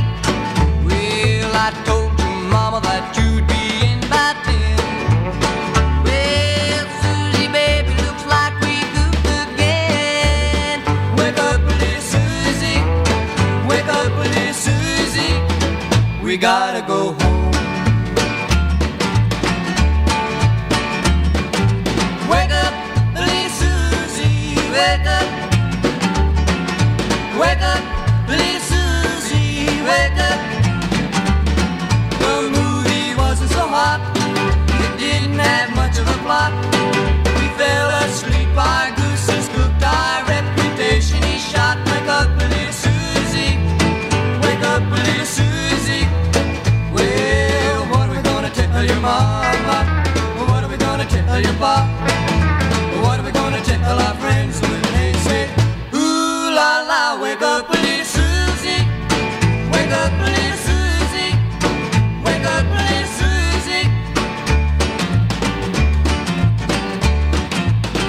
Well, 0.87 1.51
I 1.67 1.69
told 1.85 2.13
your 2.21 2.37
mama 2.55 2.81
that 2.89 3.05
you'd 3.17 3.45
be 3.51 3.63
in 3.89 3.99
by 4.13 4.31
ten. 4.47 4.77
Well, 6.07 6.87
Susie, 7.03 7.49
baby, 7.59 7.91
looks 8.05 8.25
like 8.35 8.55
we 8.63 8.75
goofed 8.95 9.31
again. 9.47 10.79
Wake 11.19 11.39
up, 11.49 11.61
little 11.81 12.03
Susie. 12.15 12.81
Wake 13.69 13.91
up, 13.99 14.13
little 14.23 14.55
Susie. 14.67 15.35
We 16.25 16.37
gotta 16.37 16.83
go 16.87 17.15
home. 17.15 17.30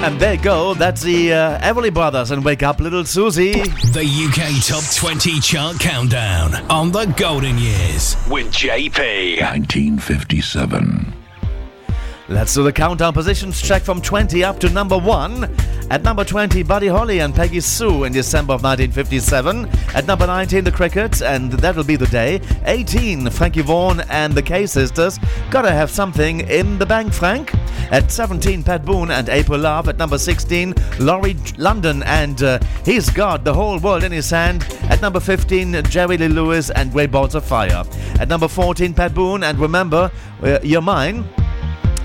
And 0.02 0.18
there 0.18 0.34
you 0.34 0.42
go, 0.42 0.74
that's 0.74 1.00
the 1.00 1.32
uh, 1.32 1.58
Everly 1.60 1.94
Brothers 1.94 2.32
and 2.32 2.44
Wake 2.44 2.64
Up 2.64 2.80
Little 2.80 3.04
Susie. 3.04 3.52
The 3.52 4.02
UK 4.02 4.60
Top 4.66 4.82
20 4.96 5.38
Chart 5.38 5.78
Countdown 5.78 6.54
on 6.68 6.90
the 6.90 7.04
Golden 7.16 7.56
Years 7.56 8.16
with 8.28 8.48
JP. 8.48 9.40
1957. 9.40 11.11
Let's 12.32 12.54
do 12.54 12.62
the 12.62 12.72
countdown 12.72 13.12
positions 13.12 13.60
check 13.60 13.82
from 13.82 14.00
20 14.00 14.42
up 14.42 14.58
to 14.60 14.70
number 14.70 14.96
1. 14.96 15.44
At 15.90 16.02
number 16.02 16.24
20, 16.24 16.62
Buddy 16.62 16.86
Holly 16.88 17.18
and 17.18 17.34
Peggy 17.34 17.60
Sue 17.60 18.04
in 18.04 18.12
December 18.14 18.54
of 18.54 18.62
1957. 18.62 19.68
At 19.94 20.06
number 20.06 20.26
19, 20.26 20.64
The 20.64 20.72
Crickets, 20.72 21.20
and 21.20 21.52
That'll 21.52 21.84
Be 21.84 21.96
the 21.96 22.06
Day. 22.06 22.40
18, 22.64 23.28
Frankie 23.28 23.60
Vaughan 23.60 24.00
and 24.08 24.32
the 24.32 24.40
Kaye 24.40 24.64
Sisters. 24.64 25.18
Gotta 25.50 25.70
have 25.72 25.90
something 25.90 26.40
in 26.48 26.78
the 26.78 26.86
bank, 26.86 27.12
Frank. 27.12 27.52
At 27.90 28.10
17, 28.10 28.62
Pat 28.62 28.82
Boone 28.86 29.10
and 29.10 29.28
April 29.28 29.60
Love. 29.60 29.90
At 29.90 29.98
number 29.98 30.16
16, 30.16 30.74
Laurie 31.00 31.36
London 31.58 32.02
and 32.04 32.42
uh, 32.42 32.60
He's 32.82 33.10
Got 33.10 33.44
the 33.44 33.52
Whole 33.52 33.78
World 33.78 34.04
in 34.04 34.12
His 34.12 34.30
Hand. 34.30 34.64
At 34.84 35.02
number 35.02 35.20
15, 35.20 35.82
Jerry 35.90 36.16
Lee 36.16 36.28
Lewis 36.28 36.70
and 36.70 36.92
Great 36.92 37.10
Balls 37.10 37.34
of 37.34 37.44
Fire. 37.44 37.84
At 38.18 38.28
number 38.28 38.48
14, 38.48 38.94
Pat 38.94 39.12
Boone 39.12 39.44
and 39.44 39.58
Remember, 39.58 40.10
uh, 40.42 40.58
You're 40.62 40.80
Mine. 40.80 41.28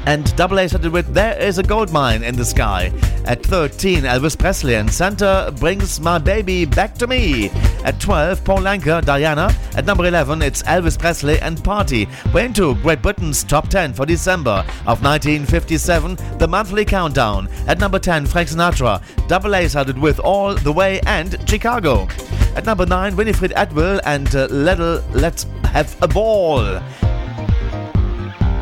And 0.07 0.33
double 0.37 0.57
A 0.59 0.69
started 0.69 0.93
with 0.93 1.13
There 1.13 1.37
is 1.37 1.57
a 1.57 1.63
Gold 1.63 1.91
Mine 1.91 2.23
in 2.23 2.37
the 2.37 2.45
Sky. 2.45 2.93
At 3.25 3.43
13, 3.43 4.03
Elvis 4.03 4.39
Presley 4.39 4.75
and 4.75 4.89
Santa 4.89 5.53
Brings 5.59 5.99
My 5.99 6.17
Baby 6.17 6.63
Back 6.63 6.95
to 6.99 7.07
Me. 7.07 7.49
At 7.83 7.99
12, 7.99 8.41
Paul 8.45 8.61
Anka, 8.61 9.03
Diana. 9.03 9.53
At 9.75 9.85
number 9.85 10.05
11, 10.05 10.41
it's 10.41 10.63
Elvis 10.63 10.97
Presley 10.97 11.41
and 11.41 11.61
Party. 11.61 12.07
We're 12.33 12.45
into 12.45 12.73
Great 12.75 13.01
Britain's 13.01 13.43
top 13.43 13.67
10 13.67 13.93
for 13.93 14.05
December 14.05 14.63
of 14.85 15.03
1957, 15.03 16.15
the 16.37 16.47
monthly 16.47 16.85
countdown. 16.85 17.49
At 17.67 17.79
number 17.79 17.99
10, 17.99 18.27
Frank 18.27 18.47
Sinatra. 18.47 19.03
Double 19.27 19.55
A 19.55 19.67
started 19.67 19.97
with 19.99 20.21
All 20.21 20.55
the 20.55 20.71
Way 20.71 21.01
and 21.01 21.37
Chicago. 21.49 22.07
At 22.55 22.65
number 22.65 22.85
9, 22.85 23.17
Winifred 23.17 23.51
Atwell 23.57 23.99
and 24.05 24.33
uh, 24.33 24.45
Little 24.45 25.03
Let's 25.11 25.47
Have 25.65 26.01
a 26.01 26.07
Ball. 26.07 26.79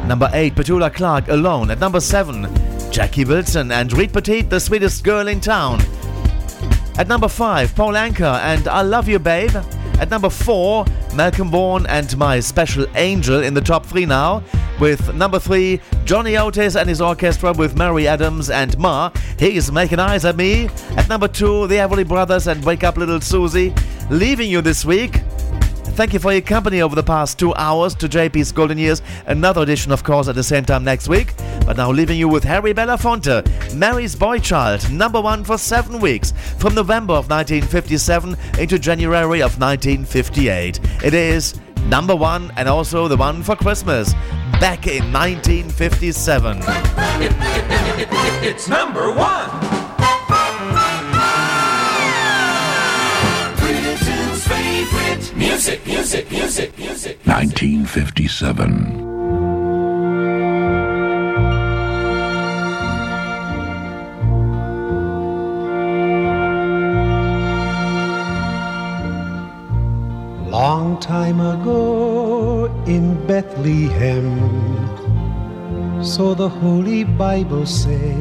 Number 0.07 0.29
8, 0.33 0.53
Petula 0.53 0.93
Clark 0.93 1.29
alone. 1.29 1.71
At 1.71 1.79
number 1.79 1.99
7, 1.99 2.47
Jackie 2.91 3.25
Wilson 3.25 3.71
and 3.71 3.91
Reet 3.91 4.13
Petite, 4.13 4.49
the 4.49 4.59
sweetest 4.59 5.03
girl 5.03 5.27
in 5.27 5.41
town. 5.41 5.81
At 6.97 7.07
number 7.07 7.27
5, 7.27 7.75
Paul 7.75 7.93
Anka 7.93 8.39
and 8.41 8.67
I 8.67 8.83
Love 8.83 9.09
You 9.09 9.17
Babe. 9.17 9.55
At 9.99 10.11
number 10.11 10.29
4, 10.29 10.85
Malcolm 11.15 11.49
Vaughan 11.49 11.87
and 11.87 12.15
My 12.17 12.39
Special 12.39 12.85
Angel 12.95 13.41
in 13.41 13.55
the 13.55 13.61
top 13.61 13.83
3 13.85 14.05
now. 14.05 14.43
With 14.79 15.15
number 15.15 15.39
3, 15.39 15.81
Johnny 16.03 16.37
Otis 16.37 16.75
and 16.75 16.87
his 16.87 17.01
orchestra 17.01 17.53
with 17.53 17.75
Mary 17.75 18.07
Adams 18.07 18.51
and 18.51 18.77
Ma. 18.77 19.09
He's 19.39 19.71
making 19.71 19.99
eyes 19.99 20.23
at 20.23 20.37
me. 20.37 20.69
At 20.97 21.09
number 21.09 21.27
2, 21.27 21.65
the 21.67 21.75
Everly 21.75 22.07
Brothers 22.07 22.47
and 22.47 22.63
Wake 22.63 22.83
Up 22.83 22.97
Little 22.97 23.21
Susie. 23.21 23.73
Leaving 24.11 24.51
you 24.51 24.61
this 24.61 24.85
week. 24.85 25.21
Thank 25.95 26.11
you 26.11 26.19
for 26.19 26.33
your 26.33 26.41
company 26.41 26.81
over 26.81 26.93
the 26.93 27.03
past 27.03 27.39
two 27.39 27.55
hours 27.55 27.95
to 27.95 28.09
JP's 28.09 28.51
Golden 28.51 28.77
Years. 28.77 29.01
Another 29.27 29.61
edition, 29.61 29.93
of 29.93 30.03
course, 30.03 30.27
at 30.27 30.35
the 30.35 30.43
same 30.43 30.65
time 30.65 30.83
next 30.83 31.07
week. 31.07 31.33
But 31.65 31.77
now 31.77 31.89
leaving 31.89 32.19
you 32.19 32.27
with 32.27 32.43
Harry 32.43 32.73
Belafonte, 32.73 33.73
Mary's 33.73 34.13
Boy 34.13 34.39
Child, 34.39 34.91
number 34.91 35.21
one 35.21 35.45
for 35.45 35.57
seven 35.57 36.01
weeks, 36.01 36.33
from 36.57 36.75
November 36.75 37.13
of 37.13 37.29
1957 37.29 38.35
into 38.59 38.77
January 38.77 39.41
of 39.41 39.57
1958. 39.57 40.81
It 41.01 41.13
is 41.13 41.57
number 41.85 42.13
one 42.13 42.51
and 42.57 42.67
also 42.67 43.07
the 43.07 43.15
one 43.15 43.41
for 43.41 43.55
Christmas, 43.55 44.13
back 44.59 44.87
in 44.87 45.13
1957. 45.13 46.59
It's 48.43 48.67
number 48.67 49.13
one. 49.13 49.74
Music, 55.55 55.87
music, 55.87 56.29
music, 56.31 56.77
music. 56.77 57.17
1957. 57.23 58.99
Long 70.51 70.99
time 70.99 71.39
ago 71.39 72.65
in 72.85 73.15
Bethlehem, 73.25 74.27
so 76.03 76.33
the 76.33 76.49
Holy 76.49 77.05
Bible 77.05 77.65
say, 77.65 78.13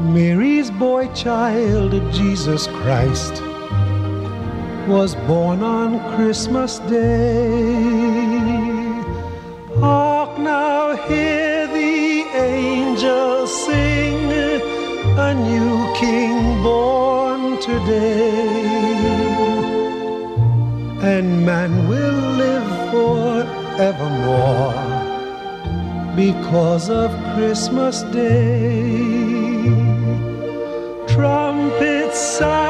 Mary's 0.00 0.70
boy 0.70 1.06
child, 1.12 1.92
Jesus 2.14 2.66
Christ, 2.68 3.42
was 4.86 5.14
born 5.26 5.62
on 5.62 5.90
Christmas 6.16 6.78
Day. 6.80 7.72
Hark 9.80 10.38
now, 10.38 10.96
hear 11.08 11.66
the 11.66 12.24
angels 12.34 13.50
sing, 13.66 14.32
a 15.18 15.34
new 15.34 15.94
King 15.94 16.62
born 16.62 17.60
today 17.60 18.86
and 21.14 21.46
man 21.46 21.88
will 21.88 22.20
live 22.42 22.70
forevermore 22.90 24.74
because 26.16 26.90
of 26.90 27.10
Christmas 27.34 28.02
Day. 28.02 28.96
Trumpets 31.06 32.18
sound 32.18 32.65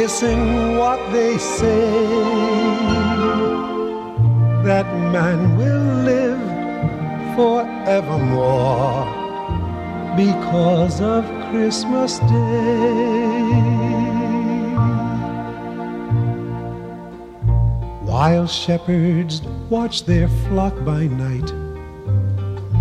Listen 0.00 0.76
what 0.76 1.00
they 1.10 1.38
say. 1.38 1.90
That 4.62 4.86
man 5.10 5.56
will 5.56 5.86
live 6.12 6.44
forevermore 7.34 9.06
because 10.14 11.00
of 11.00 11.24
Christmas 11.48 12.18
Day. 12.18 13.56
While 18.04 18.46
shepherds 18.46 19.40
watch 19.70 20.04
their 20.04 20.28
flock 20.44 20.74
by 20.84 21.06
night, 21.06 21.48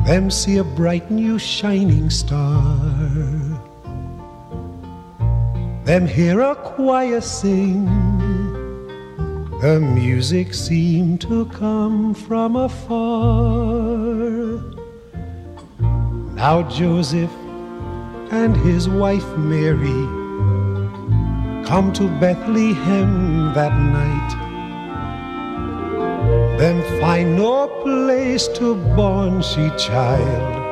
them 0.06 0.30
see 0.30 0.58
a 0.58 0.66
bright 0.66 1.10
new 1.10 1.40
shining 1.40 2.10
star. 2.10 3.35
Them 5.86 6.08
hear 6.08 6.42
a 6.42 6.56
choir 6.56 7.22
sing, 7.22 7.86
the 9.62 9.80
music 9.80 10.56
seemed 10.56 11.22
to 11.22 11.46
come 11.46 12.16
from 12.16 12.56
afar. 12.56 13.06
Now 16.34 16.64
Joseph 16.64 17.30
and 18.32 18.58
his 18.58 18.90
wife 18.90 19.38
Mary 19.38 20.02
come 21.68 21.94
to 21.94 22.08
Bethlehem 22.20 23.54
that 23.54 23.74
night. 24.00 24.32
Them 26.58 26.82
find 27.00 27.36
no 27.36 27.68
place 27.84 28.48
to 28.58 28.74
born 28.96 29.44
she 29.44 29.70
child. 29.78 30.66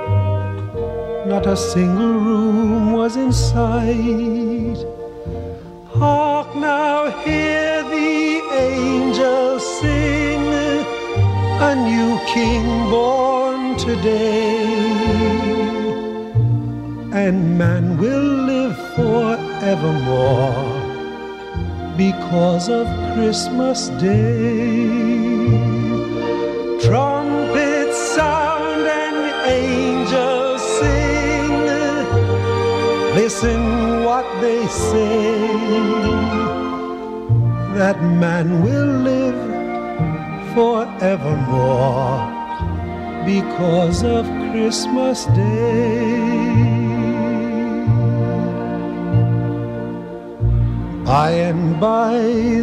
Not 1.27 1.45
a 1.45 1.55
single 1.55 2.13
room 2.13 2.93
was 2.93 3.15
in 3.15 3.31
sight. 3.31 4.42
Hear 7.25 7.83
the 7.83 8.41
angels 8.51 9.63
sing, 9.79 10.43
a 11.69 11.75
new 11.75 12.19
king 12.33 12.65
born 12.89 13.77
today 13.77 15.03
and 17.13 17.57
man 17.57 17.97
will 17.97 18.29
live 18.51 18.75
forevermore 18.95 20.65
because 21.95 22.69
of 22.69 22.87
Christmas 23.13 23.89
Day. 24.01 24.87
Trumpets 26.81 27.97
sound 28.15 28.87
and 29.03 29.19
angels 29.45 30.61
sing. 30.79 31.53
Listen 33.15 34.03
what 34.03 34.25
they 34.41 34.65
say. 34.67 36.62
That 37.73 37.99
man 38.03 38.61
will 38.61 38.85
live 39.09 39.41
forevermore 40.53 42.21
because 43.25 44.03
of 44.03 44.27
Christmas 44.51 45.25
Day. 45.25 46.53
By 51.03 51.31
and 51.31 51.79
by 51.79 52.13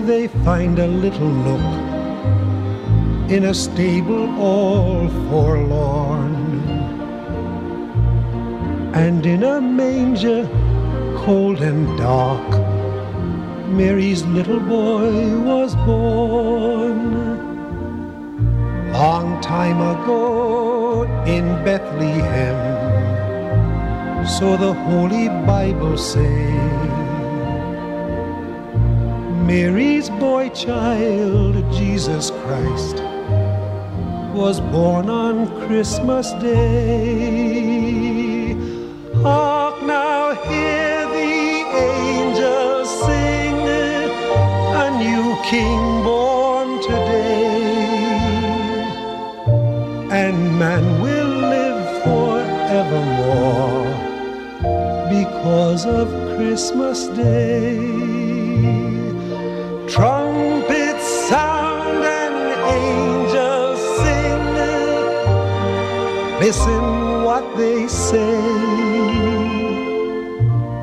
they 0.06 0.28
find 0.44 0.78
a 0.78 0.86
little 0.86 1.32
nook 1.46 1.90
in 3.32 3.46
a 3.46 3.54
stable 3.54 4.30
all 4.40 5.08
forlorn. 5.28 6.34
And 8.94 9.26
in 9.26 9.42
a 9.42 9.60
manger 9.60 10.48
cold 11.16 11.60
and 11.62 11.98
dark, 11.98 12.69
Mary's 13.70 14.24
little 14.24 14.58
boy 14.58 15.38
was 15.38 15.76
born. 15.86 16.98
Long 18.92 19.40
time 19.40 19.80
ago 19.80 21.04
in 21.24 21.44
Bethlehem, 21.64 22.56
so 24.26 24.56
the 24.56 24.72
Holy 24.72 25.28
Bible 25.46 25.96
say. 25.96 26.50
Mary's 29.46 30.10
boy 30.10 30.48
child, 30.48 31.54
Jesus 31.72 32.30
Christ, 32.42 32.96
was 34.34 34.60
born 34.60 35.08
on 35.08 35.46
Christmas 35.66 36.32
Day. 36.42 36.96
Hark 39.22 39.82
now, 39.82 40.34
hear 40.34 40.79
king 45.44 46.02
born 46.02 46.82
today, 46.82 47.60
and 50.10 50.58
man 50.58 51.00
will 51.00 51.28
live 51.54 52.02
forevermore 52.04 53.86
because 55.08 55.86
of 55.86 56.08
Christmas 56.36 57.06
Day. 57.08 57.78
Trumpets 59.88 61.06
sound 61.28 62.04
and 62.04 62.36
angels 62.78 63.80
sing. 64.00 64.44
Listen 66.40 67.24
what 67.24 67.44
they 67.56 67.86
say 67.88 68.40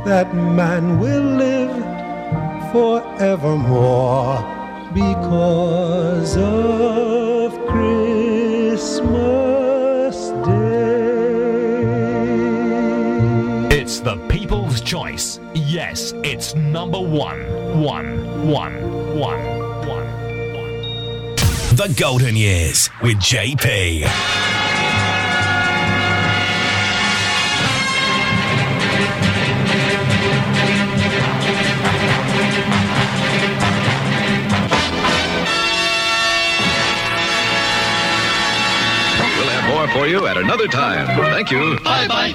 that 0.05 0.33
man 0.33 0.99
will 0.99 1.29
live 1.45 1.86
forevermore 2.77 4.37
because 4.93 6.37
of 6.37 7.51
Christmas 7.65 8.97
Day. 10.45 11.07
It's 13.75 13.99
the 14.01 14.17
people's 14.29 14.79
choice. 14.81 15.39
Yes, 15.55 16.13
it's 16.23 16.53
number 16.53 16.99
one. 16.99 17.39
One, 17.81 18.47
one, 18.47 18.75
one, 19.17 19.43
one. 19.87 20.07
The 21.81 21.91
Golden 21.97 22.35
Years 22.35 22.91
with 23.01 23.17
JP. 23.17 24.56
For 39.91 40.07
you 40.07 40.27
at 40.27 40.37
another 40.37 40.67
time. 40.67 41.07
Thank 41.31 41.51
you. 41.51 41.79
Bye 41.79 42.07
bye. 42.07 42.33